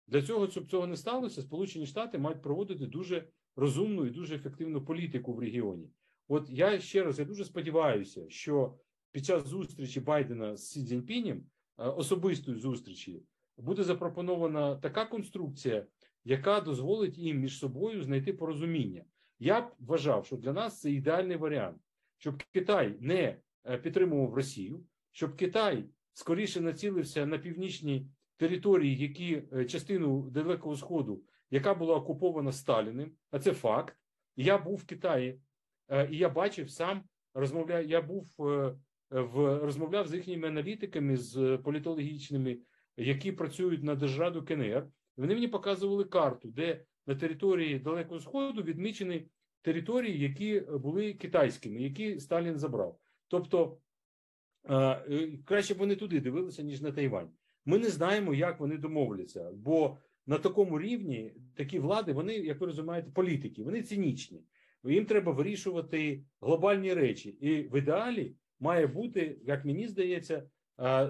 Для 0.07 0.23
цього, 0.23 0.49
щоб 0.49 0.71
цього 0.71 0.87
не 0.87 0.97
сталося, 0.97 1.43
Сполучені 1.43 1.87
Штати 1.87 2.19
мають 2.19 2.43
проводити 2.43 2.87
дуже 2.87 3.29
розумну 3.57 4.07
і 4.07 4.11
дуже 4.11 4.35
ефективну 4.35 4.85
політику 4.85 5.35
в 5.35 5.39
регіоні. 5.39 5.91
От 6.29 6.51
я 6.51 6.81
ще 6.81 7.03
раз 7.03 7.19
я 7.19 7.25
дуже 7.25 7.45
сподіваюся, 7.45 8.25
що 8.29 8.79
під 9.13 9.25
час 9.25 9.47
зустрічі 9.47 10.01
Байдена 10.01 10.57
з 10.57 10.67
Сі 10.67 10.85
Цзіньпінем, 10.85 11.39
е, 11.79 11.85
особистої 11.85 12.59
зустрічі, 12.59 13.23
буде 13.57 13.83
запропонована 13.83 14.77
така 14.77 15.05
конструкція, 15.05 15.87
яка 16.25 16.61
дозволить 16.61 17.19
їм 17.19 17.41
між 17.41 17.59
собою 17.59 18.03
знайти 18.03 18.33
порозуміння. 18.33 19.05
Я 19.39 19.61
б 19.61 19.73
вважав, 19.79 20.27
що 20.27 20.37
для 20.37 20.53
нас 20.53 20.81
це 20.81 20.91
ідеальний 20.91 21.37
варіант, 21.37 21.79
щоб 22.19 22.43
Китай 22.53 22.97
не 23.01 23.37
е, 23.65 23.79
підтримував 23.79 24.35
Росію, 24.35 24.85
щоб 25.13 25.37
Китай 25.37 25.85
скоріше 26.13 26.61
націлився 26.61 27.27
на 27.27 27.39
північні 27.39 28.09
території, 28.37 28.97
які 28.97 29.43
е, 29.53 29.65
частину 29.65 30.31
Далекого 30.31 30.77
Сходу, 30.77 31.23
яка 31.51 31.75
була 31.75 31.95
окупована 31.95 32.53
Сталіним, 32.53 33.13
а 33.31 33.39
це 33.39 33.53
факт. 33.53 33.97
Я 34.37 34.59
був 34.59 34.77
в 34.77 34.87
Китаї, 34.87 35.41
е, 35.89 36.09
і 36.11 36.17
я 36.17 36.29
бачив 36.29 36.71
сам 36.71 37.03
розмовляю. 37.35 37.89
Я 37.89 38.03
був 38.03 38.27
е, 38.41 38.75
в 39.11 39.59
розмовляв 39.59 40.09
з 40.09 40.15
їхніми 40.15 40.49
аналітиками, 40.49 41.17
з 41.17 41.59
політологічними, 41.65 42.59
які 42.97 43.33
працюють 43.33 43.83
на 43.83 43.95
держраду 43.95 44.45
КНР. 44.45 44.87
Вони 45.17 45.35
мені 45.35 45.49
показували 45.49 46.05
карту, 46.05 46.49
де 46.51 46.85
на 47.07 47.15
території 47.15 47.79
Далекого 47.79 48.21
Сходу 48.21 48.63
відмічені 48.63 49.27
території, 49.63 50.19
які 50.19 50.61
були 50.61 51.15
китайськими, 51.15 51.83
які 51.83 52.21
Сталін 52.21 52.59
забрав. 52.59 52.99
Тобто 53.29 53.79
краще 55.45 55.75
б 55.75 55.79
вони 55.79 55.97
туди 55.97 56.21
дивилися, 56.21 56.63
ніж 56.63 56.81
на 56.81 56.93
Тайвань. 56.93 57.31
Ми 57.65 57.79
не 57.79 57.89
знаємо, 57.89 58.35
як 58.35 58.61
вони 58.61 58.77
домовляться, 58.77 59.51
бо 59.55 59.99
на 60.27 60.39
такому 60.39 60.81
рівні 60.81 61.35
такі 61.57 61.79
влади, 61.79 62.13
вони, 62.13 62.35
як 62.35 62.61
ви 62.61 62.67
розумієте, 62.67 63.11
політики, 63.11 63.63
вони 63.63 63.83
цинічні. 63.83 64.45
Їм 64.85 65.07
треба 65.07 65.33
вирішувати 65.33 66.25
глобальні 66.41 66.95
речі, 66.95 67.29
і 67.29 67.63
в 67.63 67.79
ідеалі 67.79 68.37
має 68.61 68.87
бути, 68.87 69.39
як 69.45 69.65
мені 69.65 69.89
здається, 69.89 70.43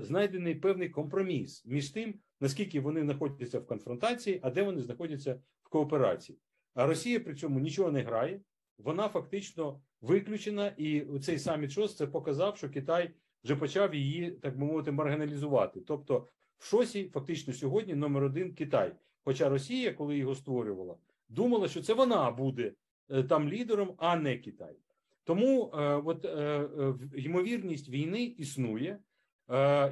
знайдений 0.00 0.54
певний 0.54 0.88
компроміс 0.88 1.66
між 1.66 1.90
тим, 1.90 2.14
наскільки 2.40 2.80
вони 2.80 3.02
знаходяться 3.02 3.60
в 3.60 3.66
конфронтації, 3.66 4.40
а 4.42 4.50
де 4.50 4.62
вони 4.62 4.82
знаходяться 4.82 5.40
в 5.62 5.68
кооперації. 5.68 6.38
А 6.74 6.86
Росія 6.86 7.20
при 7.20 7.34
цьому 7.34 7.60
нічого 7.60 7.90
не 7.90 8.02
грає, 8.02 8.40
вона 8.78 9.08
фактично 9.08 9.80
виключена, 10.00 10.68
і 10.76 11.06
цей 11.22 11.38
саміт 11.38 11.70
ШОС 11.70 11.96
це 11.96 12.06
показав, 12.06 12.56
що 12.56 12.70
Китай 12.70 13.10
вже 13.44 13.56
почав 13.56 13.94
її, 13.94 14.30
так 14.30 14.58
би 14.58 14.66
мовити, 14.66 14.92
маргіналізувати. 14.92 15.80
Тобто, 15.80 16.28
в 16.64 16.66
ШОСі 16.66 17.10
фактично 17.12 17.52
сьогодні 17.52 17.94
номер 17.94 18.24
один 18.24 18.54
Китай. 18.54 18.92
Хоча 19.24 19.48
Росія, 19.48 19.92
коли 19.92 20.16
його 20.16 20.34
створювала, 20.34 20.96
думала, 21.28 21.68
що 21.68 21.82
це 21.82 21.94
вона 21.94 22.30
буде 22.30 22.72
е, 23.10 23.22
там 23.22 23.48
лідером, 23.48 23.94
а 23.96 24.16
не 24.16 24.38
Китай. 24.38 24.76
Тому 25.24 25.72
е, 25.74 25.94
от, 26.04 26.24
е, 26.24 26.68
ймовірність 27.16 27.88
війни 27.88 28.24
існує. 28.24 28.98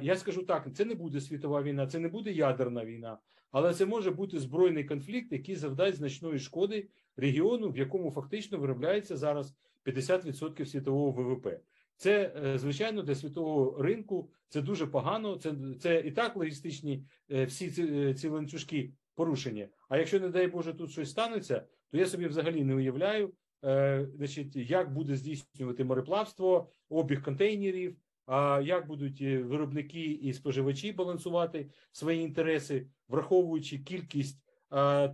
Я 0.01 0.15
скажу 0.15 0.43
так: 0.43 0.67
це 0.75 0.85
не 0.85 0.95
буде 0.95 1.21
світова 1.21 1.63
війна, 1.63 1.87
це 1.87 1.99
не 1.99 2.07
буде 2.07 2.31
ядерна 2.31 2.85
війна, 2.85 3.17
але 3.51 3.73
це 3.73 3.85
може 3.85 4.11
бути 4.11 4.39
збройний 4.39 4.83
конфлікт, 4.83 5.31
який 5.31 5.55
завдасть 5.55 5.97
значної 5.97 6.39
шкоди 6.39 6.87
регіону, 7.17 7.69
в 7.69 7.77
якому 7.77 8.11
фактично 8.11 8.57
виробляється 8.57 9.17
зараз 9.17 9.55
50% 9.85 10.65
світового 10.65 11.11
ВВП. 11.11 11.47
Це 11.97 12.33
е, 12.45 12.57
звичайно 12.57 13.01
для 13.01 13.15
світового 13.15 13.81
ринку 13.81 14.29
це 14.47 14.61
дуже 14.61 14.87
погано. 14.87 15.35
Це 15.35 15.53
це 15.79 15.99
і 15.99 16.11
так 16.11 16.35
логістичні 16.35 17.05
е, 17.31 17.45
всі 17.45 17.71
ці, 17.71 17.83
е, 17.83 18.13
ці 18.13 18.27
ланцюжки 18.27 18.93
порушення. 19.15 19.67
А 19.89 19.97
якщо 19.97 20.19
не 20.19 20.29
дай 20.29 20.47
Боже 20.47 20.73
тут 20.73 20.91
щось 20.91 21.11
станеться, 21.11 21.65
то 21.91 21.97
я 21.97 22.05
собі 22.05 22.27
взагалі 22.27 22.63
не 22.63 22.75
уявляю, 22.75 23.33
значить, 24.15 24.55
як 24.55 24.93
буде 24.93 25.15
здійснювати 25.15 25.83
мореплавство, 25.83 26.69
обіг 26.89 27.23
контейнерів. 27.23 27.97
А 28.25 28.61
як 28.63 28.87
будуть 28.87 29.21
виробники 29.21 30.11
і 30.11 30.33
споживачі 30.33 30.91
балансувати 30.91 31.69
свої 31.91 32.21
інтереси, 32.21 32.87
враховуючи 33.07 33.77
кількість 33.79 34.43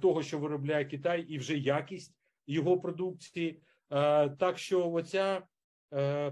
того, 0.02 0.24
що 0.24 0.40
виробляє 0.40 0.86
Китай, 0.86 1.22
і 1.22 1.38
вже 1.38 1.58
якість 1.58 2.16
його 2.48 2.80
продукції, 2.80 3.62
так 4.38 4.58
що 4.58 4.92
оця 4.92 5.42
Е, 5.42 5.44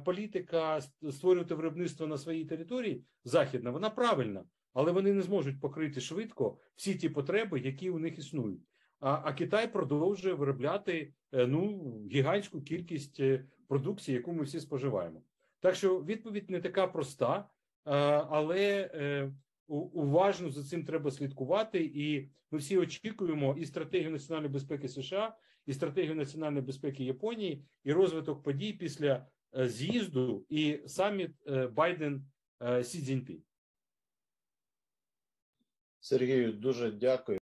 політика 0.06 0.82
створювати 1.12 1.56
виробництво 1.56 2.08
на 2.08 2.18
своїй 2.18 2.46
території 2.46 3.04
західна, 3.24 3.72
вона 3.72 3.90
правильна, 3.90 4.44
але 4.74 4.92
вони 4.92 5.14
не 5.14 5.22
зможуть 5.22 5.60
покрити 5.62 6.02
швидко 6.02 6.58
всі 6.76 6.96
ті 6.96 7.10
потреби, 7.10 7.60
які 7.60 7.90
у 7.90 8.00
них 8.00 8.18
існують. 8.18 8.62
А 9.00 9.22
а 9.24 9.34
Китай 9.34 9.74
продовжує 9.74 10.34
виробляти 10.34 11.14
е, 11.32 11.48
ну 11.48 11.92
гігантську 12.12 12.62
кількість 12.62 13.20
е, 13.20 13.46
продукції, 13.68 14.18
яку 14.18 14.34
ми 14.34 14.44
всі 14.44 14.60
споживаємо. 14.60 15.22
Так 15.60 15.76
що 15.76 16.04
відповідь 16.04 16.50
не 16.50 16.62
така 16.62 16.88
проста, 16.88 17.50
але 18.30 19.32
уважно 19.68 20.50
за 20.50 20.64
цим 20.64 20.86
треба 20.86 21.12
слідкувати, 21.12 21.92
і 21.96 22.30
ми 22.52 22.60
всі 22.60 22.78
очікуємо 22.78 23.56
і 23.58 23.66
стратегію 23.66 24.12
національної 24.12 24.54
безпеки 24.54 24.88
США, 24.88 25.38
і 25.66 25.74
стратегію 25.74 26.16
національної 26.16 26.66
безпеки 26.66 27.04
Японії, 27.04 27.66
і 27.84 27.94
розвиток 27.94 28.44
подій 28.44 28.74
після 28.74 29.14
Е, 29.16 29.37
з'їзду 29.54 30.46
і 30.50 30.82
саміт 30.88 31.32
е, 31.48 31.68
Байден 31.68 32.26
Сі 32.84 33.02
Цзіньпінь. 33.02 33.44
Сергію 36.00 36.54
дуже 36.54 36.92
дякую. 36.92 37.40